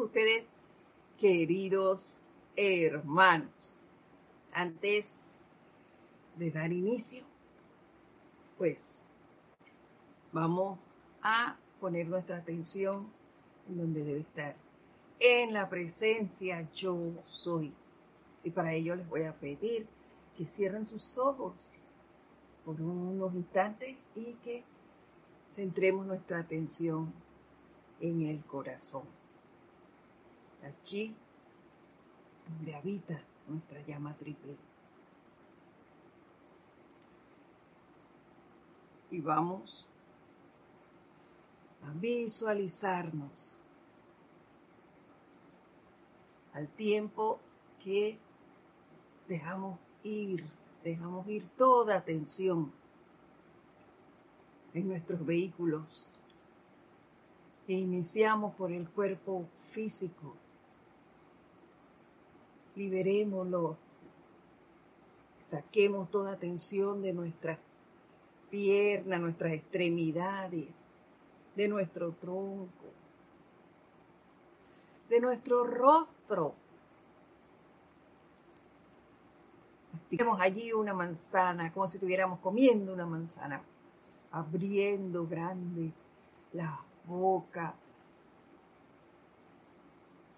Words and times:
ustedes, 0.00 0.44
queridos 1.18 2.20
hermanos. 2.56 3.50
Antes 4.52 5.44
de 6.36 6.50
dar 6.50 6.72
inicio, 6.72 7.24
pues 8.58 9.06
vamos 10.32 10.78
a 11.22 11.56
poner 11.80 12.06
nuestra 12.06 12.36
atención 12.38 13.08
en 13.68 13.78
donde 13.78 14.04
debe 14.04 14.20
estar, 14.20 14.56
en 15.20 15.52
la 15.52 15.68
presencia 15.68 16.68
yo 16.72 16.96
soy. 17.26 17.72
Y 18.42 18.50
para 18.50 18.74
ello 18.74 18.94
les 18.94 19.08
voy 19.08 19.24
a 19.24 19.34
pedir 19.34 19.86
que 20.36 20.44
cierren 20.44 20.86
sus 20.86 21.18
ojos 21.18 21.54
por 22.64 22.80
unos 22.80 23.34
instantes 23.34 23.96
y 24.14 24.34
que 24.36 24.64
centremos 25.50 26.06
nuestra 26.06 26.40
atención 26.40 27.12
en 28.00 28.22
el 28.22 28.44
corazón. 28.44 29.04
Allí 30.64 31.14
donde 32.48 32.74
habita 32.74 33.20
nuestra 33.46 33.80
llama 33.82 34.14
triple. 34.14 34.56
Y 39.10 39.20
vamos 39.20 39.86
a 41.82 41.92
visualizarnos 41.92 43.58
al 46.54 46.68
tiempo 46.68 47.38
que 47.82 48.18
dejamos 49.28 49.78
ir, 50.02 50.44
dejamos 50.82 51.28
ir 51.28 51.46
toda 51.56 51.96
atención 51.96 52.72
en 54.72 54.88
nuestros 54.88 55.24
vehículos 55.24 56.08
e 57.68 57.74
iniciamos 57.74 58.54
por 58.54 58.72
el 58.72 58.88
cuerpo 58.88 59.46
físico. 59.64 60.34
Liberémoslo. 62.76 63.76
Saquemos 65.40 66.10
toda 66.10 66.38
tensión 66.38 67.02
de 67.02 67.12
nuestras 67.12 67.58
piernas, 68.50 69.20
nuestras 69.20 69.52
extremidades, 69.52 70.98
de 71.54 71.68
nuestro 71.68 72.12
tronco, 72.12 72.86
de 75.08 75.20
nuestro 75.20 75.64
rostro. 75.64 76.54
Tenemos 80.08 80.40
allí 80.40 80.72
una 80.72 80.94
manzana, 80.94 81.72
como 81.72 81.88
si 81.88 81.96
estuviéramos 81.96 82.38
comiendo 82.40 82.92
una 82.92 83.06
manzana, 83.06 83.62
abriendo 84.30 85.26
grande 85.26 85.92
la 86.52 86.80
boca, 87.06 87.74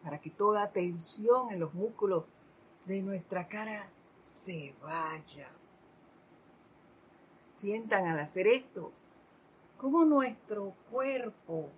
para 0.07 0.21
que 0.21 0.31
toda 0.31 0.71
tensión 0.71 1.51
en 1.51 1.59
los 1.59 1.75
músculos 1.75 2.27
de 2.85 3.03
nuestra 3.03 3.49
cara 3.49 3.91
se 4.23 4.73
vaya. 4.81 5.51
Sientan 7.53 8.07
al 8.07 8.21
hacer 8.21 8.47
esto 8.47 8.93
cómo 9.77 10.05
nuestro 10.05 10.75
cuerpo 10.93 11.73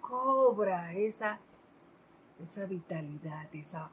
cobra 0.00 0.92
esa, 0.92 1.40
esa 2.40 2.64
vitalidad, 2.66 3.52
esa 3.52 3.90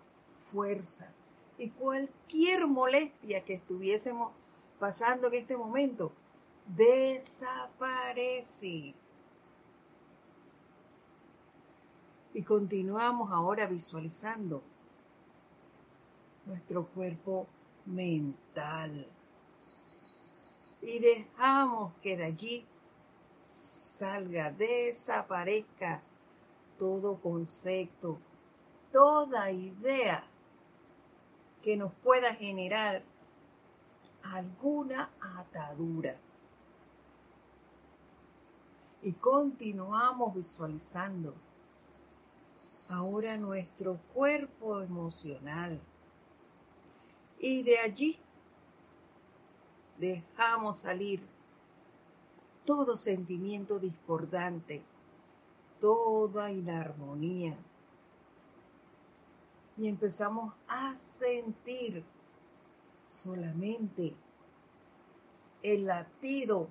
fuerza. 0.52 1.12
Y 1.58 1.72
cualquier 1.72 2.68
molestia 2.68 3.44
que 3.44 3.56
estuviésemos 3.56 4.32
pasando 4.78 5.30
en 5.30 5.34
este 5.34 5.58
momento 5.58 6.12
desaparece. 6.68 7.74
Y 12.34 12.44
continuamos 12.44 13.32
ahora 13.32 13.68
visualizando 13.68 14.64
nuestro 16.46 16.86
cuerpo 16.88 17.48
mental. 17.86 19.06
Y 20.82 21.00
dejamos 21.00 21.94
que 22.02 22.16
de 22.16 22.23
allí 22.23 22.66
salga, 23.39 24.52
desaparezca 24.52 26.02
todo 26.80 27.20
concepto, 27.22 28.17
toda 28.92 29.52
idea 29.52 30.23
que 31.61 31.76
nos 31.76 31.94
pueda 31.95 32.34
generar 32.34 33.04
alguna 34.23 35.11
atadura. 35.20 36.17
Y 39.04 39.14
continuamos 39.14 40.34
visualizando 40.34 41.36
ahora 42.92 43.38
nuestro 43.38 43.98
cuerpo 44.14 44.82
emocional. 44.82 45.80
Y 47.40 47.64
de 47.64 47.80
allí 47.80 48.20
dejamos 49.98 50.80
salir 50.80 51.22
todo 52.66 52.98
sentimiento 52.98 53.80
discordante, 53.80 54.84
toda 55.80 56.52
inarmonía. 56.52 57.58
Y 59.78 59.88
empezamos 59.88 60.54
a 60.68 60.96
sentir 60.96 62.04
solamente 63.08 64.14
el 65.64 65.86
latido 65.86 66.68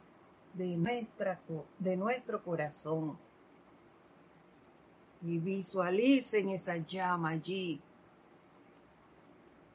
de, 0.53 0.77
nuestra, 0.77 1.41
de 1.79 1.97
nuestro 1.97 2.43
corazón 2.45 3.19
y 5.23 5.39
visualicen 5.39 6.51
esa 6.51 6.77
llama 6.79 7.31
allí. 7.31 7.81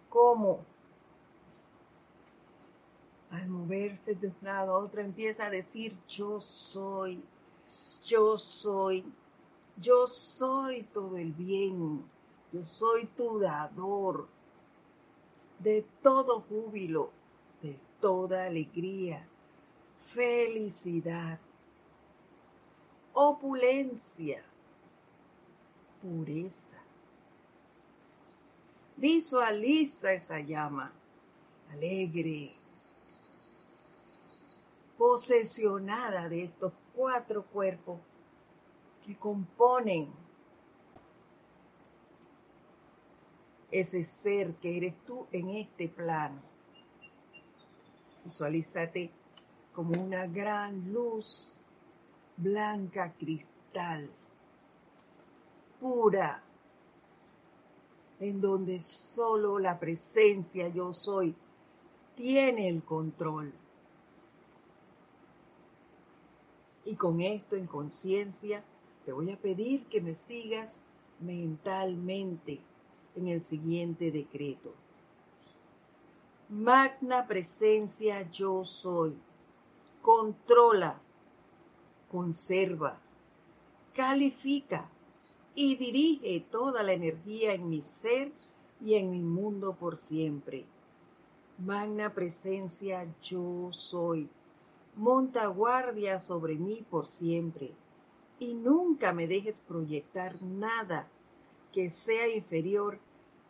Como 0.10 0.64
al 3.32 3.48
moverse 3.48 4.16
de 4.16 4.28
un 4.28 4.36
lado 4.42 4.74
a 4.74 4.80
otro 4.80 5.02
empieza 5.02 5.48
a 5.48 5.50
decir 5.50 5.96
yo 6.08 6.40
soy, 6.40 7.22
yo 8.04 8.38
soy, 8.38 9.06
yo 9.78 10.08
soy 10.08 10.84
todo 10.84 11.18
el 11.18 11.34
bien, 11.34 12.04
yo 12.52 12.64
soy 12.64 13.06
tu 13.08 13.40
dador. 13.40 14.28
De 15.60 15.86
todo 16.02 16.42
júbilo, 16.42 17.12
de 17.62 17.80
toda 18.02 18.46
alegría, 18.46 19.26
felicidad, 19.98 21.40
opulencia 23.14 24.44
pureza. 26.06 26.78
Visualiza 28.96 30.14
esa 30.14 30.40
llama 30.40 30.92
alegre, 31.72 32.52
posesionada 34.98 36.30
de 36.30 36.44
estos 36.44 36.72
cuatro 36.96 37.44
cuerpos 37.46 38.00
que 39.06 39.18
componen 39.18 40.14
ese 43.72 44.06
ser 44.06 44.54
que 44.56 44.78
eres 44.78 44.94
tú 45.06 45.28
en 45.32 45.50
este 45.50 45.90
plano. 45.90 46.40
Visualízate 48.24 49.12
como 49.74 50.02
una 50.02 50.28
gran 50.28 50.94
luz 50.94 51.62
blanca 52.38 53.12
cristal 53.18 54.10
en 58.20 58.42
donde 58.42 58.82
solo 58.82 59.60
la 59.60 59.80
presencia 59.80 60.70
yo 60.70 60.94
soy 60.94 61.36
tiene 62.16 62.70
el 62.70 62.84
control. 62.84 63.54
Y 66.86 66.96
con 66.96 67.22
esto 67.22 67.56
en 67.56 67.68
conciencia, 67.68 68.64
te 69.06 69.12
voy 69.12 69.32
a 69.32 69.38
pedir 69.38 69.86
que 69.86 70.02
me 70.02 70.16
sigas 70.16 70.82
mentalmente 71.20 72.60
en 73.16 73.28
el 73.28 73.44
siguiente 73.44 74.12
decreto. 74.12 74.74
Magna 76.50 77.28
presencia 77.28 78.30
yo 78.32 78.64
soy. 78.66 79.16
Controla, 80.02 81.00
conserva, 82.12 83.00
califica, 83.96 84.90
y 85.56 85.78
dirige 85.78 86.46
toda 86.52 86.84
la 86.84 86.94
energía 86.94 87.54
en 87.54 87.70
mi 87.70 87.82
ser 87.82 88.32
y 88.82 88.96
en 88.96 89.10
mi 89.10 89.22
mundo 89.22 89.74
por 89.74 89.98
siempre. 89.98 90.66
Magna 91.58 92.14
presencia 92.14 93.08
yo 93.24 93.70
soy. 93.72 94.30
Monta 94.98 95.48
guardia 95.48 96.20
sobre 96.20 96.56
mí 96.56 96.86
por 96.90 97.08
siempre. 97.08 97.72
Y 98.40 98.54
nunca 98.54 99.14
me 99.14 99.28
dejes 99.28 99.58
proyectar 99.66 100.42
nada 100.44 101.08
que 101.72 101.90
sea 101.90 102.28
inferior 102.34 103.00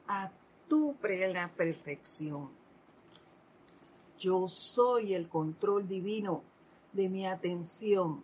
a 0.08 0.32
tu 0.68 0.96
plena 0.96 1.52
perfección. 1.56 2.50
Yo 4.20 4.48
soy 4.48 5.16
el 5.16 5.28
control 5.28 5.88
divino 5.88 6.44
de 6.94 7.10
mi 7.10 7.26
atención, 7.26 8.24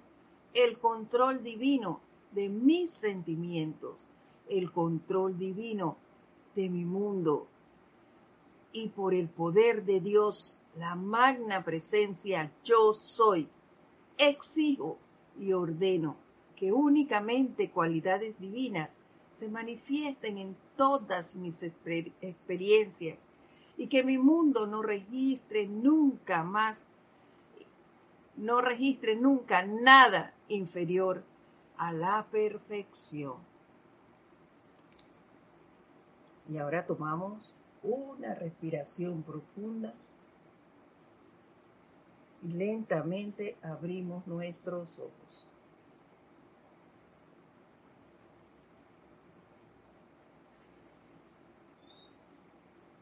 el 0.53 0.77
control 0.77 1.43
divino 1.43 1.99
de 2.31 2.49
mis 2.49 2.89
sentimientos, 2.89 4.05
el 4.49 4.71
control 4.71 5.37
divino 5.37 5.97
de 6.55 6.69
mi 6.69 6.85
mundo. 6.85 7.47
Y 8.73 8.89
por 8.89 9.13
el 9.13 9.27
poder 9.27 9.83
de 9.85 9.99
Dios, 9.99 10.57
la 10.77 10.95
magna 10.95 11.63
presencia 11.63 12.51
yo 12.63 12.93
soy, 12.93 13.47
exijo 14.17 14.97
y 15.39 15.53
ordeno 15.53 16.15
que 16.55 16.71
únicamente 16.71 17.71
cualidades 17.71 18.39
divinas 18.39 19.01
se 19.31 19.49
manifiesten 19.49 20.37
en 20.37 20.55
todas 20.77 21.35
mis 21.35 21.63
experiencias 21.63 23.27
y 23.77 23.87
que 23.87 24.03
mi 24.03 24.17
mundo 24.17 24.67
no 24.67 24.81
registre 24.81 25.67
nunca 25.67 26.43
más, 26.43 26.89
no 28.37 28.61
registre 28.61 29.15
nunca 29.15 29.65
nada 29.65 30.33
inferior 30.49 31.23
a 31.81 31.91
la 31.93 32.27
perfección. 32.29 33.37
Y 36.47 36.59
ahora 36.59 36.85
tomamos 36.85 37.55
una 37.81 38.35
respiración 38.35 39.23
profunda 39.23 39.91
y 42.43 42.51
lentamente 42.51 43.57
abrimos 43.63 44.27
nuestros 44.27 44.99
ojos. 44.99 45.47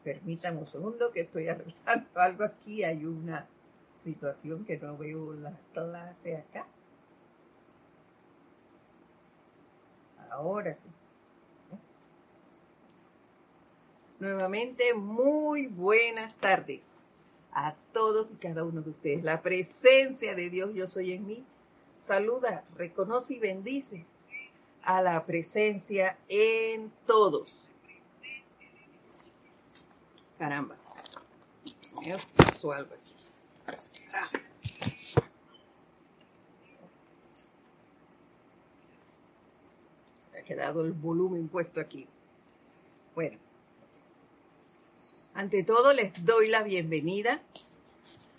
Permítanme 0.02 0.60
un 0.60 0.66
segundo 0.66 1.12
que 1.12 1.20
estoy 1.20 1.48
arreglando 1.50 2.08
algo 2.14 2.44
aquí. 2.44 2.82
Hay 2.82 3.04
una 3.04 3.46
situación 3.92 4.64
que 4.64 4.78
no 4.78 4.96
veo 4.96 5.34
la 5.34 5.52
clase 5.74 6.38
acá. 6.38 6.66
Ahora 10.40 10.72
sí. 10.72 10.88
Nuevamente, 14.20 14.94
muy 14.94 15.66
buenas 15.66 16.34
tardes 16.36 17.04
a 17.52 17.74
todos 17.92 18.26
y 18.32 18.36
cada 18.36 18.64
uno 18.64 18.80
de 18.80 18.88
ustedes. 18.88 19.22
La 19.22 19.42
presencia 19.42 20.34
de 20.34 20.48
Dios, 20.48 20.72
yo 20.72 20.88
soy 20.88 21.12
en 21.12 21.26
mí, 21.26 21.44
saluda, 21.98 22.64
reconoce 22.74 23.34
y 23.34 23.38
bendice 23.38 24.06
a 24.82 25.02
la 25.02 25.26
presencia 25.26 26.16
en 26.28 26.90
todos. 27.06 27.70
Caramba, 30.38 30.76
me 32.00 32.14
pasó 32.38 32.72
algo 32.72 32.94
aquí. 32.94 33.10
ha 40.39 40.39
quedado 40.50 40.80
el 40.80 40.90
volumen 40.90 41.46
puesto 41.46 41.80
aquí. 41.80 42.08
Bueno, 43.14 43.38
ante 45.32 45.62
todo, 45.62 45.92
les 45.92 46.24
doy 46.24 46.48
la 46.48 46.64
bienvenida 46.64 47.40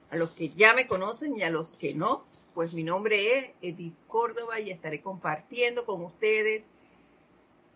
a 0.10 0.18
los 0.18 0.32
que 0.32 0.50
ya 0.50 0.74
me 0.74 0.88
conocen 0.88 1.38
y 1.38 1.44
a 1.44 1.50
los 1.50 1.76
que 1.76 1.96
no. 1.96 2.26
Pues 2.54 2.74
mi 2.74 2.84
nombre 2.84 3.38
es 3.38 3.52
Edith 3.62 3.96
Córdoba 4.10 4.60
y 4.60 4.72
estaré 4.72 5.00
compartiendo 5.00 5.86
con 5.86 6.04
ustedes 6.04 6.68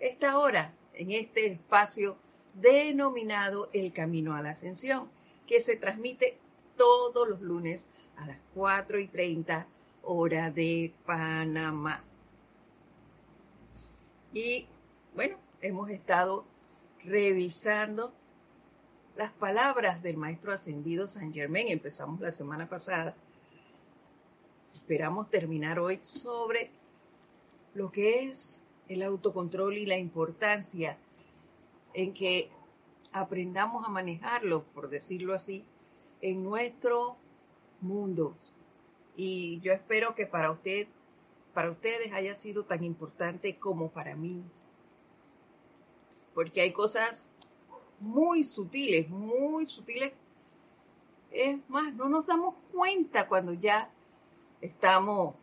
esta 0.02 0.38
hora 0.38 0.74
en 0.96 1.12
este 1.12 1.46
espacio 1.46 2.18
denominado 2.56 3.70
El 3.72 3.94
Camino 3.94 4.36
a 4.36 4.42
la 4.42 4.50
Ascensión, 4.50 5.10
que 5.48 5.62
se 5.62 5.78
transmite 5.78 6.38
todos 6.76 7.26
los 7.26 7.40
lunes 7.40 7.88
a 8.18 8.26
las 8.26 8.38
4 8.54 9.00
y 9.00 9.08
30 9.08 9.66
hora 10.04 10.52
de 10.52 10.94
Panamá. 11.06 12.04
Y 14.36 14.68
bueno, 15.16 15.38
hemos 15.62 15.90
estado 15.90 16.44
revisando 17.06 18.12
las 19.16 19.32
palabras 19.32 20.04
del 20.04 20.18
maestro 20.18 20.52
ascendido 20.52 21.08
San 21.08 21.34
Germain. 21.34 21.70
Empezamos 21.70 22.20
la 22.20 22.34
semana 22.34 22.68
pasada. 22.68 23.16
Esperamos 24.74 25.30
terminar 25.30 25.80
hoy 25.80 26.02
sobre 26.04 26.70
lo 27.76 27.94
que 27.94 28.26
es 28.26 28.62
el 28.90 29.04
autocontrol 29.04 29.78
y 29.78 29.86
la 29.86 29.98
importancia 29.98 30.98
en 31.94 32.14
que 32.14 32.50
aprendamos 33.14 33.88
a 33.88 33.90
manejarlo, 33.90 34.66
por 34.74 34.90
decirlo 34.90 35.34
así, 35.34 35.64
en 36.20 36.44
nuestro 36.44 37.16
mundo. 37.80 38.36
Y 39.16 39.62
yo 39.62 39.72
espero 39.72 40.14
que 40.14 40.28
para 40.28 40.52
usted, 40.52 40.90
para 41.56 41.72
ustedes 41.72 42.12
haya 42.12 42.36
sido 42.36 42.66
tan 42.66 42.84
importante 42.84 43.57
como 43.57 43.90
para 43.90 44.18
mí. 44.18 44.44
Porque 46.34 46.60
hay 46.60 46.74
cosas 46.74 47.31
muy 48.02 48.44
sutiles, 48.44 49.10
muy 49.10 49.68
sutiles. 49.69 50.12
Es 51.31 51.57
más, 51.69 51.94
no 51.94 52.10
nos 52.10 52.28
damos 52.28 52.56
cuenta 52.74 53.30
cuando 53.30 53.54
ya 53.54 53.90
estamos 54.60 55.36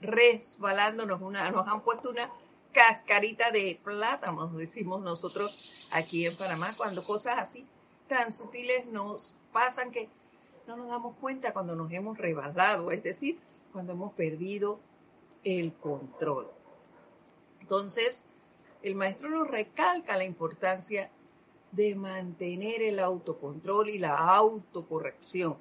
resbalándonos, 0.00 1.20
una, 1.20 1.50
nos 1.50 1.68
han 1.68 1.82
puesto 1.82 2.08
una 2.08 2.30
cascarita 2.72 3.50
de 3.50 3.78
plátano, 3.84 4.46
decimos 4.48 5.02
nosotros 5.02 5.86
aquí 5.90 6.24
en 6.24 6.34
Panamá, 6.34 6.72
cuando 6.78 7.04
cosas 7.04 7.38
así 7.38 7.66
tan 8.08 8.32
sutiles 8.32 8.86
nos 8.86 9.34
pasan 9.52 9.90
que 9.90 10.08
no 10.66 10.76
nos 10.76 10.88
damos 10.88 11.14
cuenta 11.20 11.52
cuando 11.52 11.76
nos 11.76 11.92
hemos 11.92 12.16
resbalado, 12.16 12.90
es 12.90 13.02
decir, 13.02 13.38
cuando 13.72 13.92
hemos 13.92 14.14
perdido 14.14 14.80
el 15.44 15.72
control. 15.74 16.50
Entonces, 17.60 18.26
el 18.82 18.94
maestro 18.94 19.30
nos 19.30 19.48
recalca 19.48 20.16
la 20.16 20.24
importancia 20.24 21.10
de 21.72 21.94
mantener 21.94 22.82
el 22.82 22.98
autocontrol 22.98 23.90
y 23.90 23.98
la 23.98 24.16
autocorrección 24.16 25.56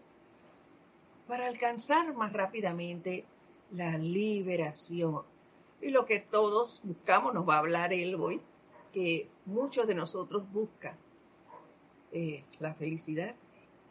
para 1.27 1.47
alcanzar 1.47 2.15
más 2.15 2.33
rápidamente 2.33 3.25
la 3.71 3.97
liberación. 3.99 5.23
Y 5.79 5.91
lo 5.91 6.05
que 6.05 6.19
todos 6.19 6.81
buscamos, 6.83 7.35
nos 7.35 7.47
va 7.47 7.55
a 7.55 7.59
hablar 7.59 7.93
él 7.93 8.15
hoy, 8.15 8.41
que 8.91 9.29
muchos 9.45 9.85
de 9.85 9.93
nosotros 9.93 10.51
buscan 10.51 10.97
eh, 12.11 12.43
la 12.57 12.73
felicidad. 12.73 13.35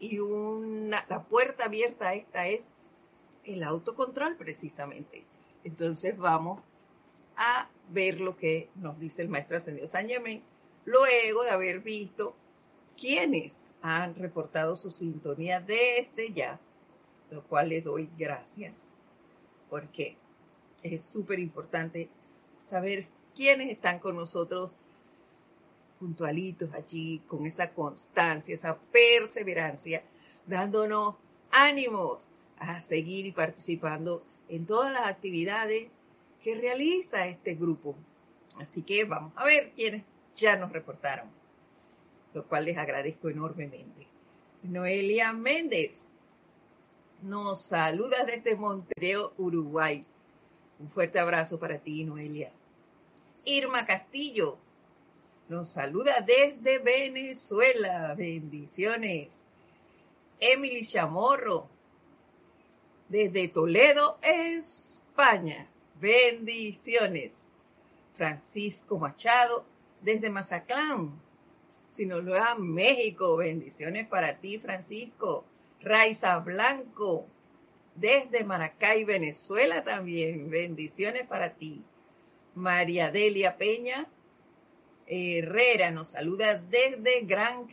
Y 0.01 0.19
una, 0.19 1.07
la 1.09 1.23
puerta 1.23 1.67
abierta 1.67 2.09
a 2.09 2.15
esta 2.15 2.49
es 2.49 2.73
el 3.45 3.63
autocontrol 3.63 4.37
precisamente. 4.37 5.25
Entonces 5.69 6.17
vamos 6.17 6.63
a 7.37 7.69
ver 7.91 8.21
lo 8.21 8.39
que 8.39 8.71
nos 8.77 8.99
dice 8.99 9.21
el 9.21 9.29
maestro 9.29 9.59
ascendido 9.59 9.87
San 9.87 10.09
Germain 10.09 10.43
luego 10.87 11.43
de 11.45 11.51
haber 11.51 11.81
visto 11.81 12.35
quienes 12.99 13.75
han 13.83 14.15
reportado 14.15 14.77
su 14.77 14.91
sintonía 14.91 15.61
desde 15.61 16.33
ya, 16.35 16.59
lo 17.31 17.45
cual 17.45 17.69
les 17.69 17.85
doy 17.85 18.09
gracias, 18.17 18.95
porque 19.69 20.17
es 20.83 21.05
súper 21.05 21.39
importante 21.39 22.09
saber 22.65 23.07
quiénes 23.37 23.71
están 23.71 23.99
con 23.99 24.17
nosotros 24.17 24.81
puntualitos 25.99 26.73
allí, 26.73 27.23
con 27.29 27.45
esa 27.45 27.75
constancia, 27.75 28.55
esa 28.55 28.79
perseverancia, 28.91 30.03
dándonos 30.47 31.17
ánimos 31.51 32.31
a 32.57 32.81
seguir 32.81 33.35
participando 33.35 34.23
en 34.49 34.67
todas 34.67 34.93
las 34.93 35.07
actividades 35.07 35.89
que 36.43 36.55
realiza 36.55 37.27
este 37.27 37.55
grupo. 37.55 37.95
Así 38.59 38.83
que 38.83 39.05
vamos 39.05 39.33
a 39.37 39.45
ver 39.45 39.73
quiénes 39.77 40.05
ya 40.35 40.57
nos 40.57 40.73
reportaron, 40.73 41.29
lo 42.35 42.47
cual 42.47 42.65
les 42.65 42.77
agradezco 42.77 43.29
enormemente. 43.29 44.07
Noelia 44.63 45.33
Méndez 45.33 46.09
nos 47.23 47.61
saluda 47.61 48.25
desde 48.25 48.57
Montevideo, 48.57 49.33
Uruguay. 49.37 50.05
Un 50.79 50.91
fuerte 50.91 51.19
abrazo 51.19 51.59
para 51.59 51.79
ti, 51.79 52.05
Noelia. 52.05 52.53
Irma 53.45 53.87
Castillo 53.87 54.59
nos 55.49 55.71
saluda 55.71 56.21
desde 56.21 56.79
Venezuela. 56.79 58.15
Bendiciones. 58.15 59.45
Emily 60.41 60.87
Chamorro 60.87 61.69
desde 63.09 63.49
Toledo, 63.49 64.19
España. 64.23 65.69
Bendiciones. 66.01 67.47
Francisco 68.17 68.99
Machado 68.99 69.65
desde 70.01 70.31
Mazatlán, 70.31 71.13
Sinaloa, 71.91 72.57
México. 72.57 73.37
Bendiciones 73.37 74.07
para 74.09 74.39
ti, 74.39 74.59
Francisco. 74.59 75.45
Raiza 75.81 76.39
Blanco, 76.41 77.27
desde 77.95 78.45
Maracay, 78.45 79.05
Venezuela 79.05 79.85
también. 79.85 80.51
Bendiciones 80.51 81.27
para 81.27 81.55
ti. 81.55 81.85
María 82.55 83.13
Delia 83.13 83.57
Peña 83.57 84.09
Herrera 85.07 85.91
nos 85.91 86.09
saluda 86.09 86.59
desde 86.59 87.23
Gran 87.23 87.67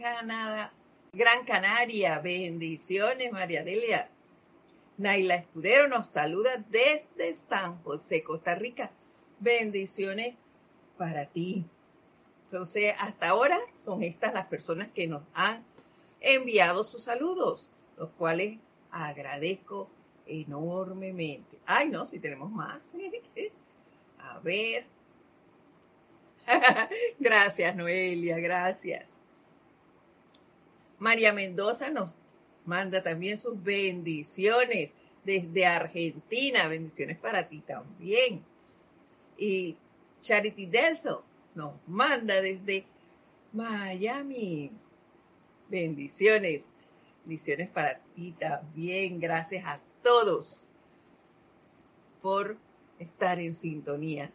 Gran 1.13 1.45
Canaria. 1.45 2.19
Bendiciones, 2.19 3.31
María 3.31 3.63
Delia. 3.63 4.09
Naila 4.97 5.35
Escudero 5.35 5.87
nos 5.89 6.09
saluda 6.09 6.63
desde 6.69 7.35
San 7.35 7.81
José, 7.83 8.23
Costa 8.23 8.55
Rica. 8.55 8.91
Bendiciones 9.39 10.35
para 10.97 11.25
ti. 11.25 11.65
Entonces, 12.45 12.95
hasta 12.99 13.29
ahora 13.29 13.59
son 13.83 14.03
estas 14.03 14.33
las 14.33 14.45
personas 14.45 14.87
que 14.93 15.07
nos 15.07 15.23
han 15.33 15.65
enviado 16.21 16.85
sus 16.85 17.03
saludos, 17.03 17.69
los 17.97 18.09
cuales 18.11 18.57
agradezco 18.91 19.89
enormemente. 20.25 21.59
Ay, 21.65 21.89
no, 21.89 22.05
si 22.05 22.19
tenemos 22.19 22.49
más. 22.49 22.93
A 24.19 24.39
ver. 24.39 24.85
gracias, 27.19 27.75
Noelia, 27.75 28.37
gracias. 28.39 29.19
María 30.99 31.33
Mendoza 31.33 31.89
nos 31.89 32.15
manda 32.65 33.03
también 33.03 33.37
sus 33.37 33.61
bendiciones 33.61 34.93
desde 35.23 35.65
Argentina. 35.65 36.67
Bendiciones 36.67 37.17
para 37.17 37.47
ti 37.47 37.61
también. 37.61 38.43
Y 39.37 39.75
Charity 40.21 40.67
Delso 40.67 41.23
nos 41.55 41.79
manda 41.87 42.41
desde 42.41 42.85
Miami. 43.53 44.71
Bendiciones. 45.69 46.73
Bendiciones 47.23 47.69
para 47.69 47.99
ti 48.15 48.31
también. 48.33 49.19
Gracias 49.19 49.65
a 49.65 49.81
todos 50.03 50.69
por 52.21 52.57
estar 52.99 53.39
en 53.39 53.55
sintonía 53.55 54.31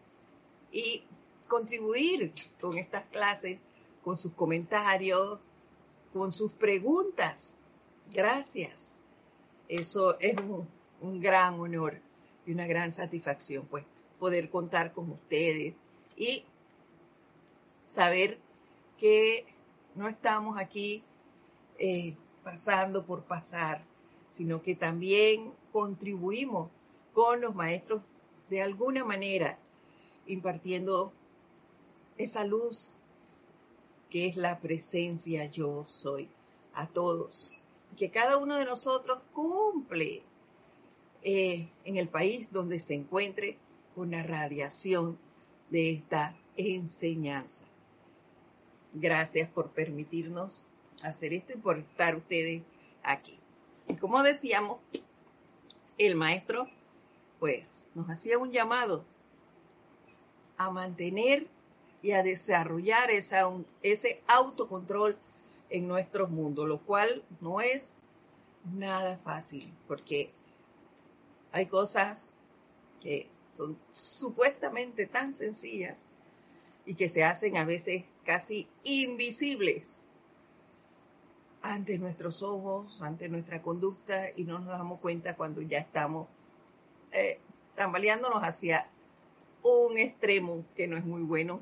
y 0.72 1.04
contribuir 1.49 2.32
con 2.60 2.78
estas 2.78 3.04
clases, 3.06 3.62
con 4.02 4.16
sus 4.16 4.32
comentarios, 4.32 5.38
con 6.12 6.32
sus 6.32 6.52
preguntas. 6.52 7.59
Gracias. 8.12 9.02
Eso 9.68 10.18
es 10.18 10.36
un, 11.00 11.20
gran 11.20 11.60
honor 11.60 12.00
y 12.44 12.52
una 12.52 12.66
gran 12.66 12.90
satisfacción, 12.90 13.66
pues, 13.66 13.84
poder 14.18 14.50
contar 14.50 14.92
con 14.92 15.10
ustedes 15.12 15.74
y 16.16 16.44
saber 17.86 18.38
que 18.98 19.46
no 19.94 20.08
estamos 20.08 20.58
aquí 20.58 21.02
eh, 21.78 22.16
pasando 22.42 23.06
por 23.06 23.22
pasar, 23.22 23.84
sino 24.28 24.60
que 24.60 24.74
también 24.74 25.52
contribuimos 25.72 26.68
con 27.14 27.40
los 27.40 27.54
maestros 27.54 28.02
de 28.48 28.62
alguna 28.62 29.04
manera, 29.04 29.58
impartiendo 30.26 31.12
esa 32.18 32.44
luz 32.44 33.00
que 34.10 34.26
es 34.26 34.36
la 34.36 34.58
presencia 34.58 35.46
yo 35.46 35.86
soy 35.86 36.28
a 36.74 36.88
todos. 36.88 37.59
Que 37.97 38.11
cada 38.11 38.37
uno 38.37 38.56
de 38.56 38.64
nosotros 38.64 39.20
cumple 39.32 40.23
eh, 41.23 41.68
en 41.85 41.97
el 41.97 42.09
país 42.09 42.52
donde 42.52 42.78
se 42.78 42.94
encuentre 42.94 43.59
con 43.94 44.11
la 44.11 44.23
radiación 44.23 45.18
de 45.70 45.92
esta 45.92 46.35
enseñanza. 46.56 47.64
Gracias 48.92 49.49
por 49.49 49.70
permitirnos 49.70 50.64
hacer 51.02 51.32
esto 51.32 51.52
y 51.52 51.56
por 51.56 51.78
estar 51.78 52.16
ustedes 52.16 52.62
aquí. 53.02 53.38
Y 53.88 53.94
como 53.97 54.23
decíamos, 54.23 54.78
el 55.99 56.16
maestro 56.16 56.68
pues 57.38 57.85
nos 57.94 58.09
hacía 58.11 58.38
un 58.38 58.52
llamado 58.52 59.04
a 60.56 60.70
mantener 60.70 61.47
y 62.02 62.12
a 62.12 62.23
desarrollar 62.23 63.11
esa, 63.11 63.50
ese 63.82 64.23
autocontrol 64.26 65.16
en 65.70 65.88
nuestro 65.88 66.28
mundo, 66.28 66.66
lo 66.66 66.80
cual 66.80 67.24
no 67.40 67.60
es 67.60 67.96
nada 68.74 69.18
fácil, 69.18 69.72
porque 69.88 70.30
hay 71.52 71.66
cosas 71.66 72.34
que 73.00 73.28
son 73.54 73.78
supuestamente 73.90 75.06
tan 75.06 75.32
sencillas 75.32 76.06
y 76.86 76.94
que 76.94 77.08
se 77.08 77.24
hacen 77.24 77.56
a 77.56 77.64
veces 77.64 78.04
casi 78.24 78.68
invisibles 78.84 80.06
ante 81.62 81.98
nuestros 81.98 82.42
ojos, 82.42 83.02
ante 83.02 83.28
nuestra 83.28 83.60
conducta 83.62 84.28
y 84.34 84.44
no 84.44 84.58
nos 84.58 84.68
damos 84.68 85.00
cuenta 85.00 85.36
cuando 85.36 85.60
ya 85.62 85.78
estamos 85.78 86.28
eh, 87.12 87.38
tambaleándonos 87.74 88.42
hacia 88.42 88.88
un 89.62 89.98
extremo 89.98 90.64
que 90.74 90.88
no 90.88 90.96
es 90.96 91.04
muy 91.04 91.22
bueno. 91.22 91.60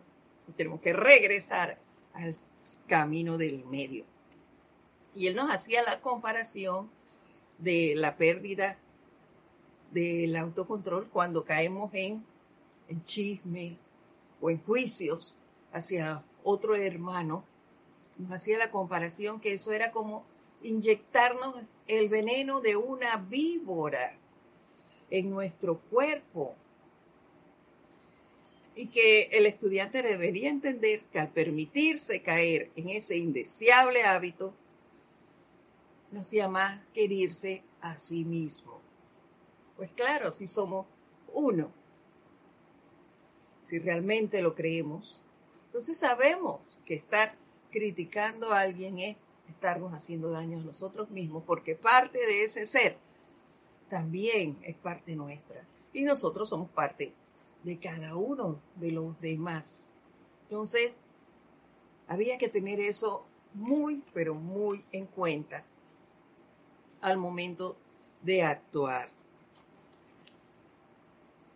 Tenemos 0.56 0.80
que 0.80 0.92
regresar 0.92 1.78
al 2.14 2.34
camino 2.86 3.38
del 3.38 3.64
medio. 3.66 4.04
Y 5.14 5.26
él 5.26 5.36
nos 5.36 5.50
hacía 5.50 5.82
la 5.82 6.00
comparación 6.00 6.90
de 7.58 7.94
la 7.96 8.16
pérdida 8.16 8.78
del 9.90 10.36
autocontrol 10.36 11.08
cuando 11.08 11.44
caemos 11.44 11.90
en, 11.94 12.24
en 12.88 13.04
chisme 13.04 13.76
o 14.40 14.50
en 14.50 14.62
juicios 14.62 15.36
hacia 15.72 16.22
otro 16.44 16.76
hermano 16.76 17.44
nos 18.18 18.32
hacía 18.32 18.58
la 18.58 18.70
comparación 18.70 19.40
que 19.40 19.54
eso 19.54 19.72
era 19.72 19.92
como 19.92 20.24
inyectarnos 20.62 21.54
el 21.86 22.08
veneno 22.08 22.60
de 22.60 22.76
una 22.76 23.16
víbora 23.16 24.16
en 25.10 25.30
nuestro 25.30 25.78
cuerpo. 25.78 26.54
Y 28.78 28.87
que 28.87 29.25
el 29.32 29.47
estudiante 29.47 30.04
debería 30.04 30.49
entender 30.49 31.02
que 31.11 31.18
al 31.18 31.32
permitirse 31.32 32.23
caer 32.23 32.70
en 32.76 32.90
ese 32.90 33.16
indeseable 33.16 34.04
hábito, 34.04 34.54
no 36.12 36.20
hacía 36.20 36.47
más 36.47 36.80
querirse 36.94 37.64
a 37.80 37.99
sí 37.99 38.25
mismo. 38.25 38.80
Pues 39.76 39.90
claro, 39.97 40.30
si 40.30 40.47
somos 40.47 40.87
uno, 41.32 41.73
si 43.64 43.80
realmente 43.80 44.40
lo 44.42 44.54
creemos, 44.54 45.20
entonces 45.66 45.99
sabemos 45.99 46.61
que 46.85 46.94
estar 46.94 47.35
criticando 47.73 48.52
a 48.52 48.61
alguien 48.61 49.00
es 49.00 49.16
estarnos 49.49 49.92
haciendo 49.92 50.30
daño 50.30 50.61
a 50.61 50.62
nosotros 50.62 51.11
mismos, 51.11 51.42
porque 51.44 51.75
parte 51.75 52.25
de 52.25 52.44
ese 52.44 52.64
ser 52.64 52.97
también 53.88 54.56
es 54.62 54.76
parte 54.76 55.16
nuestra. 55.16 55.66
Y 55.92 56.04
nosotros 56.04 56.49
somos 56.49 56.70
parte 56.70 57.12
de 57.68 57.78
cada 57.78 58.16
uno 58.16 58.58
de 58.76 58.92
los 58.92 59.20
demás. 59.20 59.92
Entonces, 60.44 60.96
había 62.06 62.38
que 62.38 62.48
tener 62.48 62.80
eso 62.80 63.26
muy, 63.52 64.02
pero 64.14 64.34
muy 64.34 64.82
en 64.90 65.04
cuenta 65.04 65.62
al 67.02 67.18
momento 67.18 67.76
de 68.22 68.42
actuar 68.42 69.10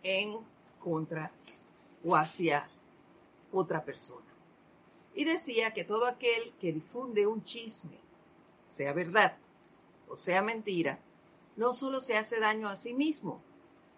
en 0.03 0.37
contra 0.79 1.31
o 2.03 2.15
hacia 2.15 2.69
otra 3.51 3.83
persona 3.83 4.27
y 5.15 5.23
decía 5.23 5.73
que 5.73 5.83
todo 5.83 6.05
aquel 6.05 6.53
que 6.61 6.73
difunde 6.73 7.25
un 7.25 7.43
chisme, 7.43 7.97
sea 8.67 8.93
verdad 8.93 9.35
o 10.09 10.17
sea 10.17 10.43
mentira, 10.43 10.99
no 11.55 11.73
solo 11.73 12.01
se 12.01 12.17
hace 12.17 12.39
daño 12.39 12.69
a 12.69 12.75
sí 12.75 12.93
mismo, 12.93 13.41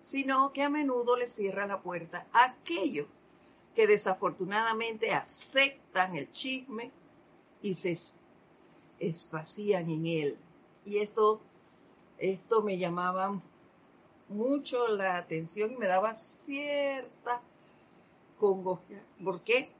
sino 0.06 0.54
que 0.54 0.64
a 0.64 0.70
menudo 0.70 1.18
le 1.18 1.28
cierra 1.28 1.68
la 1.68 1.82
puerta 1.82 2.26
a 2.32 2.46
aquellos 2.46 3.10
que 3.76 3.88
desafortunadamente 3.88 5.12
aceptan 5.12 6.16
el 6.16 6.32
chisme 6.32 6.94
y 7.62 7.74
se 7.74 7.98
espacían 9.00 9.90
en 9.90 10.06
él. 10.06 10.38
Y 10.86 11.00
esto, 11.00 11.42
esto 12.18 12.62
me 12.62 12.78
llamaba 12.78 13.42
mucho 14.30 14.88
la 14.88 15.18
atención 15.18 15.74
y 15.74 15.76
me 15.76 15.88
daba 15.88 16.14
cierta 16.14 17.42
congoja. 18.40 19.04
¿Por 19.22 19.42
qué? 19.42 19.76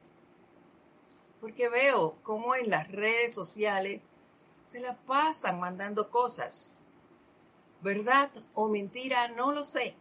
porque 1.46 1.68
veo 1.68 2.16
cómo 2.24 2.54
en 2.54 2.70
las 2.70 2.90
redes 2.90 3.32
sociales 3.32 4.00
se 4.64 4.80
la 4.80 4.96
pasan 4.96 5.60
mandando 5.60 6.10
cosas. 6.10 6.82
¿Verdad 7.82 8.30
o 8.54 8.68
mentira? 8.68 9.28
No 9.28 9.52
lo 9.52 9.62
sé. 9.62 9.94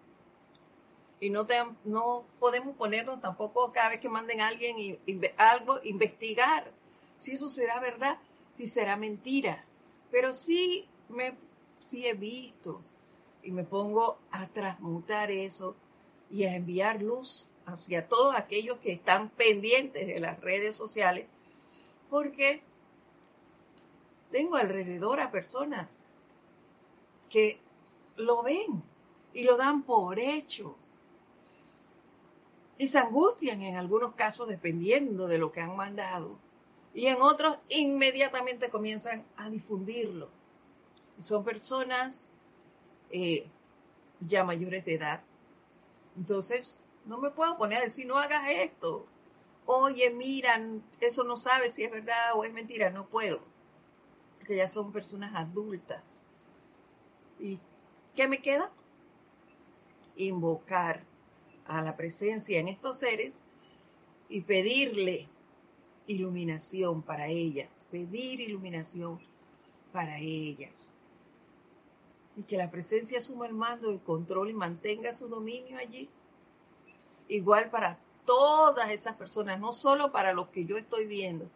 Y 1.19 1.29
no, 1.29 1.48
no 1.86 2.25
podemos 2.39 2.75
ponernos 2.75 3.22
tampoco 3.22 3.72
cada 3.72 3.89
vez 3.89 4.00
que 4.00 4.10
manden 4.10 4.41
a 4.41 4.48
alguien 4.48 4.77
y, 4.77 5.00
algo, 5.38 5.79
investigar 5.84 6.72
si 7.17 7.31
eso 7.31 7.50
será 7.50 7.79
verdad, 7.79 8.17
si 8.53 8.67
será 8.67 8.98
mentira. 8.98 9.63
Pero 10.12 10.34
sí, 10.34 10.88
me, 11.10 11.36
sí 11.86 12.05
he 12.05 12.13
visto 12.13 12.81
y 13.43 13.51
me 13.51 13.63
pongo 13.63 14.17
a 14.31 14.48
transmutar 14.48 15.31
eso 15.31 15.75
y 16.29 16.43
a 16.43 16.55
enviar 16.55 17.01
luz 17.01 17.48
hacia 17.65 18.07
todos 18.07 18.36
aquellos 18.36 18.77
que 18.79 18.91
están 18.91 19.29
pendientes 19.29 20.07
de 20.07 20.19
las 20.19 20.39
redes 20.41 20.75
sociales, 20.75 21.27
porque 22.10 22.62
tengo 24.31 24.55
alrededor 24.55 25.19
a 25.19 25.31
personas 25.31 26.05
que 27.29 27.60
lo 28.17 28.43
ven 28.43 28.84
y 29.34 29.43
lo 29.43 29.57
dan 29.57 29.84
por 29.84 30.19
hecho. 30.19 30.75
Y 32.77 32.88
se 32.88 33.00
angustian 33.00 33.62
en 33.62 33.77
algunos 33.77 34.15
casos 34.15 34.48
dependiendo 34.48 35.27
de 35.27 35.38
lo 35.38 35.51
que 35.51 35.62
han 35.62 35.75
mandado. 35.75 36.38
Y 36.94 37.08
en 37.08 37.22
otros 37.22 37.58
inmediatamente 37.70 38.70
comienzan 38.70 39.25
a 39.38 39.50
difundirlo. 39.50 40.29
son 41.20 41.44
personas 41.44 42.32
eh, 43.12 43.48
ya 44.20 44.44
mayores 44.44 44.86
de 44.86 44.96
edad. 44.96 45.24
Entonces, 46.17 46.82
no 47.05 47.17
me 47.20 47.32
puedo 47.32 47.58
poner 47.58 47.79
a 47.79 47.82
decir, 47.82 48.05
no 48.05 48.17
hagas 48.17 48.50
esto, 48.50 49.05
oye, 49.65 50.10
miran, 50.12 50.84
eso 51.00 51.24
no 51.24 51.38
sabe 51.38 51.70
si 51.70 51.84
es 51.84 51.91
verdad 51.91 52.34
o 52.36 52.44
es 52.44 52.53
mentira, 52.53 52.89
no 52.89 53.08
puedo, 53.08 53.41
porque 54.38 54.55
ya 54.58 54.67
son 54.67 54.91
personas 54.91 55.36
adultas. 55.36 56.24
¿Y 57.39 57.60
qué 58.15 58.27
me 58.27 58.41
queda? 58.41 58.72
Invocar 60.15 61.03
a 61.67 61.81
la 61.81 61.98
presencia 61.98 62.60
en 62.60 62.67
estos 62.67 63.00
seres 63.00 63.41
y 64.29 64.41
pedirle 64.41 65.27
iluminación 66.07 67.01
para 67.01 67.27
ellas, 67.27 67.86
pedir 67.91 68.39
iluminación 68.39 69.19
para 69.91 70.19
ellas. 70.19 70.93
Y 72.36 72.43
que 72.43 72.57
la 72.57 72.69
presencia 72.69 73.19
asuma 73.19 73.48
el 73.48 73.53
mando, 73.53 73.89
el 73.89 74.00
control 74.00 74.50
y 74.50 74.53
mantenga 74.53 75.13
su 75.13 75.27
dominio 75.27 75.77
allí. 75.77 76.10
Igual 77.27 77.69
para 77.69 77.98
todas 78.25 78.91
esas 78.91 79.15
personas, 79.15 79.60
no 79.60 79.74
solo 79.74 80.12
para 80.12 80.34
los 80.34 80.50
que 80.50 80.65
yo 80.65 80.77
estoy 80.77 81.05
viendo, 81.05 81.50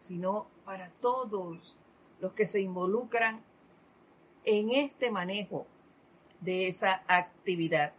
sino 0.00 0.46
para 0.64 0.90
todos 1.00 1.76
los 2.20 2.32
que 2.32 2.46
se 2.46 2.60
involucran 2.60 3.42
en 4.44 4.70
este 4.70 5.10
manejo 5.10 5.66
de 6.40 6.68
esa 6.68 7.04
actividad 7.08 7.92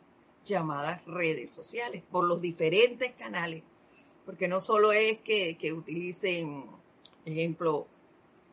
llamada 0.45 1.01
redes 1.05 1.51
sociales, 1.51 2.03
por 2.11 2.25
los 2.25 2.41
diferentes 2.41 3.13
canales, 3.13 3.63
porque 4.25 4.47
no 4.47 4.59
solo 4.59 4.91
es 4.91 5.19
que, 5.19 5.73
utilicen, 5.73 6.65
ejemplo, 7.25 7.87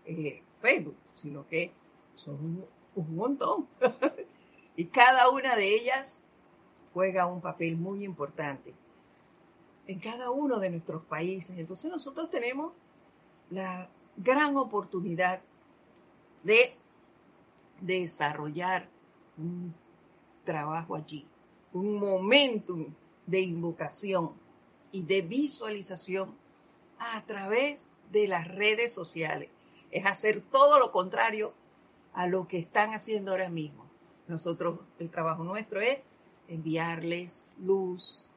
eh, 0.04 0.42
Facebook, 0.60 0.96
sino 1.14 1.46
que 1.46 1.72
son 2.14 2.64
un 2.94 3.14
montón. 3.16 3.68
y 4.76 4.86
cada 4.86 5.28
una 5.30 5.56
de 5.56 5.74
ellas 5.74 6.22
juega 6.92 7.26
un 7.26 7.40
papel 7.40 7.76
muy 7.76 8.04
importante 8.04 8.74
en 9.86 9.98
cada 9.98 10.30
uno 10.30 10.58
de 10.58 10.70
nuestros 10.70 11.02
países. 11.04 11.58
Entonces 11.58 11.90
nosotros 11.90 12.30
tenemos 12.30 12.72
la 13.50 13.88
gran 14.16 14.56
oportunidad 14.56 15.40
de 16.42 16.76
desarrollar 17.80 18.88
un 19.36 19.74
trabajo 20.44 20.94
allí, 20.94 21.26
un 21.72 21.98
momentum 21.98 22.94
de 23.26 23.40
invocación 23.40 24.32
y 24.92 25.02
de 25.02 25.22
visualización 25.22 26.34
a 26.98 27.24
través 27.26 27.90
de 28.10 28.26
las 28.26 28.48
redes 28.48 28.92
sociales. 28.92 29.48
Es 29.90 30.06
hacer 30.06 30.40
todo 30.40 30.78
lo 30.78 30.92
contrario 30.92 31.52
a 32.12 32.26
lo 32.26 32.48
que 32.48 32.58
están 32.58 32.92
haciendo 32.94 33.32
ahora 33.32 33.48
mismo. 33.48 33.84
Nosotros, 34.28 34.80
el 34.98 35.10
trabajo 35.10 35.44
nuestro 35.44 35.80
es 35.80 35.98
enviarles 36.48 37.46
luz, 37.58 38.30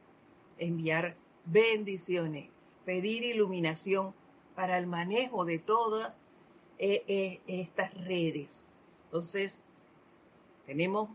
enviar 0.58 1.16
bendiciones, 1.46 2.50
pedir 2.86 3.24
iluminación 3.24 4.14
para 4.56 4.78
el 4.78 4.88
manejo 4.88 5.46
de 5.46 5.60
todas 5.60 6.14
eh, 6.78 7.04
eh, 7.08 7.42
estas 7.48 7.94
redes. 8.06 8.72
Entonces, 9.06 9.64
tenemos 10.66 11.10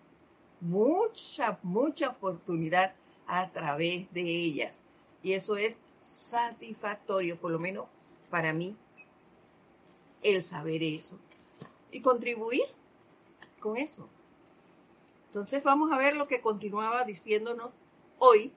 mucha, 0.61 1.59
mucha 1.63 2.11
oportunidad 2.11 2.95
a 3.27 3.51
través 3.51 4.13
de 4.13 4.23
ellas. 4.23 4.85
Y 5.23 5.33
eso 5.33 5.57
es 5.57 5.79
satisfactorio, 6.01 7.37
por 7.39 7.51
lo 7.51 7.59
menos 7.59 7.87
para 8.31 8.53
mí, 8.53 8.77
el 10.23 10.45
saber 10.45 10.83
eso. 10.83 11.19
Y 11.91 12.01
contribuir 12.01 12.65
con 13.61 13.77
eso. 13.77 14.09
Entonces 15.29 15.63
vamos 15.63 15.93
a 15.93 15.99
ver 15.99 16.17
lo 16.17 16.27
que 16.27 16.41
continuaba 16.41 17.05
diciéndonos 17.05 17.71
hoy 18.19 18.53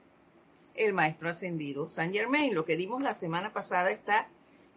el 0.74 0.94
maestro 0.94 1.28
ascendido 1.28 1.88
San 1.88 2.12
Germain. 2.12 2.54
Lo 2.54 2.64
que 2.64 2.76
dimos 2.76 3.02
la 3.02 3.14
semana 3.14 3.52
pasada 3.52 3.90
está 3.90 4.28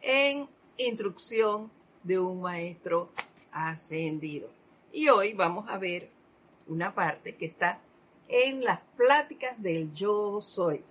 en 0.02 0.48
instrucción 0.78 1.72
de 2.04 2.20
un 2.20 2.42
maestro 2.42 3.10
ascendido. 3.52 4.50
Y 4.92 5.10
hoy 5.10 5.34
vamos 5.34 5.70
a 5.70 5.78
ver 5.78 6.10
una 6.68 6.94
parte 6.94 7.36
que 7.36 7.46
está 7.46 7.80
en 8.28 8.64
las 8.64 8.80
pláticas 8.98 9.62
del 9.62 9.94
yo 9.94 10.42
soy. 10.42 10.84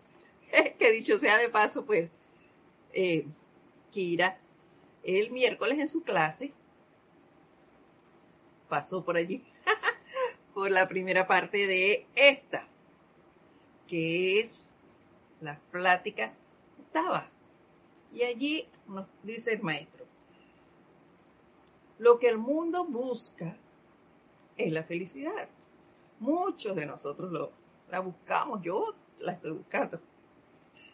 que 0.78 0.92
dicho 0.92 1.18
sea 1.18 1.38
de 1.38 1.48
paso, 1.48 1.84
pues, 1.84 2.10
eh, 2.92 3.26
Kira, 3.90 4.38
el 5.02 5.30
miércoles 5.30 5.78
en 5.78 5.88
su 5.88 6.02
clase, 6.02 6.52
pasó 8.68 9.04
por 9.04 9.16
allí, 9.16 9.44
por 10.54 10.70
la 10.70 10.88
primera 10.88 11.26
parte 11.26 11.66
de 11.66 12.06
esta, 12.14 12.66
que 13.87 14.40
es 14.40 14.74
la 15.40 15.58
plática 15.70 16.32
estaba. 16.80 17.28
Y 18.12 18.22
allí 18.22 18.68
nos 18.87 19.06
dice 19.22 19.54
el 19.54 19.62
maestro, 19.62 20.04
lo 21.98 22.18
que 22.18 22.28
el 22.28 22.38
mundo 22.38 22.84
busca 22.84 23.56
es 24.56 24.72
la 24.72 24.84
felicidad. 24.84 25.48
Muchos 26.20 26.76
de 26.76 26.86
nosotros 26.86 27.32
lo, 27.32 27.52
la 27.90 28.00
buscamos, 28.00 28.62
yo 28.62 28.94
la 29.20 29.32
estoy 29.32 29.52
buscando, 29.52 30.00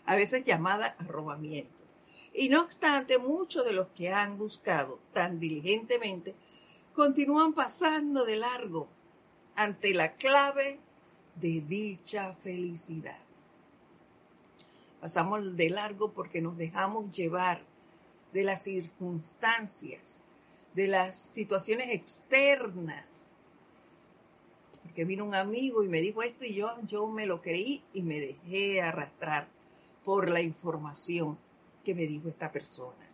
a 0.07 0.17
veces 0.17 0.45
llamada 0.45 0.97
arrobamiento. 0.99 1.85
Y 2.33 2.49
no 2.49 2.63
obstante, 2.63 3.19
muchos 3.19 3.65
de 3.65 3.73
los 3.73 3.89
que 3.89 4.13
han 4.13 4.39
buscado 4.39 4.99
tan 5.13 5.41
diligentemente 5.41 6.35
continúan 6.95 7.53
pasando 7.53 8.25
de 8.25 8.37
largo 8.37 8.89
ante 9.57 9.95
la 9.95 10.15
clave 10.15 10.79
de 11.37 11.61
dicha 11.63 12.35
felicidad. 12.35 13.19
Pasamos 15.01 15.57
de 15.57 15.71
largo 15.71 16.13
porque 16.13 16.41
nos 16.41 16.57
dejamos 16.57 17.11
llevar 17.11 17.63
de 18.33 18.45
las 18.45 18.63
circunstancias, 18.63 20.21
de 20.75 20.89
las 20.89 21.17
situaciones 21.17 21.89
externas. 21.91 23.30
Porque 25.01 25.09
vino 25.09 25.25
un 25.25 25.35
amigo 25.35 25.83
y 25.83 25.89
me 25.89 26.03
dijo 26.03 26.23
esto 26.23 26.45
y 26.45 26.53
yo, 26.53 26.77
yo 26.83 27.07
me 27.07 27.25
lo 27.25 27.41
creí 27.41 27.83
y 27.95 28.03
me 28.03 28.21
dejé 28.21 28.83
arrastrar 28.83 29.49
por 30.05 30.29
la 30.29 30.43
información 30.43 31.39
que 31.87 31.95
me 31.95 32.03
dijo 32.03 32.29
esta 32.29 32.53
persona. 32.53 33.09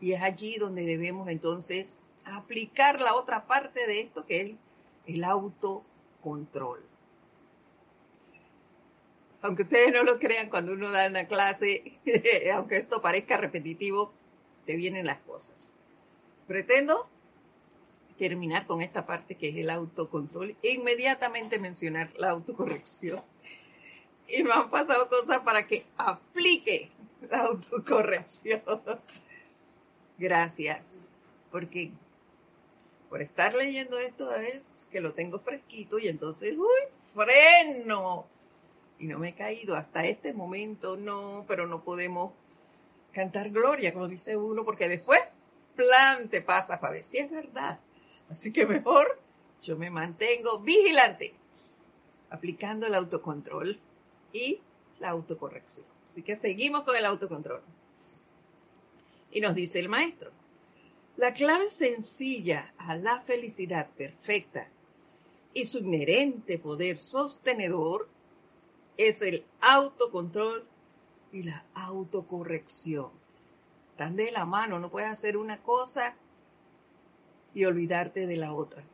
Y 0.00 0.12
es 0.12 0.22
allí 0.22 0.58
donde 0.58 0.86
debemos 0.86 1.28
entonces 1.28 2.02
aplicar 2.24 3.00
la 3.00 3.16
otra 3.16 3.48
parte 3.48 3.84
de 3.88 4.00
esto 4.00 4.24
que 4.26 4.42
es 4.42 4.52
el 5.12 5.24
autocontrol 5.24 6.84
aunque 9.42 9.62
ustedes 9.62 9.92
no 9.92 10.04
lo 10.04 10.20
crean, 10.20 10.50
cuando 10.50 10.74
uno 10.74 10.92
da 10.92 11.08
una 11.08 11.26
clase, 11.26 11.98
aunque 12.54 12.76
esto 12.76 13.02
parezca 13.02 13.38
repetitivo, 13.38 14.12
te 14.66 14.76
vienen 14.76 15.06
las 15.06 15.18
cosas. 15.22 15.72
Pretendo 16.46 17.08
terminar 18.20 18.66
con 18.66 18.82
esta 18.82 19.06
parte 19.06 19.34
que 19.34 19.48
es 19.48 19.56
el 19.56 19.70
autocontrol 19.70 20.54
e 20.62 20.72
inmediatamente 20.72 21.58
mencionar 21.58 22.12
la 22.18 22.28
autocorrección. 22.28 23.22
Y 24.28 24.42
me 24.42 24.52
han 24.52 24.68
pasado 24.68 25.08
cosas 25.08 25.38
para 25.38 25.66
que 25.66 25.86
aplique 25.96 26.90
la 27.30 27.44
autocorrección. 27.46 28.60
Gracias, 30.18 31.08
porque 31.50 31.92
por 33.08 33.22
estar 33.22 33.54
leyendo 33.54 33.98
esto 33.98 34.34
es 34.34 34.86
que 34.92 35.00
lo 35.00 35.14
tengo 35.14 35.40
fresquito 35.40 35.98
y 35.98 36.08
entonces, 36.08 36.58
uy, 36.58 36.92
freno 37.14 38.26
y 38.98 39.06
no 39.06 39.18
me 39.18 39.30
he 39.30 39.34
caído 39.34 39.76
hasta 39.76 40.04
este 40.04 40.34
momento, 40.34 40.98
no, 40.98 41.46
pero 41.48 41.66
no 41.66 41.82
podemos 41.82 42.34
cantar 43.12 43.48
gloria, 43.48 43.94
como 43.94 44.08
dice 44.08 44.36
uno, 44.36 44.62
porque 44.62 44.88
después, 44.88 45.20
plan, 45.74 46.28
te 46.28 46.42
pasa 46.42 46.78
para 46.80 46.92
ver 46.92 47.04
si 47.04 47.16
es 47.16 47.30
verdad. 47.30 47.80
Así 48.30 48.52
que 48.52 48.66
mejor 48.66 49.20
yo 49.62 49.76
me 49.76 49.90
mantengo 49.90 50.60
vigilante, 50.60 51.34
aplicando 52.30 52.86
el 52.86 52.94
autocontrol 52.94 53.78
y 54.32 54.60
la 55.00 55.10
autocorrección. 55.10 55.86
Así 56.06 56.22
que 56.22 56.36
seguimos 56.36 56.84
con 56.84 56.96
el 56.96 57.04
autocontrol. 57.04 57.62
Y 59.32 59.40
nos 59.40 59.54
dice 59.54 59.78
el 59.78 59.88
maestro, 59.88 60.30
la 61.16 61.32
clave 61.32 61.68
sencilla 61.68 62.72
a 62.78 62.96
la 62.96 63.20
felicidad 63.20 63.90
perfecta 63.90 64.68
y 65.52 65.66
su 65.66 65.78
inherente 65.78 66.58
poder 66.58 66.98
sostenedor 66.98 68.08
es 68.96 69.22
el 69.22 69.44
autocontrol 69.60 70.66
y 71.32 71.42
la 71.42 71.64
autocorrección. 71.74 73.10
Están 73.90 74.16
de 74.16 74.30
la 74.30 74.46
mano, 74.46 74.78
no 74.78 74.90
puedes 74.90 75.10
hacer 75.10 75.36
una 75.36 75.62
cosa 75.62 76.16
y 77.54 77.64
olvidarte 77.64 78.26
de 78.26 78.36
la 78.36 78.52
otra. 78.52 78.84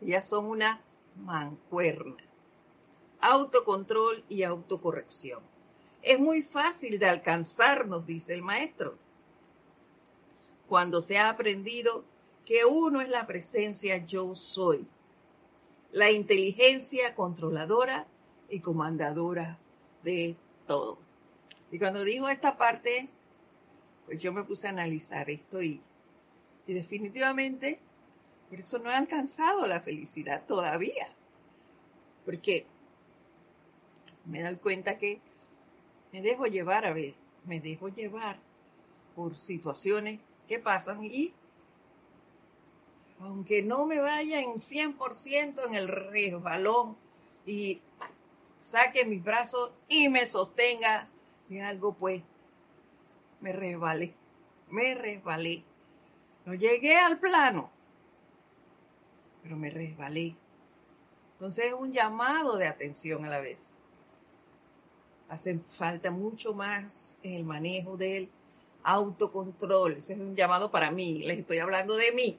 Ya 0.00 0.22
son 0.22 0.46
una 0.46 0.80
mancuerna. 1.16 2.16
Autocontrol 3.20 4.24
y 4.28 4.42
autocorrección. 4.44 5.42
Es 6.02 6.18
muy 6.18 6.42
fácil 6.42 6.98
de 6.98 7.08
alcanzar, 7.08 7.86
nos 7.86 8.06
dice 8.06 8.34
el 8.34 8.42
maestro, 8.42 8.96
cuando 10.68 11.02
se 11.02 11.18
ha 11.18 11.28
aprendido 11.28 12.04
que 12.46 12.64
uno 12.64 13.00
es 13.00 13.08
la 13.08 13.26
presencia 13.26 13.98
yo 14.06 14.34
soy, 14.34 14.86
la 15.92 16.10
inteligencia 16.10 17.14
controladora 17.14 18.06
y 18.48 18.60
comandadora 18.60 19.58
de 20.02 20.36
todo. 20.66 20.98
Y 21.70 21.78
cuando 21.78 22.02
dijo 22.02 22.28
esta 22.28 22.56
parte, 22.56 23.08
pues 24.06 24.20
yo 24.20 24.32
me 24.32 24.44
puse 24.44 24.66
a 24.66 24.70
analizar 24.70 25.28
esto 25.30 25.62
y, 25.62 25.82
y 26.66 26.74
definitivamente 26.74 27.78
por 28.48 28.58
eso 28.58 28.78
no 28.78 28.90
he 28.90 28.94
alcanzado 28.94 29.66
la 29.66 29.80
felicidad 29.80 30.44
todavía. 30.46 31.08
Porque 32.24 32.66
me 34.26 34.42
doy 34.42 34.56
cuenta 34.56 34.98
que 34.98 35.20
me 36.12 36.20
dejo 36.20 36.46
llevar 36.46 36.84
a 36.84 36.92
ver, 36.92 37.14
me 37.44 37.60
dejo 37.60 37.88
llevar 37.88 38.38
por 39.14 39.36
situaciones 39.36 40.18
que 40.48 40.58
pasan 40.58 41.04
y 41.04 41.32
aunque 43.20 43.62
no 43.62 43.86
me 43.86 44.00
vaya 44.00 44.40
en 44.40 44.54
100% 44.54 45.66
en 45.66 45.74
el 45.74 45.88
resbalón 45.88 46.96
y 47.46 47.80
saque 48.58 49.04
mis 49.04 49.22
brazos 49.22 49.72
y 49.88 50.08
me 50.08 50.26
sostenga 50.26 51.08
de 51.48 51.62
algo, 51.62 51.92
pues 51.92 52.22
me 53.40 53.52
resbalé, 53.52 54.14
me 54.70 54.94
resbalé. 54.94 55.62
No 56.46 56.54
llegué 56.54 56.96
al 56.96 57.18
plano, 57.18 57.70
pero 59.42 59.56
me 59.56 59.70
resbalé. 59.70 60.34
Entonces 61.34 61.66
es 61.66 61.72
un 61.72 61.92
llamado 61.92 62.56
de 62.56 62.66
atención 62.66 63.24
a 63.24 63.28
la 63.28 63.40
vez. 63.40 63.82
Hace 65.28 65.58
falta 65.58 66.10
mucho 66.10 66.54
más 66.54 67.18
en 67.22 67.34
el 67.34 67.44
manejo 67.44 67.96
del 67.96 68.28
autocontrol. 68.82 69.92
Ese 69.92 70.14
es 70.14 70.20
un 70.20 70.34
llamado 70.34 70.70
para 70.70 70.90
mí. 70.90 71.22
Les 71.24 71.38
estoy 71.38 71.58
hablando 71.58 71.94
de 71.94 72.12
mí. 72.12 72.38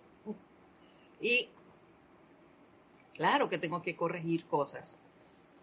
Y 1.21 1.49
claro 3.13 3.47
que 3.47 3.57
tengo 3.57 3.81
que 3.81 3.95
corregir 3.95 4.45
cosas. 4.45 4.99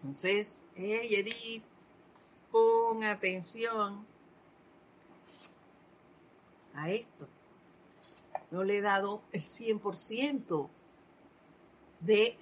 Entonces, 0.01 0.63
hey 0.75 1.09
Edith, 1.11 1.63
pon 2.51 3.03
atención 3.03 4.05
a 6.73 6.89
esto. 6.89 7.27
No 8.51 8.63
le 8.63 8.77
he 8.77 8.81
dado 8.81 9.21
el 9.31 9.43
100% 9.43 10.69
de 11.99 12.37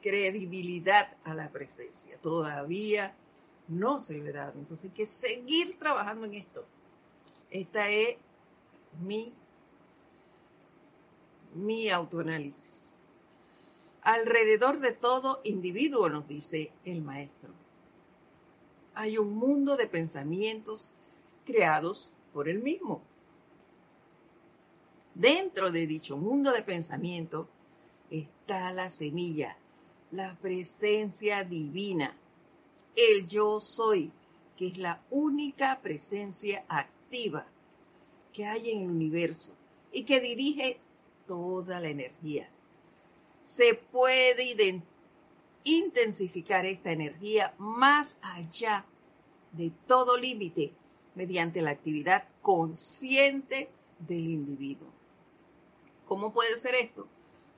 credibilidad 0.00 1.16
a 1.24 1.34
la 1.34 1.50
presencia. 1.50 2.18
Todavía 2.18 3.14
no 3.68 4.00
se 4.00 4.14
lo 4.14 4.26
he 4.26 4.32
dado. 4.32 4.52
Entonces 4.58 4.84
hay 4.84 4.90
que 4.90 5.06
seguir 5.06 5.78
trabajando 5.78 6.26
en 6.26 6.34
esto. 6.34 6.64
Esta 7.50 7.88
es 7.88 8.16
mi, 9.00 9.32
mi 11.54 11.90
autoanálisis. 11.90 12.90
Alrededor 14.02 14.80
de 14.80 14.92
todo 14.92 15.40
individuo, 15.44 16.08
nos 16.08 16.26
dice 16.26 16.72
el 16.84 17.02
maestro, 17.02 17.50
hay 18.94 19.16
un 19.16 19.34
mundo 19.34 19.76
de 19.76 19.86
pensamientos 19.86 20.90
creados 21.44 22.12
por 22.32 22.48
él 22.48 22.62
mismo. 22.62 23.02
Dentro 25.14 25.70
de 25.70 25.86
dicho 25.86 26.16
mundo 26.16 26.52
de 26.52 26.62
pensamiento 26.62 27.48
está 28.10 28.72
la 28.72 28.88
semilla, 28.88 29.56
la 30.10 30.36
presencia 30.40 31.44
divina, 31.44 32.16
el 32.96 33.26
yo 33.26 33.60
soy, 33.60 34.10
que 34.56 34.68
es 34.68 34.78
la 34.78 35.02
única 35.10 35.80
presencia 35.82 36.64
activa 36.68 37.46
que 38.32 38.46
hay 38.46 38.70
en 38.70 38.84
el 38.84 38.90
universo 38.90 39.52
y 39.92 40.04
que 40.04 40.20
dirige 40.20 40.78
toda 41.26 41.80
la 41.80 41.88
energía. 41.88 42.48
Se 43.42 43.74
puede 43.74 44.82
intensificar 45.64 46.64
esta 46.64 46.92
energía 46.92 47.54
más 47.58 48.16
allá 48.22 48.86
de 49.52 49.72
todo 49.86 50.16
límite 50.16 50.72
mediante 51.14 51.60
la 51.60 51.70
actividad 51.70 52.24
consciente 52.40 53.68
del 53.98 54.28
individuo. 54.28 54.91
¿Cómo 56.12 56.30
puede 56.30 56.58
ser 56.58 56.74
esto? 56.74 57.08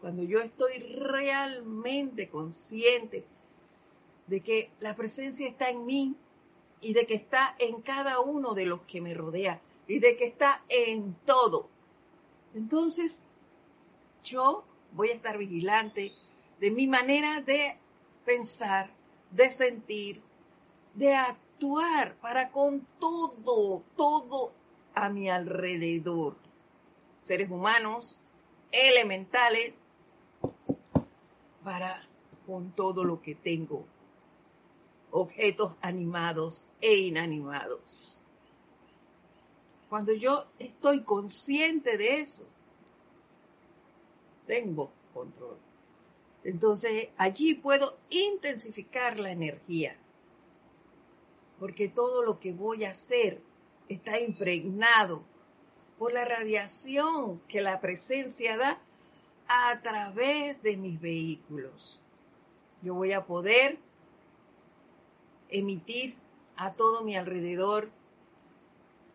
cuando 0.01 0.23
yo 0.23 0.39
estoy 0.41 0.79
realmente 0.79 2.29
consciente 2.29 3.25
de 4.29 4.43
que 4.43 4.71
la 4.79 4.95
presencia 4.95 5.49
está 5.49 5.71
en 5.71 5.85
mí 5.87 6.15
y 6.81 6.93
de 6.93 7.05
que 7.05 7.15
está 7.15 7.57
en 7.59 7.81
cada 7.81 8.21
uno 8.21 8.55
de 8.55 8.67
los 8.67 8.83
que 8.83 9.01
me 9.01 9.13
rodea 9.13 9.61
y 9.89 9.99
de 9.99 10.17
que 10.17 10.27
está 10.27 10.63
en 10.69 11.17
todo. 11.25 11.69
Entonces, 12.55 13.23
yo 14.23 14.63
voy 14.93 15.09
a 15.09 15.15
estar 15.15 15.37
vigilante 15.37 16.13
de 16.61 16.71
mi 16.71 16.87
manera 16.87 17.41
de 17.41 17.77
pensar, 18.25 18.91
de 19.33 19.51
sentir, 19.51 20.23
de 20.95 21.15
actuar 21.15 22.15
para 22.21 22.53
con 22.53 22.87
todo, 23.01 23.83
todo 23.97 24.53
a 24.95 25.09
mi 25.09 25.29
alrededor. 25.29 26.37
Seres 27.21 27.51
humanos, 27.51 28.21
elementales, 28.75 29.77
para 31.63 32.07
con 32.47 32.73
todo 32.73 33.05
lo 33.05 33.23
que 33.23 33.35
tengo, 33.35 33.87
objetos 35.11 35.75
animados 35.81 36.67
e 36.81 36.97
inanimados. 36.97 38.21
Cuando 39.89 40.13
yo 40.13 40.47
estoy 40.59 41.03
consciente 41.03 41.97
de 41.97 42.21
eso, 42.21 42.45
tengo 44.47 44.91
control. 45.15 45.57
Entonces 46.43 47.09
allí 47.17 47.55
puedo 47.55 47.97
intensificar 48.11 49.19
la 49.19 49.31
energía, 49.31 49.97
porque 51.59 51.89
todo 51.89 52.23
lo 52.23 52.41
que 52.41 52.53
voy 52.53 52.85
a 52.85 52.91
hacer 52.91 53.41
está 53.89 54.21
impregnado 54.21 55.23
por 55.99 56.13
la 56.13 56.25
radiación 56.25 57.41
que 57.49 57.61
la 57.61 57.81
presencia 57.81 58.57
da 58.57 58.79
a 59.49 59.81
través 59.83 60.63
de 60.63 60.77
mis 60.77 61.01
vehículos. 61.01 62.01
Yo 62.83 62.95
voy 62.95 63.13
a 63.13 63.25
poder 63.25 63.79
emitir 65.49 66.17
a 66.57 66.73
todo 66.73 67.03
mi 67.03 67.17
alrededor 67.17 67.91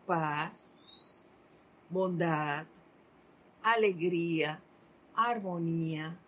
paz, 0.06 0.76
bondad, 1.88 2.66
alegría, 3.62 4.60
armonía, 5.14 6.18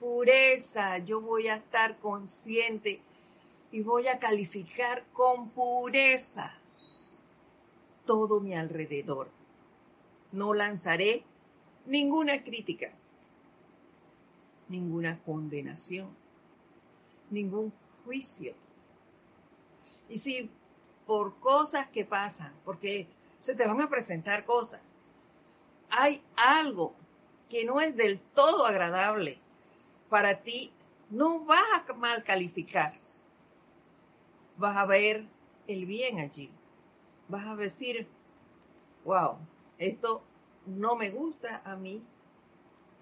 pureza. 0.00 0.98
Yo 0.98 1.20
voy 1.20 1.48
a 1.48 1.56
estar 1.56 1.98
consciente 1.98 3.00
y 3.72 3.82
voy 3.82 4.08
a 4.08 4.18
calificar 4.18 5.04
con 5.12 5.48
pureza 5.50 6.54
todo 8.04 8.40
mi 8.40 8.54
alrededor. 8.54 9.28
No 10.34 10.52
lanzaré 10.52 11.24
ninguna 11.86 12.44
crítica 12.44 12.92
ninguna 14.68 15.18
condenación, 15.22 16.08
ningún 17.30 17.72
juicio. 18.04 18.54
Y 20.08 20.18
si 20.18 20.50
por 21.06 21.38
cosas 21.38 21.88
que 21.88 22.04
pasan, 22.04 22.52
porque 22.64 23.06
se 23.38 23.54
te 23.54 23.66
van 23.66 23.80
a 23.80 23.88
presentar 23.88 24.44
cosas, 24.44 24.80
hay 25.90 26.22
algo 26.36 26.94
que 27.48 27.64
no 27.64 27.80
es 27.80 27.96
del 27.96 28.18
todo 28.18 28.66
agradable 28.66 29.38
para 30.08 30.42
ti, 30.42 30.72
no 31.10 31.44
vas 31.44 31.62
a 31.88 31.92
mal 31.94 32.24
calificar. 32.24 32.94
Vas 34.56 34.76
a 34.76 34.86
ver 34.86 35.26
el 35.66 35.86
bien 35.86 36.20
allí. 36.20 36.50
Vas 37.28 37.46
a 37.46 37.56
decir, 37.56 38.06
wow, 39.04 39.38
esto 39.78 40.22
no 40.66 40.96
me 40.96 41.10
gusta 41.10 41.62
a 41.64 41.76
mí, 41.76 42.02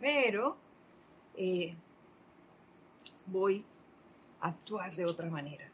pero 0.00 0.56
eh, 1.36 1.76
voy 3.26 3.64
a 4.40 4.48
actuar 4.48 4.94
de 4.94 5.06
otra 5.06 5.28
manera. 5.28 5.68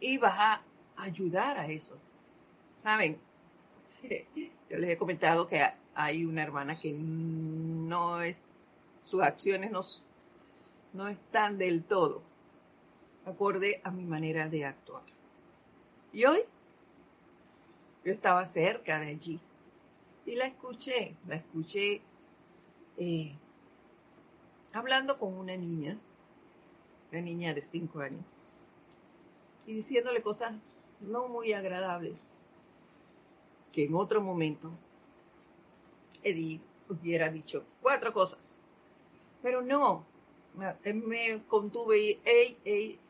Y 0.00 0.18
vas 0.18 0.38
a 0.38 0.62
ayudar 0.96 1.58
a 1.58 1.66
eso. 1.66 1.96
¿Saben? 2.74 3.18
Yo 4.68 4.78
les 4.78 4.90
he 4.90 4.98
comentado 4.98 5.46
que 5.46 5.62
hay 5.94 6.24
una 6.24 6.42
hermana 6.42 6.78
que 6.78 6.92
no 6.92 8.20
es, 8.20 8.36
sus 9.00 9.22
acciones 9.22 9.70
no, 9.70 9.80
no 10.92 11.08
están 11.08 11.56
del 11.56 11.84
todo 11.84 12.22
acorde 13.26 13.80
a 13.84 13.90
mi 13.90 14.04
manera 14.04 14.48
de 14.48 14.64
actuar. 14.64 15.02
Y 16.12 16.24
hoy 16.24 16.40
yo 18.06 18.12
estaba 18.12 18.46
cerca 18.46 19.00
de 19.00 19.08
allí 19.08 19.40
y 20.26 20.36
la 20.36 20.46
escuché, 20.46 21.16
la 21.26 21.34
escuché 21.34 22.00
eh, 22.98 23.36
hablando 24.72 25.18
con 25.18 25.36
una 25.36 25.56
niña, 25.56 25.98
una 27.10 27.20
niña 27.20 27.52
de 27.52 27.62
cinco 27.62 27.98
años, 27.98 28.68
y 29.66 29.74
diciéndole 29.74 30.22
cosas 30.22 30.54
no 31.02 31.26
muy 31.26 31.52
agradables, 31.52 32.44
que 33.72 33.86
en 33.86 33.94
otro 33.96 34.20
momento 34.20 34.70
Edith 36.22 36.62
hubiera 36.88 37.28
dicho 37.28 37.64
cuatro 37.82 38.12
cosas, 38.12 38.60
pero 39.42 39.62
no, 39.62 40.06
me 40.54 41.42
contuve 41.48 42.20
y, 42.64 43.00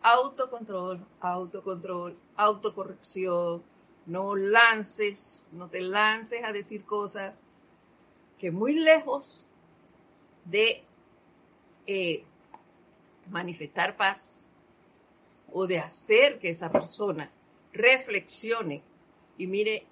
autocontrol, 0.00 1.06
autocontrol, 1.20 2.16
autocorrección. 2.36 3.73
No 4.06 4.36
lances, 4.36 5.48
no 5.52 5.68
te 5.68 5.80
lances 5.80 6.44
a 6.44 6.52
decir 6.52 6.84
cosas 6.84 7.44
que 8.38 8.50
muy 8.50 8.74
lejos 8.74 9.48
de 10.44 10.84
eh, 11.86 12.24
manifestar 13.30 13.96
paz 13.96 14.40
o 15.52 15.66
de 15.66 15.78
hacer 15.78 16.38
que 16.38 16.50
esa 16.50 16.70
persona 16.70 17.30
reflexione 17.72 18.82
y 19.38 19.46
mire 19.46 19.86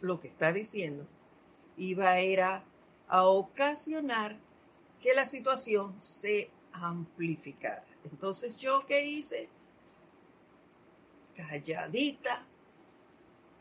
lo 0.00 0.20
que 0.20 0.28
está 0.28 0.52
diciendo, 0.52 1.06
iba 1.76 2.10
a 2.10 2.20
ir 2.20 2.42
a, 2.42 2.64
a 3.08 3.24
ocasionar 3.24 4.36
que 5.00 5.14
la 5.14 5.26
situación 5.26 6.00
se 6.00 6.50
amplificara. 6.72 7.84
Entonces 8.04 8.56
yo 8.56 8.84
qué 8.86 9.04
hice? 9.04 9.48
Calladita. 11.36 12.44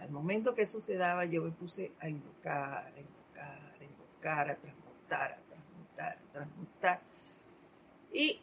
Al 0.02 0.10
momento 0.10 0.56
que 0.56 0.64
eso 0.64 0.82
se 0.82 0.98
daba, 0.98 1.26
yo 1.26 1.44
me 1.44 1.52
puse 1.52 1.92
a 2.00 2.10
invocar, 2.10 2.92
a 2.96 3.00
invocar, 3.00 3.74
a 3.80 3.84
invocar, 3.84 4.50
a 4.50 4.56
transmutar, 4.56 5.32
a 5.32 5.36
transmutar, 5.36 6.18
a 6.18 6.32
transmutar. 6.34 7.02
Y 8.12 8.42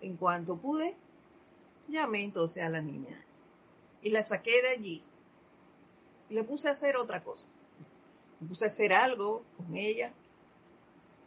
en 0.00 0.16
cuanto 0.16 0.56
pude, 0.56 0.94
llamé 1.88 2.22
entonces 2.22 2.62
a 2.62 2.68
la 2.68 2.80
niña 2.80 3.20
y 4.00 4.10
la 4.10 4.22
saqué 4.22 4.62
de 4.62 4.68
allí 4.68 5.02
y 6.30 6.34
le 6.34 6.44
puse 6.44 6.68
a 6.68 6.72
hacer 6.72 6.96
otra 6.96 7.24
cosa. 7.24 7.48
Me 8.38 8.48
puse 8.48 8.66
a 8.66 8.68
hacer 8.68 8.92
algo 8.92 9.42
con 9.56 9.76
ella 9.76 10.12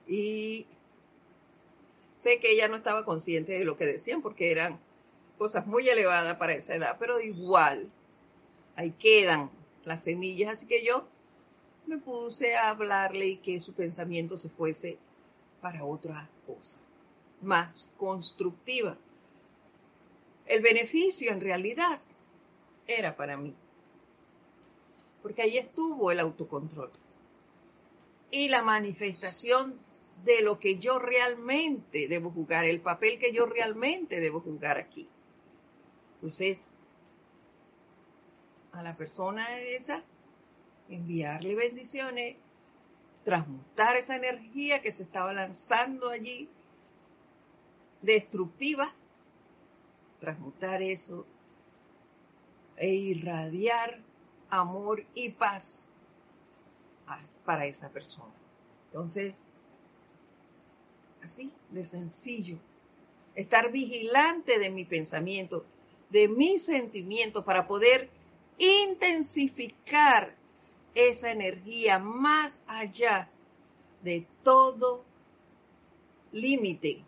y 0.07 0.67
sé 2.15 2.39
que 2.39 2.51
ella 2.53 2.69
no 2.69 2.77
estaba 2.77 3.03
consciente 3.03 3.59
de 3.59 3.65
lo 3.65 3.75
que 3.75 3.85
decían 3.85 4.21
porque 4.21 4.51
eran 4.51 4.79
cosas 5.37 5.67
muy 5.67 5.87
elevadas 5.89 6.37
para 6.37 6.53
esa 6.53 6.75
edad, 6.75 6.95
pero 6.97 7.19
igual 7.19 7.91
ahí 8.77 8.91
quedan 8.91 9.51
las 9.83 10.05
semillas, 10.05 10.53
así 10.53 10.65
que 10.65 10.85
yo 10.85 11.05
me 11.85 11.97
puse 11.97 12.55
a 12.55 12.69
hablarle 12.69 13.27
y 13.27 13.37
que 13.37 13.59
su 13.59 13.73
pensamiento 13.73 14.37
se 14.37 14.49
fuese 14.49 14.97
para 15.59 15.83
otra 15.83 16.29
cosa, 16.45 16.79
más 17.41 17.89
constructiva. 17.97 18.97
El 20.45 20.61
beneficio 20.61 21.33
en 21.33 21.41
realidad 21.41 21.99
era 22.87 23.17
para 23.17 23.35
mí 23.35 23.53
porque 25.27 25.41
ahí 25.41 25.57
estuvo 25.57 26.09
el 26.09 26.21
autocontrol. 26.21 26.89
Y 28.31 28.47
la 28.47 28.61
manifestación 28.61 29.77
de 30.23 30.41
lo 30.41 30.57
que 30.57 30.77
yo 30.77 30.99
realmente 30.99 32.07
debo 32.07 32.31
jugar, 32.31 32.63
el 32.63 32.79
papel 32.79 33.19
que 33.19 33.33
yo 33.33 33.45
realmente 33.45 34.21
debo 34.21 34.39
jugar 34.39 34.77
aquí. 34.77 35.09
Entonces, 36.15 36.71
a 38.77 38.83
la 38.83 38.95
persona 38.95 39.59
esa, 39.59 40.03
enviarle 40.87 41.55
bendiciones, 41.55 42.37
transmutar 43.25 43.95
esa 43.95 44.15
energía 44.15 44.81
que 44.81 44.91
se 44.91 45.03
estaba 45.03 45.33
lanzando 45.33 46.09
allí, 46.09 46.47
destructiva, 48.01 48.93
transmutar 50.19 50.81
eso 50.81 51.25
e 52.77 52.93
irradiar 52.93 53.99
amor 54.49 55.03
y 55.15 55.29
paz 55.29 55.85
para 57.43 57.65
esa 57.65 57.89
persona. 57.89 58.33
Entonces, 58.87 59.43
así 61.23 61.51
de 61.71 61.83
sencillo, 61.83 62.57
estar 63.35 63.71
vigilante 63.71 64.59
de 64.59 64.69
mi 64.69 64.85
pensamiento, 64.85 65.65
de 66.09 66.27
mis 66.27 66.65
sentimientos 66.65 67.43
para 67.43 67.67
poder 67.67 68.09
intensificar 68.57 70.35
esa 70.95 71.31
energía 71.31 71.99
más 71.99 72.61
allá 72.67 73.29
de 74.03 74.25
todo 74.43 75.03
límite 76.31 77.03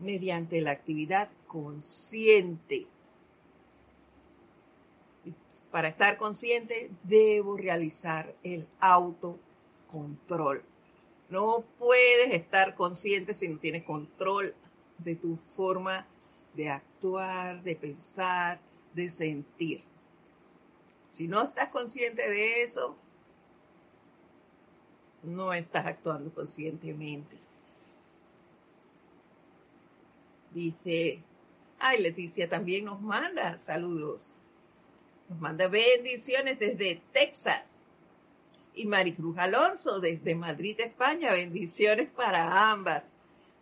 mediante 0.00 0.60
la 0.60 0.72
actividad 0.72 1.28
consciente 1.46 2.86
para 5.74 5.88
estar 5.88 6.18
consciente, 6.18 6.88
debo 7.02 7.56
realizar 7.56 8.32
el 8.44 8.64
autocontrol. 8.78 10.62
No 11.28 11.64
puedes 11.80 12.32
estar 12.32 12.76
consciente 12.76 13.34
si 13.34 13.48
no 13.48 13.58
tienes 13.58 13.82
control 13.82 14.54
de 14.98 15.16
tu 15.16 15.36
forma 15.56 16.06
de 16.54 16.68
actuar, 16.68 17.60
de 17.64 17.74
pensar, 17.74 18.60
de 18.94 19.10
sentir. 19.10 19.82
Si 21.14 21.28
no 21.28 21.44
estás 21.44 21.68
consciente 21.68 22.28
de 22.28 22.64
eso, 22.64 22.96
no 25.22 25.52
estás 25.52 25.86
actuando 25.86 26.34
conscientemente. 26.34 27.36
Dice, 30.52 31.22
ay, 31.78 32.02
Leticia 32.02 32.48
también 32.48 32.86
nos 32.86 33.00
manda 33.00 33.56
saludos. 33.58 34.22
Nos 35.28 35.38
manda 35.38 35.68
bendiciones 35.68 36.58
desde 36.58 37.00
Texas. 37.12 37.84
Y 38.74 38.86
Maricruz 38.86 39.38
Alonso 39.38 40.00
desde 40.00 40.34
Madrid, 40.34 40.80
España. 40.80 41.30
Bendiciones 41.30 42.10
para 42.10 42.72
ambas. 42.72 43.12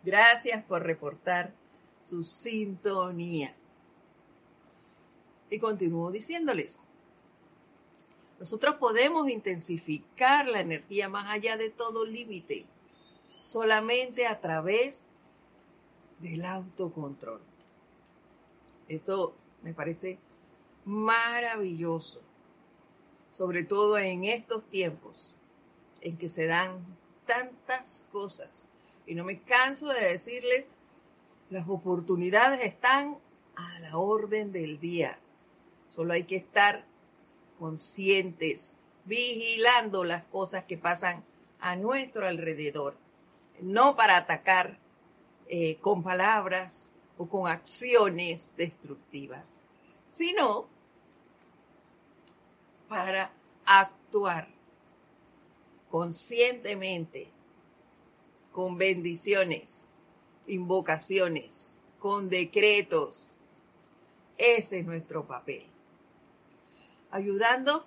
Gracias 0.03 0.63
por 0.63 0.81
reportar 0.81 1.53
su 2.03 2.23
sintonía. 2.23 3.53
Y 5.51 5.59
continúo 5.59 6.09
diciéndoles, 6.09 6.81
nosotros 8.43 8.75
podemos 8.75 9.29
intensificar 9.29 10.49
la 10.49 10.59
energía 10.59 11.07
más 11.07 11.31
allá 11.31 11.55
de 11.55 11.69
todo 11.69 12.03
límite, 12.03 12.65
solamente 13.39 14.27
a 14.27 14.41
través 14.41 15.05
del 16.19 16.43
autocontrol. 16.43 17.39
Esto 18.89 19.33
me 19.61 19.73
parece 19.73 20.19
maravilloso, 20.83 22.19
sobre 23.31 23.63
todo 23.63 23.97
en 23.97 24.25
estos 24.25 24.65
tiempos 24.65 25.37
en 26.01 26.17
que 26.17 26.27
se 26.27 26.47
dan 26.47 26.85
tantas 27.25 28.05
cosas. 28.11 28.67
Y 29.07 29.15
no 29.15 29.23
me 29.23 29.41
canso 29.41 29.87
de 29.87 30.03
decirles, 30.03 30.65
las 31.49 31.69
oportunidades 31.69 32.59
están 32.59 33.17
a 33.55 33.79
la 33.79 33.97
orden 33.97 34.51
del 34.51 34.81
día. 34.81 35.17
Solo 35.95 36.11
hay 36.11 36.25
que 36.25 36.35
estar 36.35 36.91
conscientes, 37.63 38.73
vigilando 39.05 40.03
las 40.03 40.25
cosas 40.25 40.65
que 40.65 40.77
pasan 40.77 41.23
a 41.61 41.77
nuestro 41.77 42.27
alrededor, 42.27 42.93
no 43.61 43.95
para 43.95 44.17
atacar 44.17 44.77
eh, 45.47 45.77
con 45.77 46.03
palabras 46.03 46.91
o 47.17 47.25
con 47.29 47.47
acciones 47.47 48.53
destructivas, 48.57 49.69
sino 50.07 50.67
para 52.89 53.31
actuar 53.63 54.49
conscientemente, 55.89 57.29
con 58.51 58.77
bendiciones, 58.77 59.87
invocaciones, 60.47 61.75
con 61.97 62.27
decretos. 62.27 63.39
Ese 64.37 64.79
es 64.79 64.85
nuestro 64.85 65.25
papel. 65.25 65.72
Ayudando, 67.13 67.85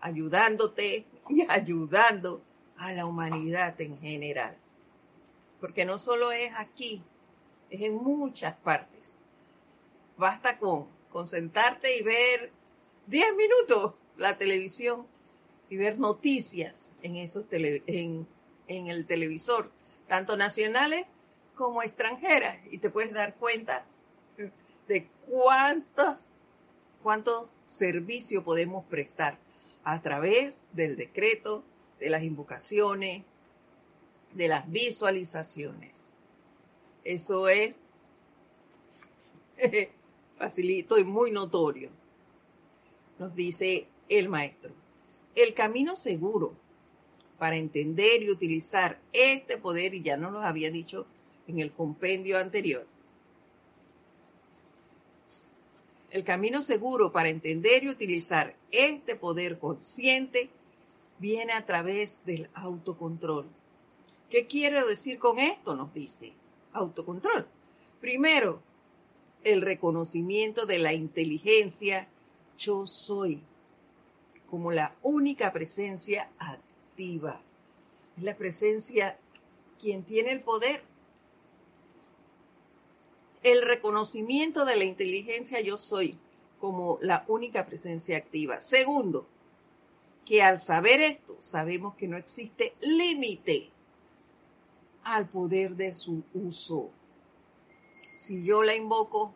ayudándote 0.00 1.04
y 1.28 1.42
ayudando 1.48 2.42
a 2.78 2.92
la 2.92 3.04
humanidad 3.04 3.78
en 3.80 3.98
general. 4.00 4.56
Porque 5.60 5.84
no 5.84 5.98
solo 5.98 6.32
es 6.32 6.50
aquí, 6.56 7.02
es 7.68 7.82
en 7.82 7.96
muchas 7.96 8.56
partes. 8.56 9.26
Basta 10.16 10.56
con, 10.56 10.86
con 11.10 11.28
sentarte 11.28 11.98
y 11.98 12.02
ver 12.02 12.50
10 13.08 13.36
minutos 13.36 13.94
la 14.16 14.38
televisión 14.38 15.06
y 15.68 15.76
ver 15.76 15.98
noticias 15.98 16.94
en, 17.02 17.16
esos 17.16 17.46
en, 17.50 18.26
en 18.68 18.86
el 18.86 19.06
televisor, 19.06 19.70
tanto 20.06 20.36
nacionales 20.36 21.04
como 21.54 21.82
extranjeras, 21.82 22.56
y 22.70 22.78
te 22.78 22.88
puedes 22.88 23.12
dar 23.12 23.34
cuenta 23.34 23.84
de 24.86 25.08
cuánto, 25.28 26.18
cuánto 27.08 27.48
servicio 27.64 28.44
podemos 28.44 28.84
prestar 28.84 29.38
a 29.82 30.02
través 30.02 30.66
del 30.74 30.94
decreto, 30.94 31.64
de 31.98 32.10
las 32.10 32.22
invocaciones, 32.22 33.22
de 34.34 34.48
las 34.48 34.70
visualizaciones. 34.70 36.12
Esto 37.04 37.48
es 37.48 37.74
facilito 40.36 40.98
y 40.98 41.04
muy 41.04 41.30
notorio 41.30 41.88
nos 43.18 43.34
dice 43.34 43.86
el 44.10 44.28
maestro. 44.28 44.72
El 45.34 45.54
camino 45.54 45.96
seguro 45.96 46.52
para 47.38 47.56
entender 47.56 48.22
y 48.22 48.30
utilizar 48.30 49.00
este 49.14 49.56
poder, 49.56 49.94
y 49.94 50.02
ya 50.02 50.18
nos 50.18 50.32
lo 50.32 50.42
había 50.42 50.70
dicho 50.70 51.06
en 51.46 51.60
el 51.60 51.72
compendio 51.72 52.36
anterior, 52.36 52.86
el 56.10 56.24
camino 56.24 56.62
seguro 56.62 57.12
para 57.12 57.28
entender 57.28 57.84
y 57.84 57.90
utilizar 57.90 58.56
este 58.70 59.16
poder 59.16 59.58
consciente 59.58 60.50
viene 61.18 61.52
a 61.52 61.66
través 61.66 62.24
del 62.24 62.48
autocontrol. 62.54 63.46
¿Qué 64.30 64.46
quiero 64.46 64.86
decir 64.86 65.18
con 65.18 65.38
esto? 65.38 65.74
Nos 65.74 65.92
dice 65.92 66.32
autocontrol. 66.72 67.46
Primero, 68.00 68.60
el 69.44 69.62
reconocimiento 69.62 70.66
de 70.66 70.78
la 70.78 70.92
inteligencia 70.92 72.08
yo 72.58 72.86
soy 72.86 73.42
como 74.50 74.72
la 74.72 74.94
única 75.02 75.52
presencia 75.52 76.30
activa. 76.38 77.40
La 78.20 78.36
presencia 78.36 79.18
quien 79.78 80.02
tiene 80.02 80.32
el 80.32 80.40
poder. 80.40 80.82
El 83.42 83.62
reconocimiento 83.62 84.64
de 84.64 84.76
la 84.76 84.84
inteligencia 84.84 85.60
yo 85.60 85.76
soy 85.76 86.18
como 86.60 86.98
la 87.00 87.24
única 87.28 87.66
presencia 87.66 88.16
activa. 88.16 88.60
Segundo, 88.60 89.26
que 90.24 90.42
al 90.42 90.60
saber 90.60 91.00
esto 91.00 91.36
sabemos 91.40 91.94
que 91.94 92.08
no 92.08 92.16
existe 92.16 92.74
límite 92.80 93.70
al 95.04 95.28
poder 95.28 95.76
de 95.76 95.94
su 95.94 96.22
uso. 96.34 96.90
Si 98.18 98.44
yo 98.44 98.62
la 98.62 98.74
invoco, 98.74 99.32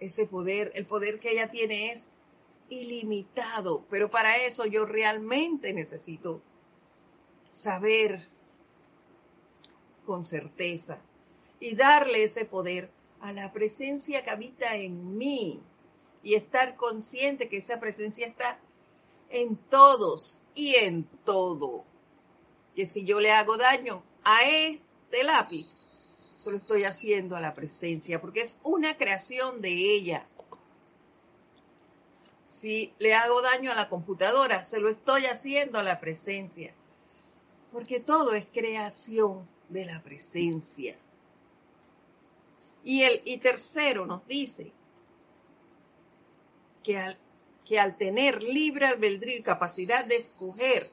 ese 0.00 0.26
poder, 0.26 0.70
el 0.74 0.86
poder 0.86 1.18
que 1.18 1.32
ella 1.32 1.50
tiene 1.50 1.90
es 1.92 2.10
ilimitado, 2.68 3.84
pero 3.90 4.10
para 4.10 4.36
eso 4.36 4.64
yo 4.64 4.86
realmente 4.86 5.72
necesito 5.72 6.40
saber 7.50 8.28
con 10.06 10.22
certeza 10.24 11.00
y 11.60 11.74
darle 11.74 12.24
ese 12.24 12.44
poder 12.44 12.90
a 13.20 13.32
la 13.32 13.52
presencia 13.52 14.24
que 14.24 14.30
habita 14.30 14.74
en 14.76 15.16
mí 15.16 15.60
y 16.22 16.34
estar 16.34 16.76
consciente 16.76 17.48
que 17.48 17.58
esa 17.58 17.80
presencia 17.80 18.26
está 18.26 18.58
en 19.30 19.56
todos 19.56 20.38
y 20.54 20.76
en 20.76 21.04
todo. 21.24 21.84
Que 22.74 22.86
si 22.86 23.04
yo 23.04 23.20
le 23.20 23.32
hago 23.32 23.56
daño 23.56 24.02
a 24.24 24.42
este 24.48 25.24
lápiz, 25.24 25.90
se 26.38 26.50
lo 26.50 26.56
estoy 26.56 26.84
haciendo 26.84 27.36
a 27.36 27.40
la 27.40 27.54
presencia, 27.54 28.20
porque 28.20 28.42
es 28.42 28.58
una 28.62 28.96
creación 28.96 29.60
de 29.60 29.70
ella. 29.70 30.26
Si 32.46 32.92
le 32.98 33.14
hago 33.14 33.42
daño 33.42 33.72
a 33.72 33.74
la 33.74 33.88
computadora, 33.88 34.62
se 34.62 34.80
lo 34.80 34.88
estoy 34.88 35.26
haciendo 35.26 35.78
a 35.78 35.82
la 35.82 36.00
presencia, 36.00 36.72
porque 37.72 38.00
todo 38.00 38.34
es 38.34 38.46
creación 38.46 39.48
de 39.68 39.84
la 39.84 40.02
presencia. 40.02 40.96
Y, 42.88 43.02
el, 43.02 43.20
y 43.26 43.36
tercero 43.36 44.06
nos 44.06 44.26
dice 44.26 44.72
que 46.82 46.96
al, 46.96 47.18
que 47.66 47.78
al 47.78 47.98
tener 47.98 48.42
libre 48.42 48.86
albedrío 48.86 49.36
y 49.36 49.42
capacidad 49.42 50.06
de 50.06 50.16
escoger, 50.16 50.88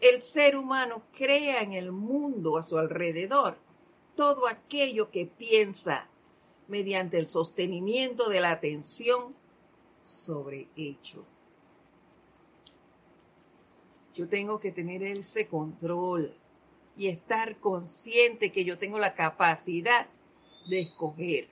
el 0.00 0.22
ser 0.22 0.56
humano 0.56 1.04
crea 1.16 1.62
en 1.62 1.72
el 1.72 1.92
mundo 1.92 2.58
a 2.58 2.64
su 2.64 2.78
alrededor 2.78 3.56
todo 4.16 4.48
aquello 4.48 5.12
que 5.12 5.24
piensa 5.24 6.08
mediante 6.66 7.20
el 7.20 7.28
sostenimiento 7.28 8.28
de 8.28 8.40
la 8.40 8.50
atención 8.50 9.32
sobre 10.02 10.66
hecho. 10.74 11.24
Yo 14.16 14.28
tengo 14.28 14.58
que 14.58 14.72
tener 14.72 15.04
ese 15.04 15.46
control 15.46 16.34
y 16.96 17.06
estar 17.06 17.60
consciente 17.60 18.50
que 18.50 18.64
yo 18.64 18.78
tengo 18.78 18.98
la 18.98 19.14
capacidad 19.14 20.08
de 20.66 20.80
escoger 20.80 21.48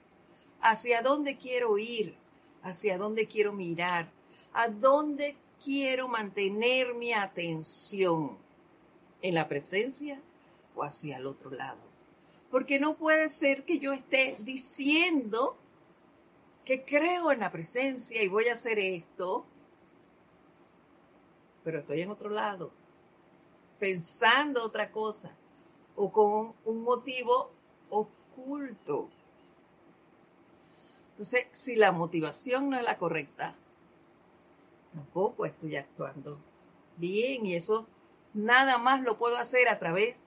hacia 0.61 1.01
dónde 1.01 1.37
quiero 1.37 1.77
ir, 1.77 2.15
hacia 2.63 2.97
dónde 2.97 3.27
quiero 3.27 3.53
mirar, 3.53 4.09
a 4.53 4.67
dónde 4.67 5.35
quiero 5.63 6.07
mantener 6.07 6.93
mi 6.93 7.13
atención, 7.13 8.37
en 9.21 9.35
la 9.35 9.47
presencia 9.47 10.21
o 10.75 10.83
hacia 10.83 11.17
el 11.17 11.25
otro 11.25 11.51
lado. 11.51 11.79
Porque 12.49 12.79
no 12.79 12.95
puede 12.95 13.29
ser 13.29 13.65
que 13.65 13.79
yo 13.79 13.93
esté 13.93 14.35
diciendo 14.39 15.57
que 16.65 16.83
creo 16.83 17.31
en 17.31 17.39
la 17.39 17.51
presencia 17.51 18.23
y 18.23 18.27
voy 18.27 18.47
a 18.47 18.53
hacer 18.53 18.79
esto, 18.79 19.45
pero 21.63 21.79
estoy 21.79 22.01
en 22.01 22.09
otro 22.09 22.29
lado, 22.29 22.71
pensando 23.79 24.63
otra 24.63 24.91
cosa 24.91 25.35
o 25.95 26.11
con 26.11 26.53
un 26.65 26.81
motivo 26.83 27.51
Entonces, 31.11 31.47
si 31.51 31.75
la 31.75 31.91
motivación 31.91 32.69
no 32.69 32.77
es 32.77 32.83
la 32.83 32.97
correcta, 32.97 33.53
tampoco 34.93 35.45
estoy 35.45 35.75
actuando 35.75 36.39
bien 36.97 37.45
y 37.45 37.55
eso 37.55 37.87
nada 38.33 38.77
más 38.77 39.01
lo 39.01 39.17
puedo 39.17 39.37
hacer 39.37 39.67
a 39.69 39.79
través 39.79 40.21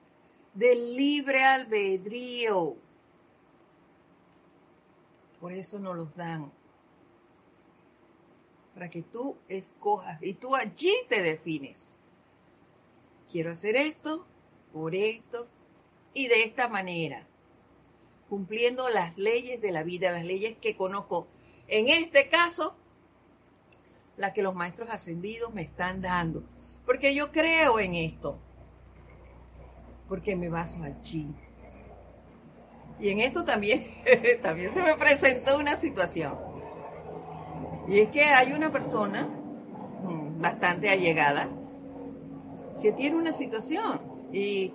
del 0.53 0.95
libre 0.95 1.43
albedrío. 1.43 2.75
Por 5.39 5.51
eso 5.51 5.79
nos 5.79 5.95
los 5.95 6.15
dan. 6.15 6.51
Para 8.73 8.89
que 8.89 9.03
tú 9.03 9.37
escojas 9.47 10.21
y 10.21 10.33
tú 10.35 10.55
allí 10.55 10.93
te 11.09 11.21
defines. 11.21 11.95
Quiero 13.31 13.51
hacer 13.51 13.75
esto, 13.75 14.25
por 14.71 14.95
esto 14.95 15.47
y 16.13 16.27
de 16.27 16.43
esta 16.43 16.67
manera. 16.67 17.27
Cumpliendo 18.33 18.89
las 18.89 19.15
leyes 19.15 19.61
de 19.61 19.71
la 19.71 19.83
vida, 19.83 20.11
las 20.11 20.25
leyes 20.25 20.57
que 20.57 20.75
conozco. 20.75 21.27
En 21.67 21.87
este 21.87 22.29
caso, 22.29 22.75
la 24.17 24.33
que 24.33 24.41
los 24.41 24.55
maestros 24.55 24.89
ascendidos 24.89 25.53
me 25.53 25.61
están 25.61 26.01
dando. 26.01 26.41
Porque 26.83 27.13
yo 27.13 27.31
creo 27.31 27.79
en 27.79 27.93
esto. 27.93 28.39
Porque 30.09 30.35
me 30.35 30.49
baso 30.49 30.81
allí. 30.81 31.27
Y 32.99 33.09
en 33.09 33.19
esto 33.19 33.45
también, 33.45 33.85
también 34.41 34.73
se 34.73 34.81
me 34.81 34.95
presentó 34.95 35.59
una 35.59 35.75
situación. 35.75 36.35
Y 37.87 37.99
es 37.99 38.09
que 38.09 38.23
hay 38.23 38.51
una 38.53 38.71
persona 38.71 39.27
mm, 39.27 40.41
bastante 40.41 40.89
allegada 40.89 41.49
que 42.81 42.93
tiene 42.93 43.15
una 43.15 43.31
situación 43.31 44.01
y, 44.31 44.73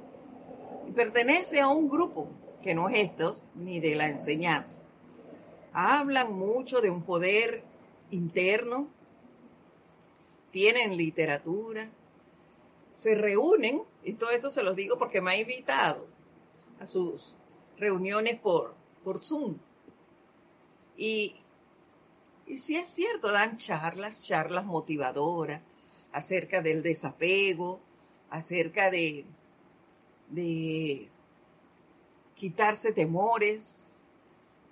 y 0.86 0.92
pertenece 0.94 1.60
a 1.60 1.66
un 1.66 1.88
grupo 1.88 2.37
que 2.62 2.74
no 2.74 2.88
es 2.88 3.00
esto, 3.00 3.38
ni 3.54 3.80
de 3.80 3.94
la 3.94 4.08
enseñanza. 4.08 4.82
Hablan 5.72 6.32
mucho 6.32 6.80
de 6.80 6.90
un 6.90 7.02
poder 7.02 7.62
interno 8.10 8.88
tienen 10.50 10.96
literatura, 10.96 11.90
se 12.92 13.14
reúnen, 13.14 13.82
y 14.02 14.14
todo 14.14 14.30
esto 14.30 14.50
se 14.50 14.62
los 14.62 14.76
digo 14.76 14.98
porque 14.98 15.20
me 15.20 15.32
ha 15.32 15.36
invitado 15.36 16.06
a 16.80 16.86
sus 16.86 17.36
reuniones 17.76 18.38
por, 18.40 18.74
por 19.04 19.22
Zoom. 19.22 19.58
Y, 20.96 21.36
y 22.46 22.56
si 22.56 22.76
es 22.76 22.86
cierto, 22.88 23.30
dan 23.30 23.56
charlas, 23.58 24.24
charlas 24.26 24.64
motivadoras 24.64 25.60
acerca 26.12 26.62
del 26.62 26.82
desapego, 26.82 27.80
acerca 28.30 28.90
de, 28.90 29.24
de 30.30 31.08
quitarse 32.38 32.92
temores, 32.92 34.02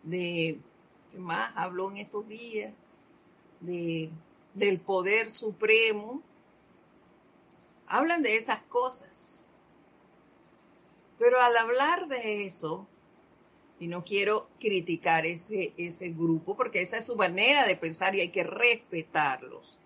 de, 0.02 0.58
¿qué 1.10 1.18
más 1.18 1.52
habló 1.54 1.90
en 1.90 1.98
estos 1.98 2.26
días? 2.26 2.72
De 3.60 4.10
del 4.56 4.80
poder 4.80 5.30
supremo, 5.30 6.22
hablan 7.86 8.22
de 8.22 8.36
esas 8.36 8.62
cosas. 8.62 9.44
Pero 11.18 11.40
al 11.40 11.56
hablar 11.56 12.08
de 12.08 12.46
eso, 12.46 12.86
y 13.78 13.86
no 13.86 14.02
quiero 14.02 14.48
criticar 14.58 15.26
ese, 15.26 15.74
ese 15.76 16.08
grupo, 16.10 16.56
porque 16.56 16.80
esa 16.80 16.96
es 16.96 17.04
su 17.04 17.16
manera 17.16 17.66
de 17.66 17.76
pensar 17.76 18.14
y 18.14 18.22
hay 18.22 18.30
que 18.30 18.44
respetarlos, 18.44 19.78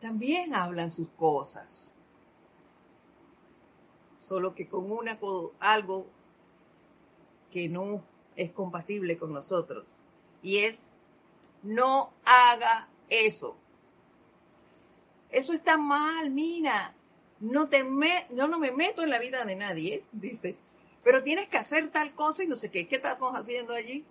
también 0.00 0.54
hablan 0.54 0.90
sus 0.90 1.08
cosas. 1.10 1.94
Solo 4.18 4.54
que 4.54 4.68
con 4.68 4.90
una, 4.90 5.18
algo 5.60 6.06
que 7.52 7.68
no 7.68 8.02
es 8.34 8.50
compatible 8.50 9.18
con 9.18 9.32
nosotros. 9.32 9.84
Y 10.42 10.58
es, 10.58 10.96
no 11.62 12.10
haga 12.24 12.88
eso. 13.08 13.56
Eso 15.30 15.52
está 15.52 15.78
mal, 15.78 16.30
mira. 16.30 16.94
No, 17.40 17.68
te 17.68 17.84
me, 17.84 18.26
no, 18.30 18.48
no 18.48 18.58
me 18.58 18.72
meto 18.72 19.02
en 19.02 19.10
la 19.10 19.18
vida 19.18 19.44
de 19.44 19.56
nadie, 19.56 20.04
dice. 20.12 20.56
Pero 21.04 21.22
tienes 21.22 21.48
que 21.48 21.58
hacer 21.58 21.88
tal 21.88 22.12
cosa 22.14 22.44
y 22.44 22.46
no 22.46 22.56
sé 22.56 22.70
qué. 22.70 22.88
¿Qué 22.88 22.96
estamos 22.96 23.34
haciendo 23.34 23.74
allí? 23.74 24.04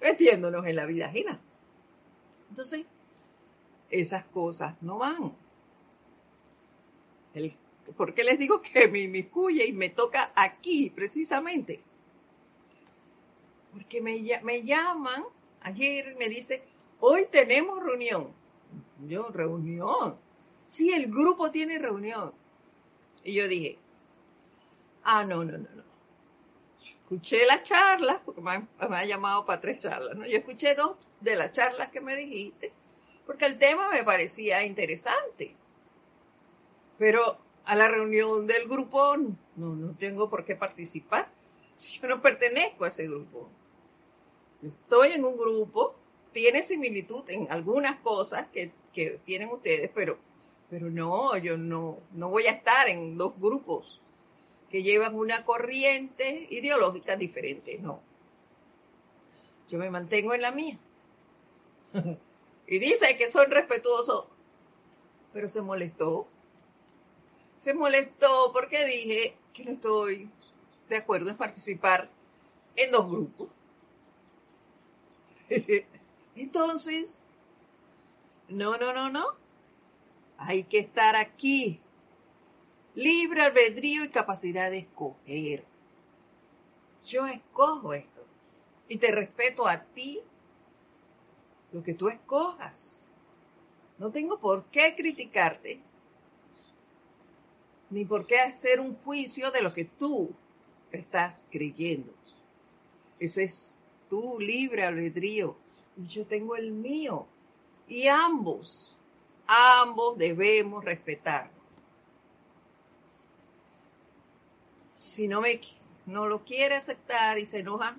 Metiéndonos 0.00 0.66
en 0.66 0.76
la 0.76 0.86
vida 0.86 1.06
ajena. 1.06 1.40
Entonces, 2.50 2.84
esas 3.90 4.24
cosas 4.26 4.74
no 4.82 4.98
van. 4.98 5.32
¿Por 7.32 7.65
qué 8.14 8.24
les 8.24 8.38
digo 8.38 8.62
que 8.62 8.88
me 8.88 9.00
inmiscuye 9.00 9.66
y 9.66 9.72
me 9.72 9.90
toca 9.90 10.32
aquí, 10.34 10.90
precisamente? 10.90 11.82
Porque 13.72 14.00
me, 14.00 14.20
me 14.42 14.62
llaman 14.62 15.24
ayer 15.66 16.14
me 16.16 16.28
dice, 16.28 16.62
hoy 17.00 17.26
tenemos 17.26 17.82
reunión. 17.82 18.32
Yo, 19.06 19.28
reunión. 19.28 20.16
Sí, 20.66 20.92
el 20.92 21.08
grupo 21.08 21.50
tiene 21.50 21.78
reunión. 21.78 22.32
Y 23.24 23.34
yo 23.34 23.48
dije, 23.48 23.78
ah, 25.02 25.24
no, 25.24 25.44
no, 25.44 25.58
no, 25.58 25.68
no. 25.74 25.84
Escuché 27.02 27.46
las 27.46 27.64
charlas, 27.64 28.20
porque 28.24 28.40
me 28.40 28.52
han, 28.52 28.68
me 28.88 28.96
han 28.96 29.08
llamado 29.08 29.44
para 29.44 29.60
tres 29.60 29.82
charlas, 29.82 30.16
¿no? 30.16 30.24
Yo 30.26 30.38
escuché 30.38 30.74
dos 30.76 31.08
de 31.20 31.36
las 31.36 31.52
charlas 31.52 31.90
que 31.90 32.00
me 32.00 32.14
dijiste, 32.16 32.72
porque 33.26 33.46
el 33.46 33.58
tema 33.58 33.88
me 33.90 34.04
parecía 34.04 34.64
interesante. 34.64 35.54
Pero 36.98 37.38
a 37.66 37.74
la 37.74 37.88
reunión 37.88 38.46
del 38.46 38.68
grupo 38.68 39.16
no, 39.16 39.74
no 39.74 39.94
tengo 39.98 40.30
por 40.30 40.44
qué 40.44 40.56
participar. 40.56 41.30
Yo 41.78 42.08
no 42.08 42.22
pertenezco 42.22 42.84
a 42.84 42.88
ese 42.88 43.06
grupo. 43.06 43.50
Estoy 44.62 45.12
en 45.12 45.24
un 45.24 45.36
grupo, 45.36 45.94
tiene 46.32 46.62
similitud 46.62 47.28
en 47.28 47.50
algunas 47.50 47.96
cosas 47.96 48.46
que, 48.52 48.72
que 48.92 49.20
tienen 49.24 49.48
ustedes, 49.50 49.90
pero, 49.94 50.18
pero 50.70 50.90
no, 50.90 51.36
yo 51.36 51.58
no, 51.58 51.98
no 52.12 52.30
voy 52.30 52.46
a 52.46 52.52
estar 52.52 52.88
en 52.88 53.18
dos 53.18 53.34
grupos 53.38 54.00
que 54.70 54.82
llevan 54.82 55.14
una 55.14 55.44
corriente 55.44 56.46
ideológica 56.50 57.16
diferente, 57.16 57.78
no. 57.78 58.00
Yo 59.68 59.78
me 59.78 59.90
mantengo 59.90 60.34
en 60.34 60.42
la 60.42 60.52
mía. 60.52 60.78
y 62.66 62.78
dice 62.78 63.16
que 63.18 63.28
soy 63.28 63.46
respetuoso, 63.46 64.30
pero 65.32 65.48
se 65.48 65.60
molestó. 65.60 66.28
Se 67.58 67.74
molestó 67.74 68.52
porque 68.52 68.84
dije 68.86 69.36
que 69.52 69.64
no 69.64 69.72
estoy 69.72 70.30
de 70.88 70.96
acuerdo 70.96 71.30
en 71.30 71.36
participar 71.36 72.08
en 72.76 72.90
dos 72.90 73.10
grupos. 73.10 73.48
Entonces, 76.36 77.24
no, 78.48 78.76
no, 78.76 78.92
no, 78.92 79.10
no. 79.10 79.26
Hay 80.38 80.64
que 80.64 80.78
estar 80.78 81.16
aquí. 81.16 81.80
Libre 82.94 83.42
albedrío 83.42 84.04
y 84.04 84.10
capacidad 84.10 84.70
de 84.70 84.78
escoger. 84.78 85.64
Yo 87.04 87.26
escojo 87.26 87.94
esto. 87.94 88.24
Y 88.88 88.98
te 88.98 89.10
respeto 89.10 89.66
a 89.66 89.82
ti 89.82 90.20
lo 91.72 91.82
que 91.82 91.94
tú 91.94 92.08
escojas. 92.08 93.06
No 93.98 94.10
tengo 94.10 94.38
por 94.38 94.64
qué 94.66 94.94
criticarte, 94.96 95.80
ni 97.90 98.04
por 98.04 98.26
qué 98.26 98.40
hacer 98.40 98.80
un 98.80 98.96
juicio 98.96 99.50
de 99.50 99.62
lo 99.62 99.72
que 99.72 99.84
tú 99.84 100.30
estás 100.90 101.44
creyendo. 101.50 102.12
Ese 103.18 103.44
es 103.44 103.76
tu 104.08 104.38
libre 104.40 104.84
albedrío 104.84 105.56
y 105.96 106.06
yo 106.06 106.26
tengo 106.26 106.56
el 106.56 106.72
mío. 106.72 107.26
Y 107.88 108.08
ambos, 108.08 108.98
ambos 109.46 110.18
debemos 110.18 110.84
respetarnos. 110.84 111.54
Si 114.92 115.28
no 115.28 115.40
me 115.40 115.60
no 116.06 116.26
lo 116.28 116.44
quiere 116.44 116.76
aceptar 116.76 117.38
y 117.38 117.46
se 117.46 117.60
enoja, 117.60 117.96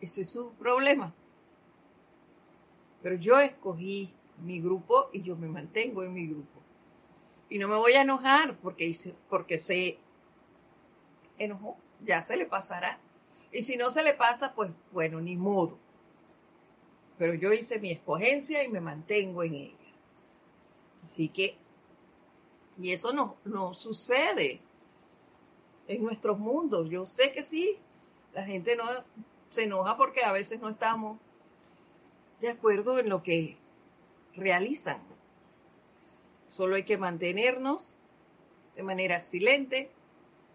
ese 0.00 0.22
es 0.22 0.30
su 0.30 0.52
problema. 0.52 1.14
Pero 3.02 3.16
yo 3.16 3.38
escogí 3.38 4.12
mi 4.42 4.60
grupo 4.60 5.10
y 5.12 5.22
yo 5.22 5.36
me 5.36 5.48
mantengo 5.48 6.02
en 6.02 6.12
mi 6.12 6.26
grupo. 6.26 6.60
Y 7.48 7.58
no 7.58 7.68
me 7.68 7.76
voy 7.76 7.92
a 7.92 8.02
enojar 8.02 8.56
porque, 8.58 8.94
porque 9.28 9.58
se 9.58 9.98
enojó, 11.38 11.76
ya 12.04 12.22
se 12.22 12.36
le 12.36 12.46
pasará. 12.46 12.98
Y 13.52 13.62
si 13.62 13.76
no 13.76 13.90
se 13.90 14.02
le 14.02 14.14
pasa, 14.14 14.54
pues 14.54 14.70
bueno, 14.92 15.20
ni 15.20 15.36
modo. 15.36 15.78
Pero 17.18 17.34
yo 17.34 17.52
hice 17.52 17.78
mi 17.78 17.92
escogencia 17.92 18.64
y 18.64 18.68
me 18.68 18.80
mantengo 18.80 19.42
en 19.42 19.54
ella. 19.54 19.76
Así 21.04 21.28
que, 21.28 21.56
y 22.78 22.92
eso 22.92 23.12
no, 23.12 23.36
no 23.44 23.72
sucede 23.74 24.60
en 25.88 26.02
nuestros 26.02 26.38
mundos. 26.38 26.90
Yo 26.90 27.06
sé 27.06 27.32
que 27.32 27.42
sí, 27.42 27.78
la 28.34 28.44
gente 28.44 28.76
no 28.76 28.84
se 29.48 29.64
enoja 29.64 29.96
porque 29.96 30.24
a 30.24 30.32
veces 30.32 30.60
no 30.60 30.68
estamos 30.68 31.18
de 32.40 32.50
acuerdo 32.50 32.98
en 32.98 33.08
lo 33.08 33.22
que 33.22 33.56
realizan. 34.34 35.00
Solo 36.56 36.76
hay 36.76 36.84
que 36.84 36.96
mantenernos 36.96 37.96
de 38.76 38.82
manera 38.82 39.20
silente 39.20 39.90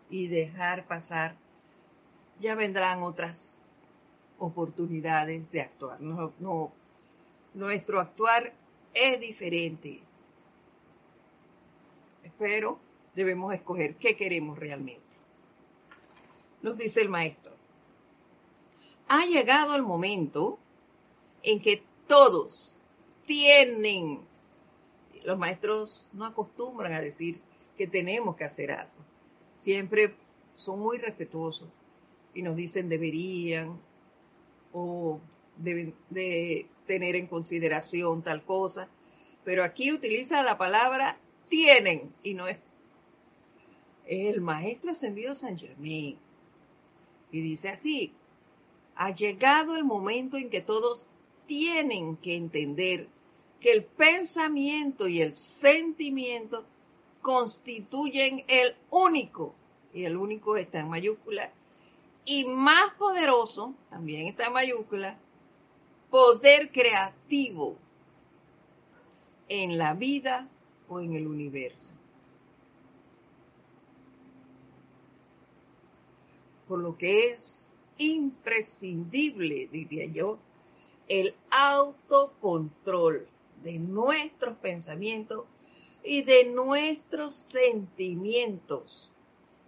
y 0.10 0.28
dejar 0.28 0.88
pasar. 0.88 1.36
Ya 2.40 2.56
vendrán 2.56 3.04
otras 3.04 3.68
oportunidades 4.40 5.52
de 5.52 5.62
actuar. 5.62 6.02
No, 6.02 6.72
nuestro 7.54 8.00
actuar 8.00 8.52
es 8.96 9.20
diferente. 9.20 10.02
Pero 12.40 12.80
debemos 13.14 13.54
escoger 13.54 13.96
qué 13.96 14.18
queremos 14.18 14.58
realmente. 14.58 15.02
Nos 16.64 16.80
dice 16.80 17.02
el 17.02 17.10
maestro. 17.10 17.52
Ha 19.08 19.28
llegado 19.28 19.76
el 19.76 19.84
momento 19.84 20.58
en 21.44 21.62
que 21.62 21.84
todos 22.08 22.76
tienen, 23.28 24.22
los 25.24 25.38
maestros 25.38 26.10
no 26.14 26.26
acostumbran 26.26 26.94
a 26.94 27.00
decir 27.00 27.42
que 27.78 27.88
tenemos 27.88 28.36
que 28.36 28.44
hacer 28.44 28.72
algo. 28.72 28.94
Siempre 29.58 30.16
son 30.56 30.80
muy 30.80 30.98
respetuosos 30.98 31.70
y 32.34 32.42
nos 32.42 32.56
dicen 32.56 32.90
deberían 32.90 33.80
o 34.74 35.20
deben 35.58 35.94
de 36.10 36.68
tener 36.88 37.16
en 37.16 37.28
consideración 37.28 38.22
tal 38.24 38.44
cosa. 38.44 38.90
Pero 39.44 39.64
aquí 39.64 39.92
utiliza 39.92 40.44
la 40.44 40.58
palabra 40.58 41.18
tienen 41.50 42.14
y 42.24 42.34
no 42.34 42.48
es 42.48 42.58
el 44.08 44.42
maestro 44.42 44.92
ascendido 44.92 45.34
San 45.36 45.58
Germain. 45.58 46.18
Y 47.32 47.42
dice 47.42 47.70
así, 47.70 48.14
ha 48.96 49.12
llegado 49.12 49.76
el 49.76 49.84
momento 49.84 50.38
en 50.38 50.50
que 50.50 50.62
todos 50.62 51.10
tienen 51.48 52.18
que 52.18 52.36
entender 52.36 53.08
que 53.62 53.72
el 53.72 53.84
pensamiento 53.86 55.08
y 55.08 55.22
el 55.22 55.36
sentimiento 55.36 56.66
constituyen 57.22 58.44
el 58.48 58.76
único, 58.90 59.54
y 59.94 60.04
el 60.04 60.18
único 60.18 60.58
está 60.58 60.80
en 60.80 60.90
mayúscula, 60.90 61.54
y 62.26 62.44
más 62.46 62.94
poderoso, 62.98 63.76
también 63.90 64.28
está 64.28 64.48
en 64.48 64.54
mayúscula, 64.54 65.18
poder 66.10 66.72
creativo 66.72 67.78
en 69.48 69.78
la 69.78 69.94
vida 69.94 70.50
o 70.90 71.00
en 71.00 71.14
el 71.14 71.28
universo. 71.28 71.94
Por 76.68 76.80
lo 76.80 76.98
que 76.98 77.32
es 77.32 77.70
imprescindible, 77.98 79.68
diría 79.72 80.06
yo, 80.06 80.40
el 81.08 81.36
autocontrol 81.52 83.28
de 83.64 83.80
nuestros 83.80 84.58
pensamientos 84.58 85.46
y 86.04 86.24
de 86.24 86.46
nuestros 86.46 87.36
sentimientos, 87.36 89.12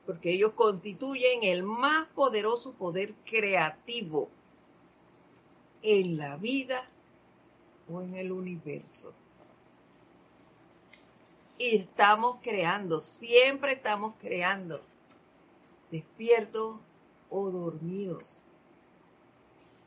porque 0.06 0.32
ellos 0.32 0.54
constituyen 0.54 1.44
el 1.44 1.64
más 1.64 2.08
poderoso 2.10 2.74
poder 2.74 3.14
creativo 3.26 4.30
en 5.82 6.18
la 6.18 6.38
vida 6.38 6.90
o 7.92 8.02
en 8.02 8.16
el 8.16 8.32
universo. 8.32 9.14
Y 11.58 11.76
estamos 11.76 12.38
creando, 12.42 13.00
siempre 13.02 13.74
estamos 13.74 14.16
creando, 14.20 14.82
despiertos 15.92 16.78
o 17.30 17.52
dormidos. 17.52 18.38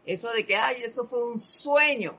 Eso 0.04 0.30
de 0.30 0.46
que, 0.46 0.56
ay, 0.56 0.82
eso 0.82 1.04
fue 1.04 1.24
un 1.26 1.40
sueño. 1.40 2.16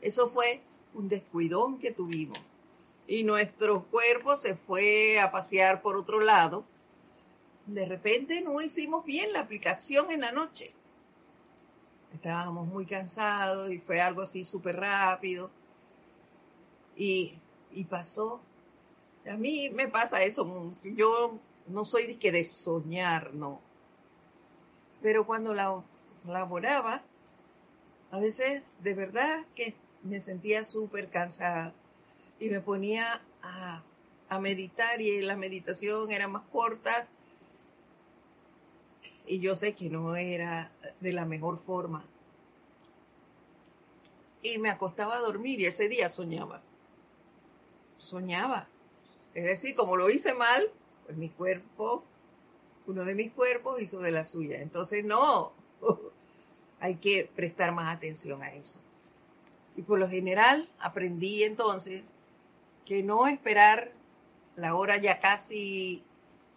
Eso 0.00 0.28
fue 0.28 0.62
un 0.94 1.08
descuidón 1.08 1.78
que 1.78 1.92
tuvimos. 1.92 2.38
Y 3.06 3.24
nuestro 3.24 3.84
cuerpo 3.84 4.36
se 4.36 4.54
fue 4.54 5.18
a 5.18 5.32
pasear 5.32 5.82
por 5.82 5.96
otro 5.96 6.20
lado. 6.20 6.64
De 7.66 7.86
repente 7.86 8.42
no 8.42 8.60
hicimos 8.60 9.04
bien 9.04 9.32
la 9.32 9.40
aplicación 9.40 10.10
en 10.10 10.20
la 10.20 10.32
noche. 10.32 10.72
Estábamos 12.14 12.66
muy 12.66 12.86
cansados 12.86 13.70
y 13.70 13.78
fue 13.78 14.00
algo 14.00 14.22
así 14.22 14.44
súper 14.44 14.76
rápido. 14.76 15.50
Y, 16.96 17.34
y 17.72 17.84
pasó. 17.84 18.40
A 19.30 19.36
mí 19.36 19.70
me 19.70 19.88
pasa 19.88 20.22
eso. 20.22 20.74
Yo 20.84 21.38
no 21.66 21.84
soy 21.84 22.06
de 22.06 22.18
que 22.18 22.32
de 22.32 22.44
soñar, 22.44 23.34
no 23.34 23.60
pero 25.02 25.24
cuando 25.24 25.54
la 25.54 25.82
laboraba, 26.26 27.02
a 28.10 28.18
veces 28.18 28.72
de 28.80 28.94
verdad 28.94 29.44
que 29.54 29.74
me 30.02 30.20
sentía 30.20 30.64
súper 30.64 31.08
cansada 31.10 31.74
y 32.38 32.48
me 32.50 32.60
ponía 32.60 33.22
a, 33.42 33.82
meditar 34.40 35.00
y 35.00 35.22
la 35.22 35.36
meditación 35.36 36.12
era 36.12 36.28
más 36.28 36.42
corta 36.52 37.08
y 39.26 39.40
yo 39.40 39.56
sé 39.56 39.74
que 39.74 39.90
no 39.90 40.16
era 40.16 40.70
de 41.00 41.12
la 41.12 41.24
mejor 41.24 41.58
forma. 41.58 42.04
Y 44.42 44.58
me 44.58 44.70
acostaba 44.70 45.16
a 45.16 45.20
dormir 45.20 45.60
y 45.60 45.66
ese 45.66 45.88
día 45.88 46.08
soñaba. 46.08 46.62
Soñaba. 47.98 48.68
Es 49.34 49.44
decir, 49.44 49.74
como 49.74 49.96
lo 49.96 50.08
hice 50.08 50.34
mal, 50.34 50.70
pues 51.04 51.18
mi 51.18 51.28
cuerpo, 51.30 52.04
uno 52.86 53.04
de 53.04 53.14
mis 53.14 53.32
cuerpos 53.32 53.82
hizo 53.82 53.98
de 54.00 54.12
la 54.12 54.24
suya. 54.24 54.60
Entonces, 54.60 55.04
no, 55.04 55.52
hay 56.80 56.96
que 56.96 57.30
prestar 57.34 57.72
más 57.72 57.94
atención 57.94 58.42
a 58.42 58.54
eso. 58.54 58.78
Y 59.78 59.82
por 59.82 60.00
lo 60.00 60.08
general 60.08 60.68
aprendí 60.80 61.44
entonces 61.44 62.16
que 62.84 63.04
no 63.04 63.28
esperar 63.28 63.92
la 64.56 64.74
hora 64.74 64.96
ya 64.96 65.20
casi 65.20 66.02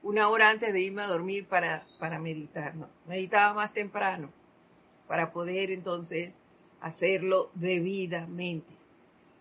una 0.01 0.27
hora 0.27 0.49
antes 0.49 0.73
de 0.73 0.81
irme 0.81 1.03
a 1.03 1.07
dormir 1.07 1.45
para, 1.45 1.85
para 1.99 2.17
meditar, 2.17 2.73
no. 2.73 2.89
Meditaba 3.05 3.53
más 3.53 3.73
temprano 3.73 4.33
para 5.07 5.31
poder 5.31 5.69
entonces 5.69 6.41
hacerlo 6.79 7.51
debidamente, 7.53 8.73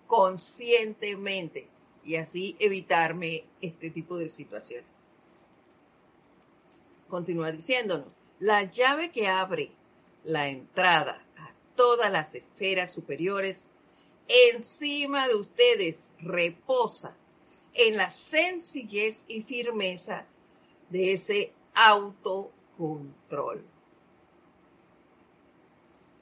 conscientemente 0.06 1.66
y 2.04 2.16
así 2.16 2.56
evitarme 2.60 3.44
este 3.62 3.88
tipo 3.88 4.18
de 4.18 4.28
situaciones. 4.28 4.90
Continúa 7.08 7.50
diciéndonos, 7.50 8.08
la 8.40 8.62
llave 8.64 9.10
que 9.10 9.26
abre 9.26 9.70
la 10.24 10.48
entrada 10.48 11.24
todas 11.76 12.10
las 12.10 12.34
esferas 12.34 12.92
superiores 12.92 13.72
encima 14.52 15.26
de 15.28 15.34
ustedes 15.34 16.12
reposa 16.20 17.16
en 17.74 17.96
la 17.96 18.10
sencillez 18.10 19.24
y 19.28 19.42
firmeza 19.42 20.26
de 20.88 21.12
ese 21.12 21.52
autocontrol. 21.74 23.64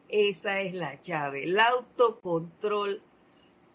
Esa 0.08 0.62
es 0.62 0.74
la 0.74 1.00
llave. 1.02 1.44
El 1.44 1.60
autocontrol 1.60 3.02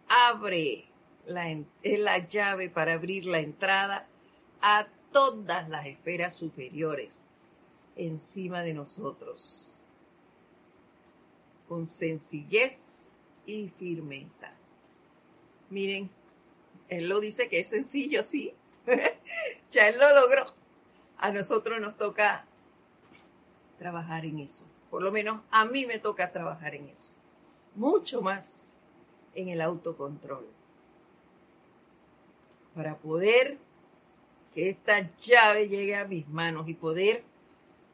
abre 0.07 0.86
la, 1.26 1.51
es 1.51 1.99
la 1.99 2.28
llave 2.28 2.69
para 2.69 2.93
abrir 2.93 3.26
la 3.26 3.39
entrada 3.39 4.07
a 4.61 4.88
todas 5.11 5.69
las 5.69 5.86
esferas 5.86 6.36
superiores 6.36 7.26
encima 7.95 8.63
de 8.63 8.74
nosotros. 8.74 9.72
Con 11.74 11.88
sencillez 11.88 13.15
y 13.47 13.69
firmeza. 13.80 14.53
Miren, 15.71 16.07
él 16.88 17.09
lo 17.09 17.19
dice 17.19 17.49
que 17.49 17.61
es 17.61 17.67
sencillo, 17.67 18.21
sí. 18.21 18.53
ya 19.71 19.89
él 19.89 19.97
lo 19.97 20.21
logró 20.21 20.53
a 21.17 21.32
nosotros 21.32 21.82
nos 21.82 21.97
toca 21.97 22.45
trabajar 23.80 24.24
en 24.28 24.38
eso. 24.38 24.65
Por 24.91 25.01
lo 25.01 25.11
menos 25.11 25.41
a 25.49 25.65
mí 25.65 25.88
me 25.88 25.97
toca 25.97 26.32
trabajar 26.32 26.76
en 26.76 26.89
eso. 26.89 27.15
Mucho 27.74 28.21
más 28.21 28.78
en 29.34 29.49
el 29.49 29.59
autocontrol. 29.59 30.45
Para 32.76 32.99
poder 32.99 33.57
que 34.53 34.69
esta 34.69 35.09
llave 35.17 35.69
llegue 35.69 35.95
a 35.95 36.05
mis 36.05 36.28
manos 36.28 36.69
y 36.69 36.76
poder 36.76 37.24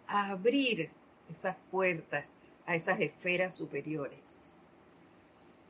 abrir 0.06 0.92
esas 1.30 1.56
puertas 1.72 2.26
a 2.70 2.76
esas 2.76 3.00
esferas 3.00 3.56
superiores. 3.56 4.68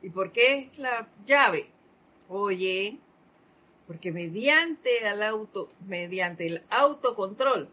¿Y 0.01 0.09
por 0.09 0.33
qué 0.33 0.57
es 0.57 0.77
la 0.77 1.07
llave? 1.25 1.69
Oye, 2.27 2.99
porque 3.87 4.11
mediante 4.11 5.07
el 5.07 5.23
auto, 5.23 5.69
mediante 5.87 6.45
el 6.45 6.63
autocontrol, 6.69 7.69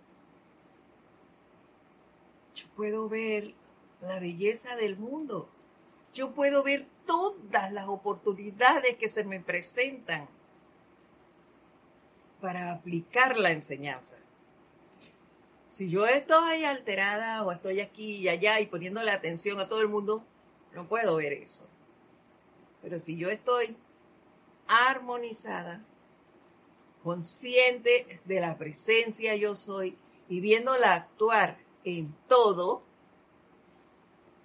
yo 2.55 2.67
puedo 2.77 3.09
ver 3.09 3.53
la 4.01 4.21
belleza 4.21 4.77
del 4.77 4.97
mundo. 4.97 5.49
Yo 6.15 6.31
puedo 6.33 6.63
ver 6.63 6.87
todas 7.05 7.73
las 7.73 7.89
oportunidades 7.89 8.97
que 8.97 9.09
se 9.09 9.25
me 9.25 9.41
presentan 9.41 10.29
para 12.41 12.71
aplicar 12.71 13.37
la 13.37 13.51
enseñanza. 13.51 14.17
Si 15.77 15.91
yo 15.91 16.07
estoy 16.07 16.65
alterada 16.65 17.45
o 17.45 17.53
estoy 17.53 17.81
aquí 17.81 18.17
y 18.17 18.31
allá 18.31 18.61
y 18.61 18.67
poniéndole 18.67 19.11
atención 19.11 19.61
a 19.61 19.69
todo 19.69 19.83
el 19.83 19.89
mundo, 19.89 20.25
no 20.73 20.89
puedo 20.89 21.17
ver 21.17 21.35
eso. 21.35 21.65
Pero 22.81 22.99
si 22.99 23.19
yo 23.19 23.29
estoy 23.29 23.77
armonizada, 24.69 25.85
consciente 27.05 28.23
de 28.25 28.41
la 28.41 28.57
presencia 28.57 29.37
yo 29.37 29.55
soy 29.55 29.99
y 30.31 30.41
viéndola 30.41 30.95
actuar 30.95 31.59
en 31.85 32.17
todo, 32.27 32.83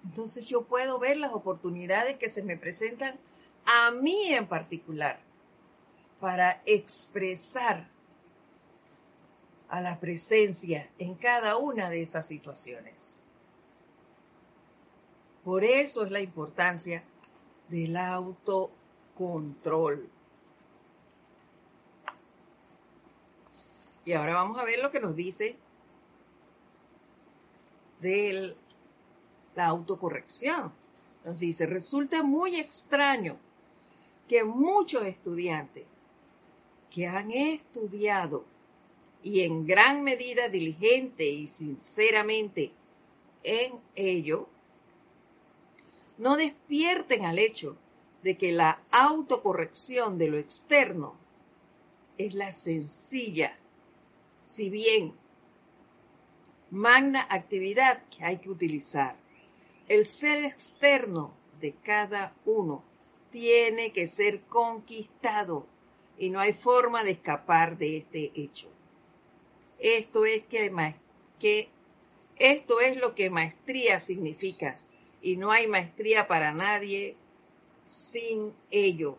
entonces 0.03 0.45
yo 0.47 0.63
puedo 0.63 0.99
ver 0.99 1.15
las 1.15 1.31
oportunidades 1.31 2.17
que 2.17 2.27
se 2.27 2.43
me 2.43 2.57
presentan 2.57 3.17
a 3.67 3.91
mí 3.91 4.33
en 4.33 4.47
particular 4.47 5.21
para 6.19 6.61
expresar 6.65 7.89
a 9.71 9.81
la 9.81 9.99
presencia 9.99 10.87
en 10.99 11.15
cada 11.15 11.55
una 11.55 11.89
de 11.89 12.01
esas 12.01 12.27
situaciones. 12.27 13.21
Por 15.45 15.63
eso 15.63 16.03
es 16.03 16.11
la 16.11 16.19
importancia 16.19 17.05
del 17.69 17.95
autocontrol. 17.95 20.09
Y 24.03 24.11
ahora 24.11 24.33
vamos 24.33 24.59
a 24.59 24.65
ver 24.65 24.79
lo 24.79 24.91
que 24.91 24.99
nos 24.99 25.15
dice 25.15 25.55
de 28.01 28.53
la 29.55 29.67
autocorrección. 29.67 30.73
Nos 31.23 31.39
dice, 31.39 31.65
resulta 31.65 32.23
muy 32.23 32.57
extraño 32.57 33.37
que 34.27 34.43
muchos 34.43 35.05
estudiantes 35.05 35.85
que 36.89 37.07
han 37.07 37.31
estudiado 37.31 38.50
y 39.23 39.41
en 39.41 39.65
gran 39.65 40.03
medida 40.03 40.49
diligente 40.49 41.29
y 41.29 41.47
sinceramente 41.47 42.71
en 43.43 43.73
ello, 43.95 44.47
no 46.17 46.37
despierten 46.37 47.25
al 47.25 47.39
hecho 47.39 47.77
de 48.23 48.37
que 48.37 48.51
la 48.51 48.81
autocorrección 48.91 50.17
de 50.17 50.27
lo 50.27 50.37
externo 50.37 51.15
es 52.17 52.33
la 52.33 52.51
sencilla 52.51 53.57
si 54.39 54.69
bien 54.69 55.13
magna 56.71 57.27
actividad 57.29 58.03
que 58.09 58.23
hay 58.23 58.37
que 58.37 58.49
utilizar. 58.49 59.15
El 59.87 60.05
ser 60.05 60.45
externo 60.45 61.33
de 61.59 61.73
cada 61.73 62.33
uno 62.45 62.83
tiene 63.29 63.91
que 63.91 64.07
ser 64.07 64.41
conquistado 64.41 65.67
y 66.17 66.29
no 66.29 66.39
hay 66.39 66.53
forma 66.53 67.03
de 67.03 67.11
escapar 67.11 67.77
de 67.77 67.97
este 67.97 68.31
hecho. 68.35 68.69
Esto 69.81 70.25
es 70.25 70.43
que, 70.43 70.71
que 71.39 71.69
esto 72.37 72.79
es 72.79 72.97
lo 72.97 73.15
que 73.15 73.29
maestría 73.29 73.99
significa 73.99 74.79
y 75.21 75.37
no 75.37 75.51
hay 75.51 75.67
maestría 75.67 76.27
para 76.27 76.53
nadie 76.53 77.15
sin 77.83 78.53
ello. 78.69 79.17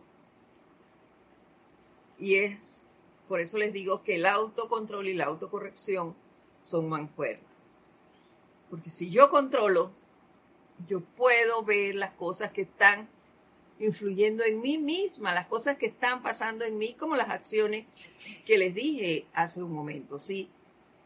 Y 2.17 2.35
es 2.35 2.87
por 3.27 3.39
eso 3.39 3.57
les 3.57 3.73
digo 3.73 4.03
que 4.03 4.15
el 4.15 4.25
autocontrol 4.25 5.07
y 5.07 5.13
la 5.13 5.25
autocorrección 5.25 6.15
son 6.61 6.89
mancuernas. 6.89 7.43
Porque 8.69 8.89
si 8.89 9.09
yo 9.09 9.29
controlo, 9.29 9.91
yo 10.87 11.01
puedo 11.01 11.63
ver 11.63 11.95
las 11.95 12.11
cosas 12.11 12.51
que 12.51 12.61
están 12.61 13.09
influyendo 13.79 14.43
en 14.43 14.61
mí 14.61 14.77
misma, 14.77 15.33
las 15.33 15.47
cosas 15.47 15.77
que 15.77 15.87
están 15.87 16.21
pasando 16.21 16.65
en 16.65 16.77
mí, 16.77 16.93
como 16.93 17.15
las 17.15 17.29
acciones 17.29 17.85
que 18.45 18.57
les 18.57 18.73
dije 18.73 19.25
hace 19.33 19.61
un 19.61 19.73
momento. 19.73 20.19
Si 20.19 20.49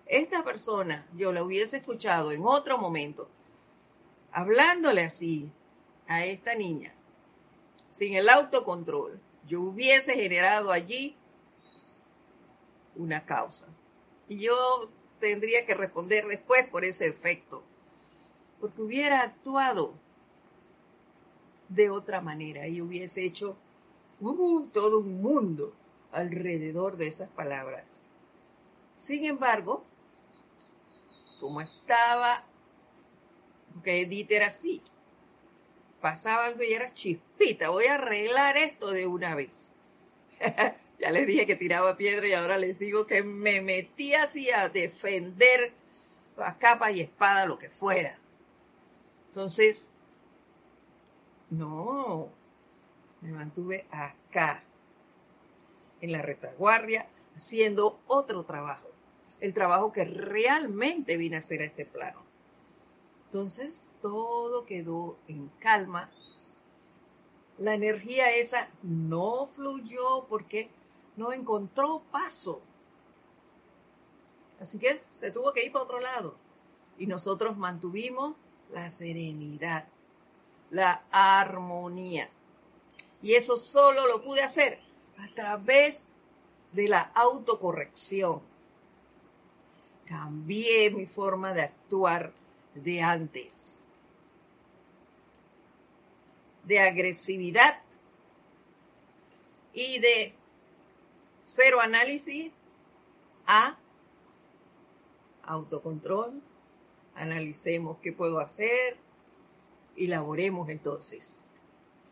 esta 0.05 0.43
persona 0.43 1.07
yo 1.15 1.31
la 1.31 1.43
hubiese 1.43 1.77
escuchado 1.77 2.31
en 2.31 2.43
otro 2.45 2.77
momento, 2.77 3.29
hablándole 4.31 5.03
así 5.03 5.51
a 6.07 6.25
esta 6.25 6.55
niña, 6.55 6.93
sin 7.91 8.15
el 8.15 8.29
autocontrol, 8.29 9.19
yo 9.47 9.61
hubiese 9.61 10.13
generado 10.13 10.71
allí 10.71 11.15
una 12.95 13.25
causa. 13.25 13.67
Y 14.27 14.39
yo 14.39 14.89
tendría 15.19 15.65
que 15.65 15.73
responder 15.73 16.27
después 16.27 16.67
por 16.67 16.85
ese 16.85 17.07
efecto, 17.07 17.63
porque 18.59 18.81
hubiera 18.81 19.21
actuado 19.21 19.93
de 21.69 21.89
otra 21.89 22.21
manera 22.21 22.67
y 22.67 22.81
hubiese 22.81 23.23
hecho 23.23 23.57
uh, 24.21 24.65
todo 24.67 24.99
un 24.99 25.21
mundo 25.21 25.73
alrededor 26.11 26.97
de 26.97 27.07
esas 27.07 27.29
palabras. 27.29 28.03
Sin 28.97 29.25
embargo, 29.25 29.83
como 31.39 31.61
estaba, 31.61 32.43
porque 33.73 34.01
Edith 34.01 34.31
era 34.31 34.47
así, 34.47 34.81
pasaba 36.01 36.45
algo 36.45 36.63
y 36.63 36.73
era 36.73 36.93
chispita, 36.93 37.69
voy 37.69 37.85
a 37.85 37.95
arreglar 37.95 38.57
esto 38.57 38.91
de 38.91 39.07
una 39.07 39.35
vez. 39.35 39.73
Ya 40.99 41.11
les 41.11 41.27
dije 41.27 41.45
que 41.45 41.55
tiraba 41.55 41.95
piedra 41.95 42.27
y 42.27 42.33
ahora 42.33 42.57
les 42.57 42.79
digo 42.79 43.05
que 43.05 43.21
me 43.21 43.61
metí 43.61 44.15
así 44.15 44.49
a 44.49 44.67
defender 44.69 45.71
a 46.37 46.57
capa 46.57 46.91
y 46.91 47.01
espada, 47.01 47.45
lo 47.45 47.59
que 47.59 47.69
fuera. 47.69 48.17
Entonces, 49.27 49.91
no, 51.49 52.29
me 53.21 53.31
mantuve 53.31 53.85
acá, 53.91 54.63
en 56.01 56.11
la 56.11 56.21
retaguardia, 56.21 57.07
haciendo 57.35 57.99
otro 58.07 58.43
trabajo, 58.43 58.87
el 59.39 59.53
trabajo 59.53 59.91
que 59.91 60.05
realmente 60.05 61.17
vine 61.17 61.37
a 61.37 61.39
hacer 61.39 61.61
a 61.61 61.65
este 61.65 61.85
plano. 61.85 62.21
Entonces, 63.25 63.91
todo 64.01 64.65
quedó 64.65 65.17
en 65.27 65.49
calma. 65.59 66.09
La 67.57 67.73
energía 67.73 68.35
esa 68.35 68.69
no 68.83 69.47
fluyó 69.47 70.25
porque 70.29 70.69
no 71.17 71.33
encontró 71.33 72.01
paso. 72.11 72.61
Así 74.59 74.79
que 74.79 74.97
se 74.97 75.31
tuvo 75.31 75.53
que 75.53 75.65
ir 75.65 75.71
para 75.71 75.85
otro 75.85 75.99
lado. 75.99 76.35
Y 76.97 77.07
nosotros 77.07 77.57
mantuvimos 77.57 78.35
la 78.71 78.89
serenidad, 78.89 79.87
la 80.69 81.03
armonía. 81.11 82.29
Y 83.21 83.33
eso 83.33 83.57
solo 83.57 84.07
lo 84.07 84.23
pude 84.23 84.41
hacer 84.41 84.77
a 85.17 85.27
través 85.33 86.05
de 86.71 86.87
la 86.87 87.01
autocorrección. 87.01 88.41
Cambié 90.05 90.91
mi 90.91 91.05
forma 91.05 91.53
de 91.53 91.63
actuar 91.63 92.31
de 92.75 93.01
antes. 93.01 93.85
De 96.63 96.79
agresividad 96.79 97.81
y 99.73 99.99
de 99.99 100.33
cero 101.41 101.79
análisis 101.79 102.51
a 103.45 103.77
autocontrol, 105.43 106.41
analicemos 107.15 107.97
qué 108.01 108.11
puedo 108.11 108.39
hacer 108.39 108.97
y 109.97 110.07
laboremos 110.07 110.69
entonces. 110.69 111.49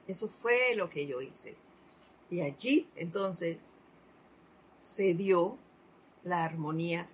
Eso 0.08 0.28
fue 0.28 0.76
lo 0.76 0.90
que 0.90 1.08
yo 1.08 1.22
hice. 1.22 1.56
Y 2.30 2.42
allí 2.42 2.90
entonces 2.96 3.78
se 4.82 5.14
dio 5.14 5.58
la 6.24 6.44
armonía 6.44 7.08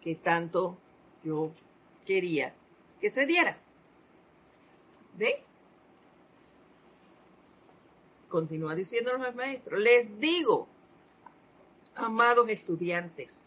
que 0.00 0.16
tanto 0.16 0.76
yo 1.22 1.52
quería 2.04 2.54
que 3.00 3.10
se 3.10 3.26
diera. 3.26 3.58
¿De? 5.16 5.42
Continúa 8.28 8.74
diciéndonos 8.74 9.28
el 9.28 9.34
maestro. 9.34 9.76
Les 9.78 10.18
digo, 10.18 10.66
amados 11.94 12.48
estudiantes, 12.48 13.44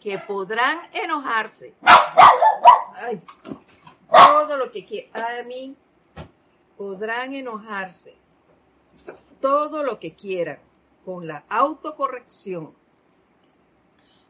que 0.00 0.18
podrán 0.18 0.80
enojarse. 0.92 1.74
Ay, 1.82 3.20
todo 4.12 4.56
lo 4.56 4.70
que 4.70 4.84
quieran. 4.84 5.22
A 5.40 5.42
mí 5.44 5.76
podrán 6.76 7.34
enojarse. 7.34 8.14
Todo 9.40 9.82
lo 9.82 9.98
que 9.98 10.14
quieran 10.14 10.60
con 11.04 11.26
la 11.26 11.44
autocorrección. 11.48 12.74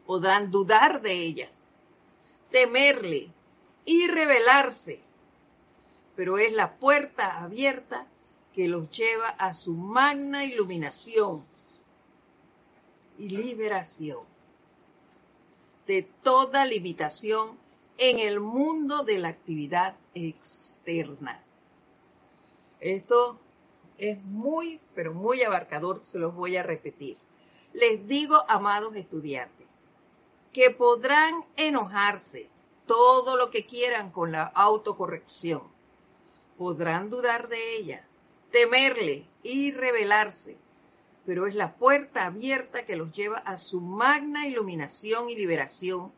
Podrán 0.05 0.51
dudar 0.51 1.01
de 1.01 1.13
ella, 1.13 1.49
temerle 2.51 3.31
y 3.85 4.07
rebelarse. 4.07 5.01
Pero 6.15 6.37
es 6.37 6.51
la 6.53 6.75
puerta 6.75 7.43
abierta 7.43 8.07
que 8.53 8.67
los 8.67 8.89
lleva 8.91 9.29
a 9.29 9.53
su 9.53 9.73
magna 9.73 10.45
iluminación 10.45 11.45
y 13.17 13.29
liberación 13.29 14.21
de 15.87 16.03
toda 16.03 16.65
limitación 16.65 17.57
en 18.09 18.19
el 18.19 18.41
mundo 18.41 19.03
de 19.03 19.17
la 19.17 19.29
actividad 19.29 19.95
externa. 20.13 21.41
Esto 22.81 23.39
es 23.97 24.21
muy, 24.23 24.81
pero 24.93 25.13
muy 25.13 25.41
abarcador, 25.41 25.99
se 25.99 26.19
los 26.19 26.35
voy 26.35 26.57
a 26.57 26.63
repetir. 26.63 27.17
Les 27.71 28.05
digo, 28.05 28.43
amados 28.49 28.93
estudiantes, 28.97 29.67
que 30.51 30.69
podrán 30.69 31.45
enojarse 31.55 32.49
todo 32.85 33.37
lo 33.37 33.49
que 33.51 33.65
quieran 33.65 34.11
con 34.11 34.33
la 34.33 34.43
autocorrección. 34.43 35.63
Podrán 36.57 37.09
dudar 37.09 37.47
de 37.47 37.77
ella, 37.77 38.05
temerle 38.51 39.25
y 39.43 39.71
rebelarse, 39.71 40.57
pero 41.25 41.47
es 41.47 41.55
la 41.55 41.73
puerta 41.75 42.25
abierta 42.25 42.85
que 42.85 42.97
los 42.97 43.13
lleva 43.13 43.37
a 43.37 43.57
su 43.57 43.79
magna 43.79 44.45
iluminación 44.45 45.29
y 45.29 45.37
liberación 45.37 46.11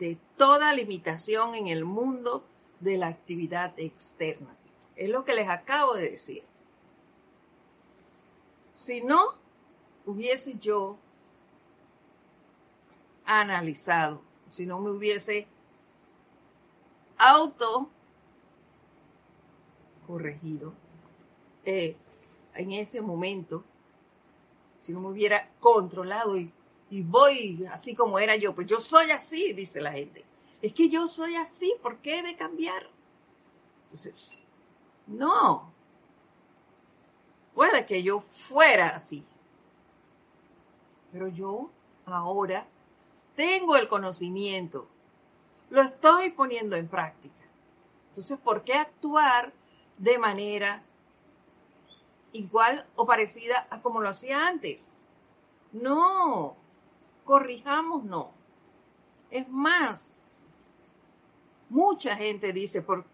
de 0.00 0.18
toda 0.38 0.72
limitación 0.72 1.54
en 1.54 1.68
el 1.68 1.84
mundo 1.84 2.42
de 2.80 2.96
la 2.96 3.08
actividad 3.08 3.78
externa. 3.78 4.56
Es 4.96 5.10
lo 5.10 5.24
que 5.24 5.34
les 5.34 5.48
acabo 5.48 5.94
de 5.94 6.10
decir. 6.10 6.42
Si 8.74 9.02
no 9.02 9.20
hubiese 10.06 10.58
yo 10.58 10.96
analizado, 13.26 14.22
si 14.50 14.64
no 14.64 14.80
me 14.80 14.90
hubiese 14.90 15.46
auto 17.18 17.90
corregido 20.06 20.72
eh, 21.66 21.94
en 22.54 22.72
ese 22.72 23.02
momento, 23.02 23.62
si 24.78 24.92
no 24.94 25.00
me 25.00 25.08
hubiera 25.08 25.50
controlado 25.60 26.38
y, 26.38 26.50
voy 26.90 27.66
así 27.70 27.94
como 27.94 28.18
era 28.18 28.36
yo, 28.36 28.54
pues 28.54 28.66
yo 28.66 28.80
soy 28.80 29.10
así, 29.10 29.52
dice 29.52 29.80
la 29.80 29.92
gente. 29.92 30.24
Es 30.62 30.72
que 30.72 30.90
yo 30.90 31.08
soy 31.08 31.36
así, 31.36 31.72
¿por 31.82 31.98
qué 31.98 32.18
he 32.18 32.22
de 32.22 32.36
cambiar? 32.36 32.88
Entonces, 33.84 34.42
no. 35.06 35.72
Puede 37.54 37.86
que 37.86 38.02
yo 38.02 38.20
fuera 38.20 38.88
así, 38.88 39.24
pero 41.12 41.28
yo 41.28 41.70
ahora 42.06 42.66
tengo 43.36 43.76
el 43.76 43.88
conocimiento, 43.88 44.88
lo 45.68 45.82
estoy 45.82 46.30
poniendo 46.30 46.76
en 46.76 46.88
práctica. 46.88 47.34
Entonces, 48.08 48.38
¿por 48.38 48.64
qué 48.64 48.74
actuar 48.74 49.52
de 49.98 50.18
manera 50.18 50.82
igual 52.32 52.86
o 52.96 53.06
parecida 53.06 53.66
a 53.70 53.80
como 53.82 54.00
lo 54.00 54.08
hacía 54.08 54.46
antes. 54.48 55.02
No, 55.72 56.56
corrijamos 57.30 58.02
no. 58.02 58.32
Es 59.30 59.48
más, 59.48 60.48
mucha 61.68 62.16
gente 62.16 62.52
dice, 62.52 62.82
por 62.82 63.04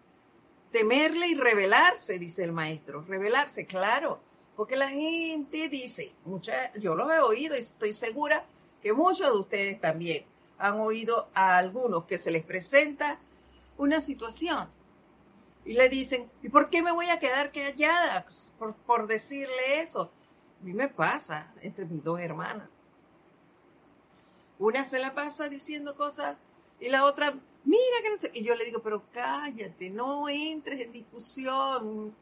temerle 0.71 1.27
y 1.27 1.35
rebelarse, 1.35 2.17
dice 2.17 2.43
el 2.43 2.51
maestro. 2.51 3.03
Rebelarse, 3.03 3.67
claro, 3.67 4.19
porque 4.55 4.75
la 4.75 4.89
gente 4.89 5.69
dice, 5.69 6.15
mucha, 6.25 6.73
yo 6.79 6.95
lo 6.95 7.13
he 7.13 7.19
oído 7.19 7.55
y 7.55 7.59
estoy 7.59 7.93
segura 7.93 8.43
que 8.81 8.91
muchos 8.91 9.27
de 9.27 9.37
ustedes 9.37 9.79
también 9.79 10.25
han 10.57 10.79
oído 10.79 11.29
a 11.35 11.55
algunos 11.55 12.05
que 12.05 12.17
se 12.17 12.31
les 12.31 12.43
presenta 12.43 13.19
una 13.77 14.01
situación 14.01 14.67
y 15.63 15.73
le 15.73 15.89
dicen, 15.89 16.27
¿y 16.41 16.49
por 16.49 16.71
qué 16.71 16.81
me 16.81 16.91
voy 16.91 17.11
a 17.11 17.19
quedar 17.19 17.51
callada 17.51 18.25
por, 18.57 18.73
por 18.73 19.05
decirle 19.05 19.81
eso? 19.81 20.09
A 20.59 20.65
mí 20.65 20.73
me 20.73 20.87
pasa 20.87 21.53
entre 21.61 21.85
mis 21.85 22.03
dos 22.03 22.19
hermanas. 22.19 22.67
Una 24.59 24.85
se 24.85 24.99
la 24.99 25.13
pasa 25.13 25.49
diciendo 25.49 25.95
cosas 25.95 26.37
y 26.79 26.89
la 26.89 27.05
otra, 27.05 27.33
mira 27.63 28.01
que 28.01 28.09
no 28.09 28.19
sé. 28.19 28.31
Y 28.33 28.43
yo 28.43 28.55
le 28.55 28.65
digo, 28.65 28.81
pero 28.81 29.03
cállate, 29.11 29.89
no 29.89 30.29
entres 30.29 30.81
en 30.81 30.91
discusión. 30.91 32.15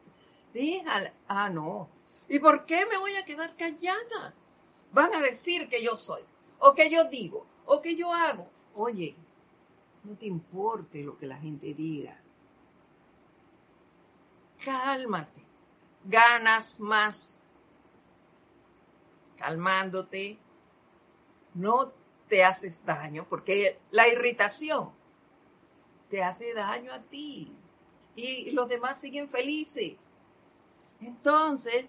Déjala. 0.52 1.12
Ah, 1.28 1.48
no. 1.50 1.88
¿Y 2.28 2.38
por 2.38 2.66
qué 2.66 2.86
me 2.86 2.98
voy 2.98 3.14
a 3.16 3.24
quedar 3.24 3.56
callada? 3.56 4.34
Van 4.92 5.14
a 5.14 5.20
decir 5.20 5.68
que 5.68 5.82
yo 5.82 5.96
soy, 5.96 6.22
o 6.58 6.74
que 6.74 6.90
yo 6.90 7.04
digo, 7.04 7.46
o 7.66 7.82
que 7.82 7.96
yo 7.96 8.12
hago. 8.12 8.48
Oye, 8.74 9.14
no 10.04 10.16
te 10.16 10.26
importe 10.26 11.02
lo 11.02 11.18
que 11.18 11.26
la 11.26 11.36
gente 11.36 11.74
diga 11.74 12.20
cálmate, 14.66 15.44
ganas 16.04 16.80
más 16.80 17.40
calmándote, 19.36 20.38
no 21.54 21.92
te 22.28 22.44
haces 22.44 22.84
daño, 22.84 23.26
porque 23.28 23.78
la 23.90 24.08
irritación 24.08 24.90
te 26.10 26.22
hace 26.22 26.54
daño 26.54 26.92
a 26.92 27.02
ti 27.02 27.50
y 28.14 28.50
los 28.52 28.68
demás 28.68 29.00
siguen 29.00 29.28
felices. 29.28 30.14
Entonces, 31.00 31.86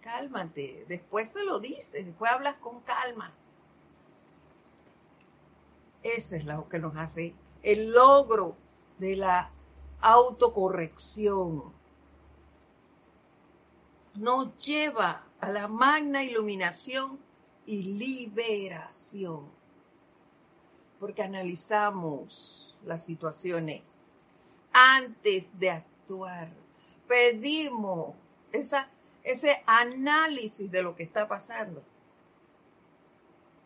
cálmate, 0.00 0.84
después 0.88 1.32
se 1.32 1.44
lo 1.44 1.60
dices, 1.60 2.06
después 2.06 2.30
hablas 2.30 2.58
con 2.58 2.80
calma. 2.80 3.32
Ese 6.02 6.38
es 6.38 6.44
lo 6.44 6.68
que 6.68 6.78
nos 6.78 6.96
hace 6.96 7.34
el 7.62 7.92
logro 7.92 8.56
de 8.98 9.16
la 9.16 9.52
autocorrección. 10.00 11.72
Nos 14.14 14.56
lleva 14.58 15.26
a 15.40 15.50
la 15.50 15.68
magna 15.68 16.22
iluminación 16.24 17.18
y 17.66 17.82
liberación. 17.82 19.50
porque 20.98 21.24
analizamos 21.24 22.78
las 22.84 23.04
situaciones 23.04 24.12
antes 24.72 25.58
de 25.58 25.70
actuar. 25.70 26.48
Pedimos 27.08 28.14
esa, 28.52 28.88
ese 29.24 29.64
análisis 29.66 30.70
de 30.70 30.80
lo 30.84 30.94
que 30.94 31.02
está 31.02 31.26
pasando. 31.26 31.82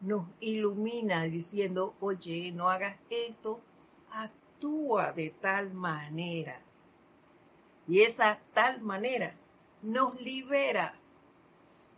Nos 0.00 0.26
ilumina 0.40 1.24
diciendo, 1.24 1.94
oye, 2.00 2.52
no 2.52 2.70
hagas 2.70 2.96
esto, 3.10 3.60
actúa 4.10 5.12
de 5.12 5.28
tal 5.28 5.74
manera. 5.74 6.58
Y 7.86 8.00
esa 8.00 8.40
tal 8.54 8.80
manera 8.80 9.34
nos 9.82 10.18
libera, 10.22 10.94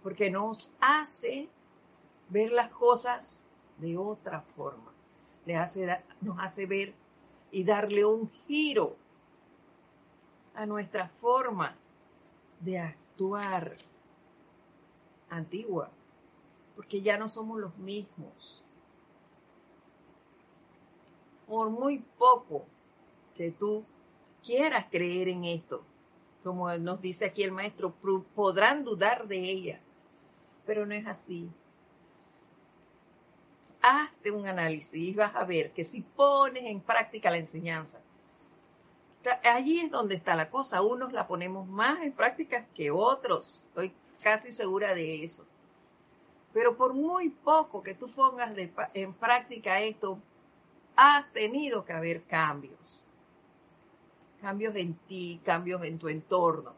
porque 0.02 0.30
nos 0.30 0.72
hace 0.80 1.48
ver 2.28 2.52
las 2.52 2.72
cosas 2.72 3.44
de 3.78 3.96
otra 3.96 4.42
forma. 4.56 4.92
Nos 6.20 6.38
hace 6.40 6.66
ver 6.66 6.94
y 7.50 7.64
darle 7.64 8.04
un 8.04 8.30
giro 8.46 8.96
a 10.54 10.66
nuestra 10.66 11.08
forma 11.08 11.74
de 12.60 12.78
actuar 12.78 13.76
antigua, 15.30 15.90
porque 16.76 17.00
ya 17.00 17.16
no 17.16 17.28
somos 17.28 17.60
los 17.60 17.76
mismos. 17.78 18.62
Por 21.46 21.70
muy 21.70 22.04
poco 22.18 22.66
que 23.34 23.50
tú 23.50 23.84
quieras 24.44 24.86
creer 24.90 25.28
en 25.28 25.44
esto, 25.44 25.82
como 26.42 26.76
nos 26.76 27.00
dice 27.00 27.26
aquí 27.26 27.42
el 27.42 27.52
maestro, 27.52 27.94
podrán 28.34 28.84
dudar 28.84 29.28
de 29.28 29.38
ella, 29.38 29.80
pero 30.66 30.84
no 30.84 30.94
es 30.94 31.06
así. 31.06 31.50
Hazte 33.90 34.30
un 34.30 34.46
análisis 34.46 34.94
y 34.94 35.14
vas 35.14 35.34
a 35.34 35.44
ver 35.44 35.72
que 35.72 35.84
si 35.84 36.02
pones 36.02 36.66
en 36.66 36.80
práctica 36.80 37.30
la 37.30 37.38
enseñanza, 37.38 38.02
allí 39.44 39.80
es 39.80 39.90
donde 39.90 40.14
está 40.14 40.36
la 40.36 40.50
cosa. 40.50 40.82
Unos 40.82 41.12
la 41.12 41.26
ponemos 41.26 41.66
más 41.66 42.02
en 42.02 42.12
práctica 42.12 42.66
que 42.74 42.90
otros. 42.90 43.64
Estoy 43.68 43.94
casi 44.22 44.52
segura 44.52 44.94
de 44.94 45.24
eso. 45.24 45.46
Pero 46.52 46.76
por 46.76 46.92
muy 46.92 47.30
poco 47.30 47.82
que 47.82 47.94
tú 47.94 48.10
pongas 48.10 48.52
en 48.94 49.14
práctica 49.14 49.80
esto, 49.80 50.18
has 50.96 51.30
tenido 51.32 51.84
que 51.84 51.92
haber 51.92 52.24
cambios. 52.24 53.04
Cambios 54.40 54.74
en 54.76 54.94
ti, 55.06 55.40
cambios 55.44 55.82
en 55.84 55.98
tu 55.98 56.08
entorno. 56.08 56.74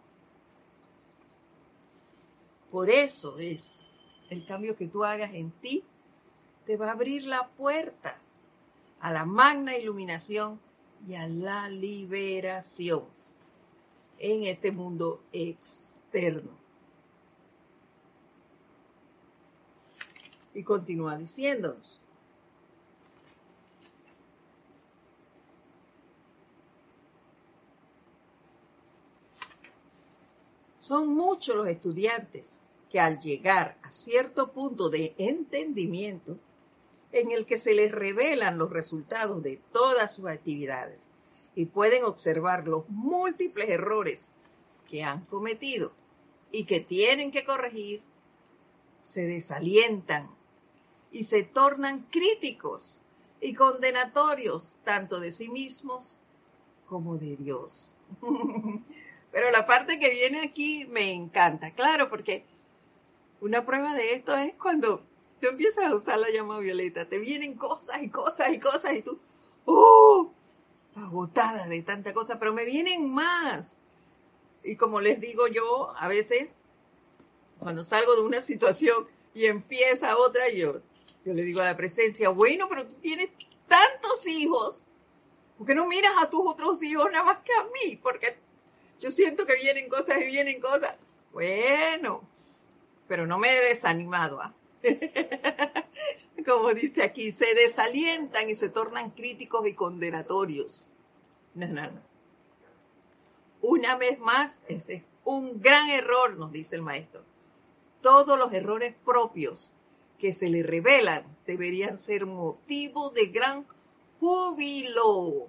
Por 2.70 2.88
eso 2.88 3.38
es 3.38 3.94
el 4.30 4.44
cambio 4.46 4.76
que 4.76 4.86
tú 4.86 5.04
hagas 5.04 5.32
en 5.34 5.50
ti, 5.50 5.84
te 6.70 6.76
va 6.76 6.90
a 6.90 6.92
abrir 6.92 7.24
la 7.24 7.48
puerta 7.48 8.16
a 9.00 9.12
la 9.12 9.24
magna 9.24 9.76
iluminación 9.76 10.60
y 11.04 11.16
a 11.16 11.26
la 11.26 11.68
liberación 11.68 13.06
en 14.20 14.44
este 14.44 14.70
mundo 14.70 15.20
externo. 15.32 16.52
Y 20.54 20.62
continúa 20.62 21.16
diciéndonos. 21.16 22.00
Son 30.78 31.08
muchos 31.08 31.56
los 31.56 31.66
estudiantes 31.66 32.60
que 32.88 33.00
al 33.00 33.18
llegar 33.18 33.76
a 33.82 33.90
cierto 33.90 34.52
punto 34.52 34.88
de 34.88 35.16
entendimiento, 35.18 36.38
en 37.12 37.30
el 37.32 37.46
que 37.46 37.58
se 37.58 37.74
les 37.74 37.92
revelan 37.92 38.58
los 38.58 38.70
resultados 38.70 39.42
de 39.42 39.60
todas 39.72 40.14
sus 40.14 40.26
actividades 40.28 41.10
y 41.54 41.66
pueden 41.66 42.04
observar 42.04 42.66
los 42.68 42.88
múltiples 42.88 43.68
errores 43.68 44.28
que 44.88 45.02
han 45.02 45.24
cometido 45.24 45.92
y 46.52 46.64
que 46.64 46.80
tienen 46.80 47.30
que 47.30 47.44
corregir, 47.44 48.02
se 49.00 49.22
desalientan 49.22 50.30
y 51.10 51.24
se 51.24 51.42
tornan 51.42 52.06
críticos 52.10 53.02
y 53.40 53.54
condenatorios 53.54 54.78
tanto 54.84 55.18
de 55.20 55.32
sí 55.32 55.48
mismos 55.48 56.20
como 56.88 57.16
de 57.16 57.36
Dios. 57.36 57.94
Pero 59.32 59.50
la 59.50 59.66
parte 59.66 59.98
que 59.98 60.10
viene 60.10 60.40
aquí 60.42 60.86
me 60.90 61.12
encanta, 61.12 61.72
claro, 61.72 62.10
porque 62.10 62.44
una 63.40 63.64
prueba 63.64 63.94
de 63.94 64.14
esto 64.14 64.36
es 64.36 64.54
cuando 64.54 65.04
tú 65.40 65.48
empiezas 65.48 65.86
a 65.86 65.94
usar 65.94 66.18
la 66.18 66.30
llama 66.30 66.58
violeta, 66.58 67.08
te 67.08 67.18
vienen 67.18 67.54
cosas 67.54 68.02
y 68.02 68.10
cosas 68.10 68.52
y 68.52 68.60
cosas 68.60 68.94
y 68.94 69.02
tú, 69.02 69.18
¡oh! 69.64 70.32
Agotada 70.94 71.66
de 71.66 71.82
tanta 71.82 72.12
cosa, 72.12 72.38
pero 72.38 72.52
me 72.52 72.64
vienen 72.64 73.12
más. 73.12 73.78
Y 74.62 74.76
como 74.76 75.00
les 75.00 75.20
digo 75.20 75.46
yo, 75.46 75.94
a 75.96 76.08
veces, 76.08 76.50
cuando 77.58 77.84
salgo 77.84 78.14
de 78.16 78.22
una 78.22 78.40
situación 78.40 79.06
y 79.32 79.46
empieza 79.46 80.18
otra, 80.18 80.50
yo, 80.50 80.80
yo 81.24 81.32
le 81.32 81.44
digo 81.44 81.60
a 81.60 81.64
la 81.64 81.76
presencia, 81.76 82.28
bueno, 82.28 82.68
pero 82.68 82.86
tú 82.86 82.94
tienes 82.94 83.30
tantos 83.68 84.26
hijos, 84.26 84.82
¿por 85.56 85.66
qué 85.66 85.74
no 85.74 85.86
miras 85.86 86.12
a 86.20 86.28
tus 86.28 86.42
otros 86.44 86.82
hijos 86.82 87.10
nada 87.10 87.24
más 87.24 87.38
que 87.38 87.52
a 87.52 87.64
mí? 87.64 87.96
Porque 88.02 88.36
yo 88.98 89.10
siento 89.10 89.46
que 89.46 89.54
vienen 89.54 89.88
cosas 89.88 90.20
y 90.20 90.26
vienen 90.26 90.60
cosas. 90.60 90.96
Bueno, 91.32 92.28
pero 93.08 93.26
no 93.26 93.38
me 93.38 93.48
he 93.48 93.68
desanimado. 93.68 94.40
¿ah? 94.42 94.54
Como 96.46 96.72
dice 96.74 97.02
aquí, 97.02 97.32
se 97.32 97.54
desalientan 97.54 98.48
y 98.48 98.54
se 98.54 98.68
tornan 98.68 99.10
críticos 99.10 99.66
y 99.66 99.74
condenatorios. 99.74 100.86
No, 101.54 101.68
no, 101.68 101.90
no. 101.90 102.00
Una 103.62 103.96
vez 103.96 104.18
más, 104.18 104.62
ese 104.68 104.94
es 104.94 105.02
un 105.24 105.60
gran 105.60 105.90
error, 105.90 106.36
nos 106.36 106.50
dice 106.50 106.76
el 106.76 106.82
maestro. 106.82 107.22
Todos 108.00 108.38
los 108.38 108.52
errores 108.52 108.94
propios 109.04 109.72
que 110.18 110.32
se 110.32 110.48
le 110.48 110.62
revelan 110.62 111.24
deberían 111.46 111.98
ser 111.98 112.26
motivo 112.26 113.10
de 113.10 113.26
gran 113.26 113.66
júbilo. 114.18 115.48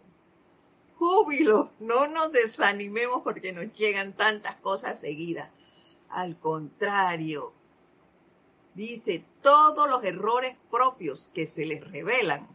Júbilo, 0.98 1.72
no 1.80 2.08
nos 2.08 2.32
desanimemos 2.32 3.22
porque 3.24 3.54
nos 3.54 3.72
llegan 3.74 4.14
tantas 4.14 4.56
cosas 4.58 5.00
seguidas. 5.00 5.50
Al 6.10 6.38
contrario, 6.38 7.54
dice, 8.74 9.26
todos 9.42 9.90
los 9.90 10.04
errores 10.04 10.56
propios 10.70 11.30
que 11.34 11.48
se 11.48 11.66
les 11.66 11.90
revelan 11.92 12.48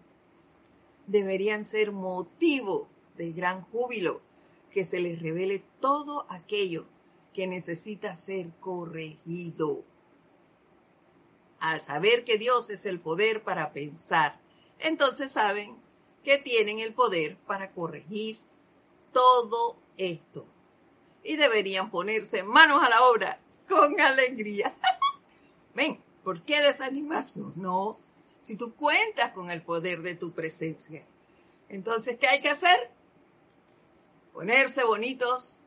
deberían 1.06 1.64
ser 1.64 1.92
motivo 1.92 2.88
de 3.16 3.32
gran 3.32 3.62
júbilo, 3.64 4.20
que 4.70 4.84
se 4.84 5.00
les 5.00 5.20
revele 5.20 5.62
todo 5.80 6.26
aquello 6.28 6.86
que 7.32 7.46
necesita 7.46 8.14
ser 8.14 8.50
corregido. 8.60 9.84
Al 11.60 11.82
saber 11.82 12.24
que 12.24 12.38
Dios 12.38 12.70
es 12.70 12.86
el 12.86 13.00
poder 13.00 13.42
para 13.42 13.72
pensar, 13.72 14.38
entonces 14.78 15.32
saben 15.32 15.76
que 16.24 16.38
tienen 16.38 16.80
el 16.80 16.92
poder 16.92 17.36
para 17.46 17.72
corregir 17.72 18.38
todo 19.12 19.76
esto. 19.96 20.44
Y 21.22 21.36
deberían 21.36 21.90
ponerse 21.90 22.42
manos 22.42 22.82
a 22.82 22.88
la 22.88 23.02
obra 23.04 23.40
con 23.68 23.98
alegría. 24.00 24.74
Ven, 25.74 26.02
¿por 26.27 26.43
qué 26.43 26.61
desanimarnos? 26.61 27.57
No, 27.57 27.99
si 28.43 28.57
tú 28.57 28.74
cuentas 28.74 29.31
con 29.31 29.49
el 29.49 29.62
poder 29.62 30.03
de 30.03 30.16
tu 30.16 30.33
presencia. 30.33 31.07
Entonces, 31.68 32.18
¿qué 32.18 32.27
hay 32.27 32.43
que 32.43 32.49
hacer? 32.49 32.91
Ponerse 34.33 34.83
bonitos 34.83 35.61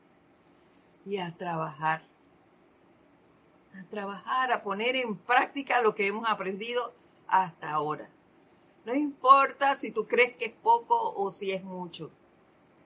y 1.06 1.16
a 1.16 1.34
trabajar. 1.34 2.02
A 3.74 3.88
trabajar, 3.88 4.52
a 4.52 4.62
poner 4.62 4.96
en 4.96 5.16
práctica 5.16 5.80
lo 5.80 5.94
que 5.94 6.08
hemos 6.08 6.28
aprendido 6.28 6.92
hasta 7.26 7.70
ahora. 7.70 8.10
No 8.84 8.94
importa 8.94 9.76
si 9.76 9.90
tú 9.90 10.06
crees 10.06 10.36
que 10.36 10.44
es 10.44 10.54
poco 10.62 11.14
o 11.14 11.30
si 11.30 11.52
es 11.52 11.64
mucho. 11.64 12.10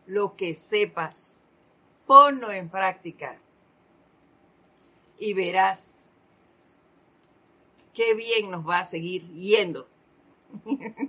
Lo 0.07 0.37
que 0.37 0.55
sepas, 0.55 1.49
ponlo 2.07 2.53
en 2.53 2.69
práctica 2.69 3.37
y 5.19 5.35
verás 5.35 6.04
qué 7.95 8.15
bien 8.15 8.51
nos 8.51 8.69
va 8.69 8.81
a 8.81 8.85
seguir 8.85 9.27
yendo. 9.35 9.87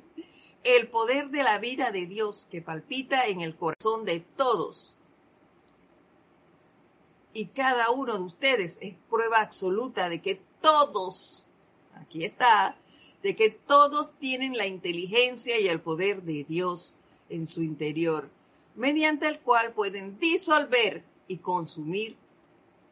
el 0.64 0.88
poder 0.88 1.30
de 1.30 1.44
la 1.44 1.60
vida 1.60 1.92
de 1.92 2.08
Dios 2.08 2.48
que 2.50 2.62
palpita 2.62 3.28
en 3.28 3.42
el 3.42 3.56
corazón 3.56 4.06
de 4.06 4.20
todos. 4.20 4.96
Y 7.34 7.48
cada 7.48 7.92
uno 7.92 8.18
de 8.18 8.24
ustedes 8.24 8.80
es 8.82 8.96
prueba 9.10 9.42
absoluta 9.42 10.10
de 10.10 10.22
que 10.22 10.42
todos, 10.62 11.48
aquí 11.96 12.24
está, 12.24 12.78
de 13.22 13.36
que 13.36 13.50
todos 13.50 14.16
tienen 14.18 14.58
la 14.58 14.66
inteligencia 14.66 15.60
y 15.60 15.68
el 15.68 15.82
poder 15.82 16.24
de 16.24 16.46
Dios 16.46 16.96
en 17.30 17.46
su 17.46 17.62
interior, 17.62 18.30
mediante 18.76 19.28
el 19.28 19.40
cual 19.42 19.74
pueden 19.74 20.18
disolver 20.20 21.04
y 21.28 21.38
consumir 21.38 22.16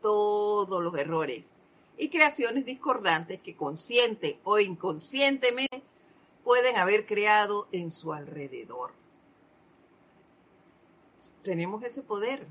todos 0.02 0.84
los 0.84 0.96
errores 0.98 1.60
y 1.98 2.10
creaciones 2.10 2.66
discordantes 2.66 3.41
que 3.41 3.56
consciente 3.56 4.39
o 4.44 4.60
inconscientemente 4.60 5.84
pueden 6.44 6.78
haber 6.78 7.06
creado 7.06 7.68
en 7.72 7.91
su 7.91 8.14
alrededor. 8.14 8.91
Tenemos 11.44 11.84
ese 11.84 12.02
poder. 12.02 12.46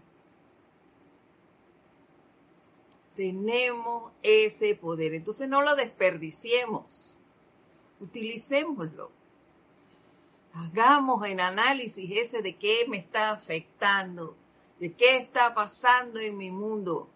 Tenemos 3.17 4.13
ese 4.23 4.75
poder. 4.75 5.15
Entonces 5.15 5.49
no 5.49 5.63
lo 5.63 5.75
desperdiciemos. 5.75 7.19
Utilicémoslo. 8.01 9.11
Hagamos 10.55 11.27
el 11.27 11.41
análisis 11.41 12.11
ese 12.11 12.43
de 12.43 12.57
qué 12.57 12.85
me 12.89 12.99
está 12.99 13.31
afectando, 13.31 14.37
de 14.79 14.93
qué 14.93 15.17
está 15.17 15.55
pasando 15.55 16.21
en 16.21 16.37
mi 16.37 16.51
mundo. 16.51 17.09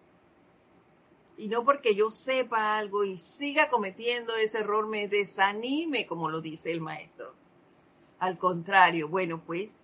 Y 1.37 1.49
no 1.49 1.63
porque 1.63 1.93
yo 1.93 2.09
sepa 2.09 2.77
algo 2.77 3.03
y 3.03 3.17
siga 3.19 3.69
cometiendo 3.69 4.35
ese 4.35 4.59
error 4.59 4.87
me 4.87 5.07
desanime, 5.07 6.07
como 6.07 6.29
lo 6.29 6.41
dice 6.41 6.71
el 6.71 6.81
maestro. 6.81 7.33
Al 8.19 8.39
contrario, 8.39 9.07
bueno, 9.07 9.43
pues 9.45 9.79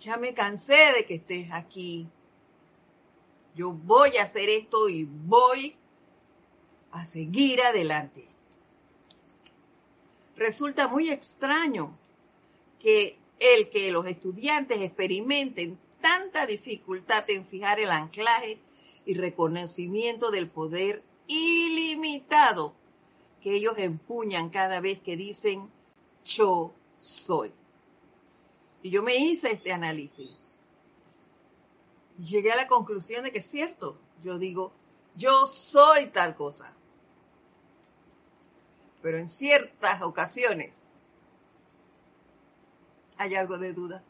ya 0.00 0.16
me 0.16 0.32
cansé 0.32 0.92
de 0.96 1.04
que 1.04 1.16
estés 1.16 1.52
aquí. 1.52 2.08
Yo 3.54 3.72
voy 3.72 4.16
a 4.16 4.22
hacer 4.22 4.48
esto 4.48 4.88
y 4.88 5.04
voy 5.04 5.76
a 6.92 7.04
seguir 7.04 7.60
adelante. 7.60 8.26
Resulta 10.36 10.88
muy 10.88 11.10
extraño 11.10 11.96
que 12.80 13.18
el 13.38 13.68
que 13.68 13.92
los 13.92 14.06
estudiantes 14.06 14.80
experimenten 14.80 15.78
tanta 16.00 16.46
dificultad 16.46 17.28
en 17.28 17.46
fijar 17.46 17.78
el 17.78 17.90
anclaje 17.90 18.58
y 19.04 19.14
reconocimiento 19.14 20.30
del 20.30 20.48
poder 20.48 21.02
ilimitado 21.26 22.74
que 23.42 23.54
ellos 23.54 23.74
empuñan 23.78 24.50
cada 24.50 24.80
vez 24.80 25.00
que 25.00 25.16
dicen 25.16 25.68
yo 26.24 26.72
soy. 26.96 27.52
Y 28.82 28.90
yo 28.90 29.02
me 29.02 29.16
hice 29.16 29.52
este 29.52 29.72
análisis. 29.72 30.30
Llegué 32.18 32.52
a 32.52 32.56
la 32.56 32.68
conclusión 32.68 33.24
de 33.24 33.32
que 33.32 33.38
es 33.38 33.46
cierto. 33.46 33.96
Yo 34.22 34.38
digo, 34.38 34.72
yo 35.16 35.46
soy 35.46 36.06
tal 36.06 36.36
cosa. 36.36 36.72
Pero 39.02 39.18
en 39.18 39.26
ciertas 39.26 40.02
ocasiones 40.02 40.94
hay 43.16 43.34
algo 43.34 43.58
de 43.58 43.72
duda. 43.72 44.02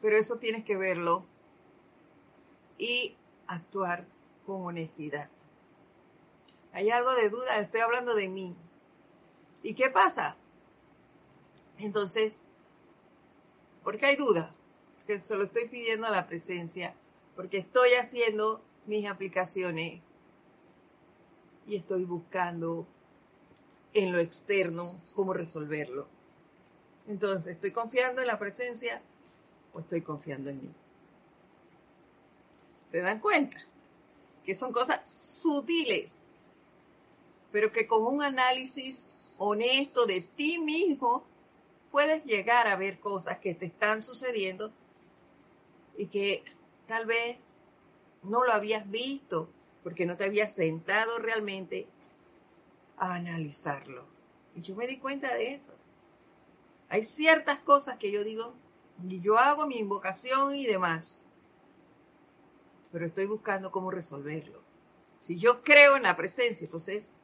Pero 0.00 0.16
eso 0.16 0.36
tienes 0.36 0.64
que 0.64 0.76
verlo 0.76 1.24
y 2.78 3.16
actuar 3.46 4.06
con 4.46 4.64
honestidad. 4.66 5.28
Hay 6.72 6.90
algo 6.90 7.14
de 7.14 7.28
duda, 7.28 7.58
estoy 7.58 7.80
hablando 7.80 8.14
de 8.14 8.28
mí. 8.28 8.56
¿Y 9.62 9.74
qué 9.74 9.90
pasa? 9.90 10.36
Entonces, 11.78 12.44
¿por 13.84 13.98
qué 13.98 14.06
hay 14.06 14.16
duda? 14.16 14.54
Que 15.06 15.20
solo 15.20 15.44
estoy 15.44 15.68
pidiendo 15.68 16.08
la 16.08 16.26
presencia, 16.26 16.94
porque 17.36 17.58
estoy 17.58 17.90
haciendo 17.94 18.62
mis 18.86 19.06
aplicaciones 19.06 20.00
y 21.66 21.76
estoy 21.76 22.04
buscando 22.04 22.86
en 23.94 24.12
lo 24.12 24.18
externo 24.18 24.96
cómo 25.14 25.34
resolverlo. 25.34 26.06
Entonces, 27.06 27.54
¿estoy 27.54 27.72
confiando 27.72 28.20
en 28.20 28.28
la 28.28 28.38
presencia 28.38 29.02
o 29.72 29.80
estoy 29.80 30.02
confiando 30.02 30.50
en 30.50 30.62
mí? 30.62 30.74
¿Se 32.92 33.00
dan 33.00 33.20
cuenta? 33.20 33.56
Que 34.44 34.54
son 34.54 34.70
cosas 34.70 35.08
sutiles, 35.08 36.26
pero 37.50 37.72
que 37.72 37.86
con 37.86 38.04
un 38.04 38.22
análisis 38.22 39.24
honesto 39.38 40.04
de 40.04 40.20
ti 40.20 40.58
mismo 40.58 41.24
puedes 41.90 42.22
llegar 42.26 42.68
a 42.68 42.76
ver 42.76 43.00
cosas 43.00 43.38
que 43.38 43.54
te 43.54 43.64
están 43.64 44.02
sucediendo 44.02 44.70
y 45.96 46.08
que 46.08 46.44
tal 46.86 47.06
vez 47.06 47.54
no 48.22 48.44
lo 48.44 48.52
habías 48.52 48.90
visto 48.90 49.48
porque 49.82 50.04
no 50.04 50.18
te 50.18 50.26
habías 50.26 50.54
sentado 50.54 51.18
realmente 51.18 51.86
a 52.98 53.14
analizarlo. 53.14 54.04
Y 54.54 54.60
yo 54.60 54.76
me 54.76 54.86
di 54.86 54.98
cuenta 54.98 55.34
de 55.34 55.54
eso. 55.54 55.72
Hay 56.90 57.04
ciertas 57.04 57.58
cosas 57.60 57.96
que 57.96 58.12
yo 58.12 58.22
digo, 58.22 58.52
y 59.08 59.22
yo 59.22 59.38
hago 59.38 59.66
mi 59.66 59.78
invocación 59.78 60.54
y 60.54 60.66
demás, 60.66 61.24
pero 62.92 63.06
estoy 63.06 63.26
buscando 63.26 63.72
cómo 63.72 63.90
resolverlo. 63.90 64.60
Si 65.18 65.38
yo 65.38 65.62
creo 65.62 65.96
en 65.96 66.02
la 66.02 66.16
presencia, 66.16 66.66
entonces 66.66 67.14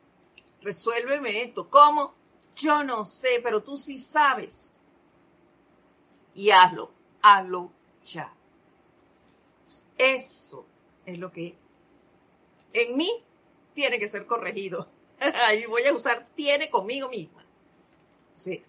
resuélveme 0.62 1.42
esto. 1.42 1.68
¿Cómo? 1.68 2.14
Yo 2.56 2.82
no 2.82 3.04
sé, 3.04 3.40
pero 3.42 3.62
tú 3.62 3.76
sí 3.76 3.98
sabes. 3.98 4.72
Y 6.34 6.50
hazlo, 6.50 6.90
hazlo 7.20 7.70
ya. 8.04 8.32
Eso 9.98 10.64
es 11.04 11.18
lo 11.18 11.30
que 11.32 11.54
en 12.72 12.96
mí 12.96 13.10
tiene 13.74 13.98
que 13.98 14.08
ser 14.08 14.26
corregido. 14.26 14.88
Ahí 15.48 15.66
voy 15.66 15.84
a 15.84 15.92
usar 15.92 16.26
tiene 16.34 16.70
conmigo 16.70 17.10
misma. 17.10 17.44
Sí. 18.34 18.64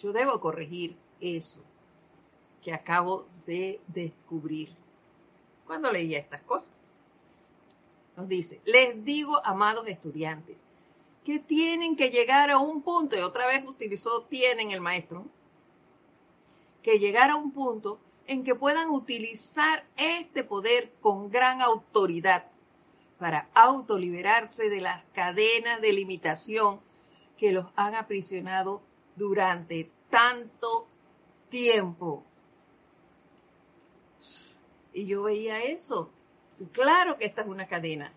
Yo 0.00 0.12
debo 0.12 0.40
corregir 0.40 0.96
eso 1.20 1.60
que 2.62 2.72
acabo 2.72 3.26
de 3.46 3.80
descubrir 3.88 4.74
cuando 5.70 5.92
leía 5.92 6.18
estas 6.18 6.42
cosas. 6.42 6.88
Nos 8.16 8.26
dice, 8.26 8.60
les 8.64 9.04
digo, 9.04 9.40
amados 9.46 9.86
estudiantes, 9.86 10.56
que 11.24 11.38
tienen 11.38 11.94
que 11.94 12.10
llegar 12.10 12.50
a 12.50 12.58
un 12.58 12.82
punto, 12.82 13.16
y 13.16 13.20
otra 13.20 13.46
vez 13.46 13.64
utilizó 13.64 14.22
tienen 14.24 14.72
el 14.72 14.80
maestro, 14.80 15.26
que 16.82 16.98
llegar 16.98 17.30
a 17.30 17.36
un 17.36 17.52
punto 17.52 18.00
en 18.26 18.42
que 18.42 18.56
puedan 18.56 18.90
utilizar 18.90 19.86
este 19.96 20.42
poder 20.42 20.92
con 21.00 21.30
gran 21.30 21.62
autoridad 21.62 22.50
para 23.20 23.48
autoliberarse 23.54 24.70
de 24.70 24.80
las 24.80 25.04
cadenas 25.12 25.80
de 25.80 25.92
limitación 25.92 26.80
que 27.38 27.52
los 27.52 27.66
han 27.76 27.94
aprisionado 27.94 28.82
durante 29.14 29.88
tanto 30.10 30.88
tiempo. 31.48 32.24
Y 34.92 35.06
yo 35.06 35.22
veía 35.22 35.62
eso. 35.64 36.10
claro 36.72 37.16
que 37.16 37.26
esta 37.26 37.42
es 37.42 37.48
una 37.48 37.66
cadena 37.66 38.12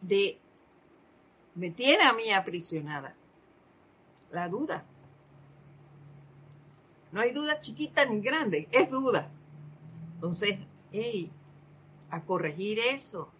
de 0.00 0.38
me 1.54 1.70
tiene 1.70 2.04
a 2.04 2.12
mí 2.12 2.30
aprisionada. 2.30 3.14
La 4.30 4.48
duda. 4.48 4.84
No 7.10 7.20
hay 7.20 7.32
duda 7.32 7.60
chiquita 7.60 8.06
ni 8.06 8.20
grande, 8.20 8.68
es 8.72 8.90
duda. 8.90 9.30
Entonces, 10.14 10.58
hey, 10.92 11.30
a 12.10 12.22
corregir 12.22 12.78
eso. 12.78 13.30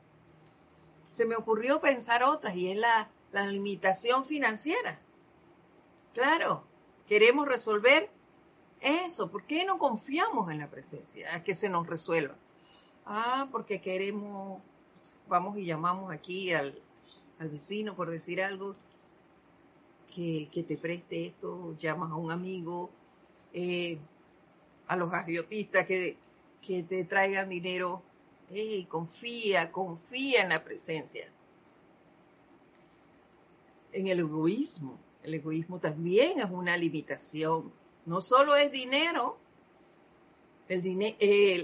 Se 1.11 1.24
me 1.24 1.36
ocurrió 1.36 1.80
pensar 1.80 2.22
otras 2.22 2.55
y 2.55 2.70
es 2.70 2.76
la, 2.76 3.11
la 3.32 3.47
limitación 3.47 4.26
financiera. 4.26 5.01
Claro, 6.12 6.64
queremos 7.09 7.49
resolver 7.49 8.11
eso. 8.83 9.30
¿Por 9.30 9.45
qué 9.45 9.64
no 9.64 9.78
confiamos 9.78 10.51
en 10.51 10.59
la 10.59 10.70
presencia? 10.70 11.35
A 11.35 11.43
que 11.43 11.55
se 11.55 11.68
nos 11.68 11.87
resuelva. 11.87 12.35
Ah, 13.07 13.49
porque 13.51 13.80
queremos, 13.80 14.62
vamos 15.28 15.57
y 15.59 15.64
llamamos 15.64 16.12
aquí 16.12 16.53
al, 16.53 16.78
vecino 17.39 17.97
por 17.97 18.09
decir 18.11 18.43
algo, 18.43 18.76
que, 20.14 20.49
te 20.66 20.76
preste 20.76 21.26
esto, 21.26 21.76
llamas 21.78 22.12
a 22.12 22.16
un 22.16 22.30
amigo, 22.30 22.91
eh, 23.53 23.99
a 24.87 24.97
los 24.97 25.12
agiotistas 25.12 25.87
que, 25.87 26.16
que 26.61 26.83
te 26.83 27.05
traigan 27.05 27.49
dinero. 27.49 28.03
Hey, 28.51 28.87
confía, 28.89 29.72
confía 29.72 30.43
en 30.43 30.51
la 30.51 30.62
presencia. 30.62 31.26
En 33.93 34.09
el 34.09 34.20
egoísmo 34.20 34.99
el 35.22 35.35
egoísmo 35.35 35.78
también 35.78 36.41
es 36.41 36.51
una 36.51 36.76
limitación. 36.76 37.72
No 38.05 38.21
solo 38.21 38.57
es 38.57 38.73
dinero, 38.73 39.39
el, 40.69 41.17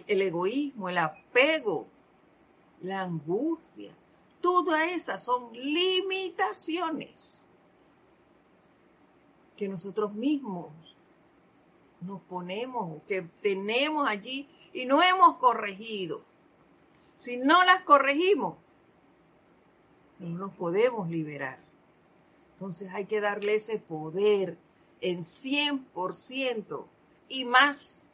el, 0.06 0.22
egoísmo, 0.22 0.88
el 0.88 0.98
apego, 0.98 1.88
la 2.82 3.02
angustia, 3.02 3.92
todas 4.40 4.88
esas 4.88 5.24
son 5.24 5.52
limitaciones 5.52 7.46
que 9.56 9.68
nosotros 9.68 10.14
mismos 10.14 10.68
nos 12.00 12.20
ponemos, 12.22 13.02
que 13.08 13.22
tenemos 13.42 14.08
allí 14.08 14.48
y 14.72 14.86
no 14.86 15.02
hemos 15.02 15.36
corregido. 15.38 16.22
Si 17.16 17.36
no 17.36 17.64
las 17.64 17.82
corregimos, 17.82 18.56
no 20.20 20.38
nos 20.38 20.52
podemos 20.52 21.08
liberar. 21.08 21.58
Entonces 22.54 22.92
hay 22.92 23.06
que 23.06 23.20
darle 23.20 23.56
ese 23.56 23.78
poder 23.78 24.56
en 25.00 25.20
100% 25.20 26.86
y 27.28 27.44
más 27.44 28.06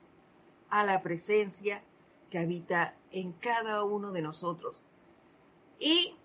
a 0.71 0.85
la 0.85 1.03
presencia 1.03 1.83
que 2.31 2.39
habita 2.39 2.95
en 3.11 3.33
cada 3.33 3.85
uno 3.85 4.13
de 4.13 4.23
nosotros. 4.23 4.81
Y 5.79 6.17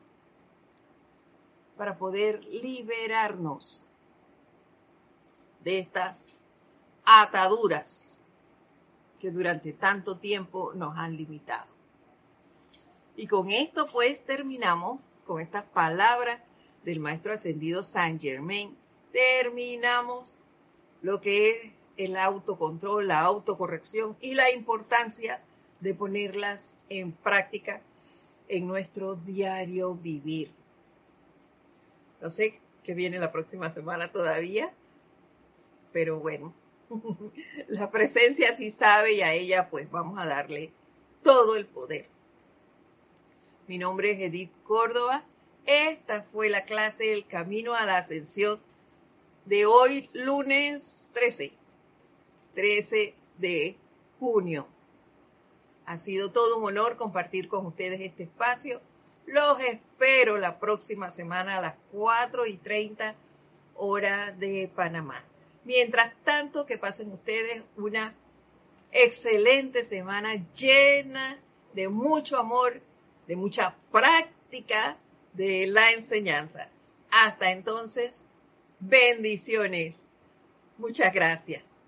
para 1.78 1.98
poder 1.98 2.44
liberarnos 2.46 3.84
de 5.64 5.80
estas 5.80 6.40
ataduras 7.06 8.22
que 9.20 9.32
durante 9.32 9.74
tanto 9.74 10.18
tiempo 10.18 10.74
nos 10.74 10.98
han 10.98 11.16
limitado. 11.16 11.68
Y 13.16 13.28
con 13.28 13.50
esto 13.50 13.88
pues 13.88 14.24
terminamos 14.24 15.00
con 15.26 15.42
estas 15.42 15.66
palabras 15.66 16.42
del 16.84 17.00
maestro 17.00 17.34
ascendido 17.34 17.84
Saint 17.84 18.22
Germain. 18.22 18.76
Terminamos 19.12 20.34
lo 21.02 21.22
que 21.22 21.50
es 21.50 21.72
el 21.98 22.16
autocontrol, 22.16 23.08
la 23.08 23.22
autocorrección 23.22 24.18
y 24.22 24.34
la 24.34 24.52
importancia 24.52 25.42
de 25.80 25.94
ponerlas 25.94 26.78
en 26.90 27.12
práctica 27.12 27.82
en 28.48 28.68
nuestro 28.68 29.16
diario 29.16 29.96
vivir. 29.96 30.52
No 32.22 32.30
sé 32.30 32.60
qué 32.84 32.94
viene 32.94 33.20
la 33.20 33.32
próxima 33.32 33.70
semana 33.70 34.12
todavía, 34.12 34.74
pero 35.94 36.20
bueno, 36.20 36.54
la 37.68 37.92
presencia 37.92 38.56
sí 38.56 38.72
sabe 38.72 39.14
y 39.14 39.22
a 39.22 39.34
ella 39.34 39.70
pues 39.70 39.90
vamos 39.92 40.20
a 40.20 40.26
darle 40.26 40.72
todo 41.24 41.56
el 41.56 41.66
poder. 41.66 42.08
Mi 43.68 43.78
nombre 43.78 44.12
es 44.12 44.20
Edith 44.20 44.52
Córdoba. 44.64 45.24
Esta 45.66 46.24
fue 46.24 46.50
la 46.50 46.66
clase 46.66 47.14
El 47.14 47.28
Camino 47.28 47.76
a 47.76 47.86
la 47.86 47.98
Ascensión 47.98 48.60
de 49.46 49.66
hoy, 49.66 50.10
lunes 50.14 51.08
13, 51.14 51.54
13 52.56 53.16
de 53.38 53.78
junio. 54.20 54.68
Ha 55.86 55.98
sido 55.98 56.32
todo 56.32 56.58
un 56.58 56.66
honor 56.66 56.98
compartir 56.98 57.48
con 57.48 57.66
ustedes 57.66 58.02
este 58.02 58.24
espacio. 58.24 58.82
Los 59.26 59.60
espero 59.60 60.38
la 60.38 60.60
próxima 60.60 61.12
semana 61.12 61.58
a 61.58 61.62
las 61.62 61.76
4 61.92 62.46
y 62.46 62.58
30 62.58 63.16
horas 63.76 64.38
de 64.40 64.72
Panamá. 64.76 65.24
Mientras 65.66 66.14
tanto, 66.24 66.66
que 66.66 66.78
pasen 66.78 67.12
ustedes 67.12 67.64
una 67.76 68.16
excelente 68.92 69.84
semana 69.84 70.34
llena 70.54 71.40
de 71.74 71.90
mucho 71.90 72.38
amor, 72.38 72.82
de 73.28 73.36
mucha 73.36 73.76
práctica 73.92 74.98
de 75.34 75.68
la 75.68 75.92
enseñanza. 75.92 76.70
Hasta 77.12 77.52
entonces, 77.52 78.28
bendiciones. 78.80 80.10
Muchas 80.78 81.14
gracias. 81.14 81.82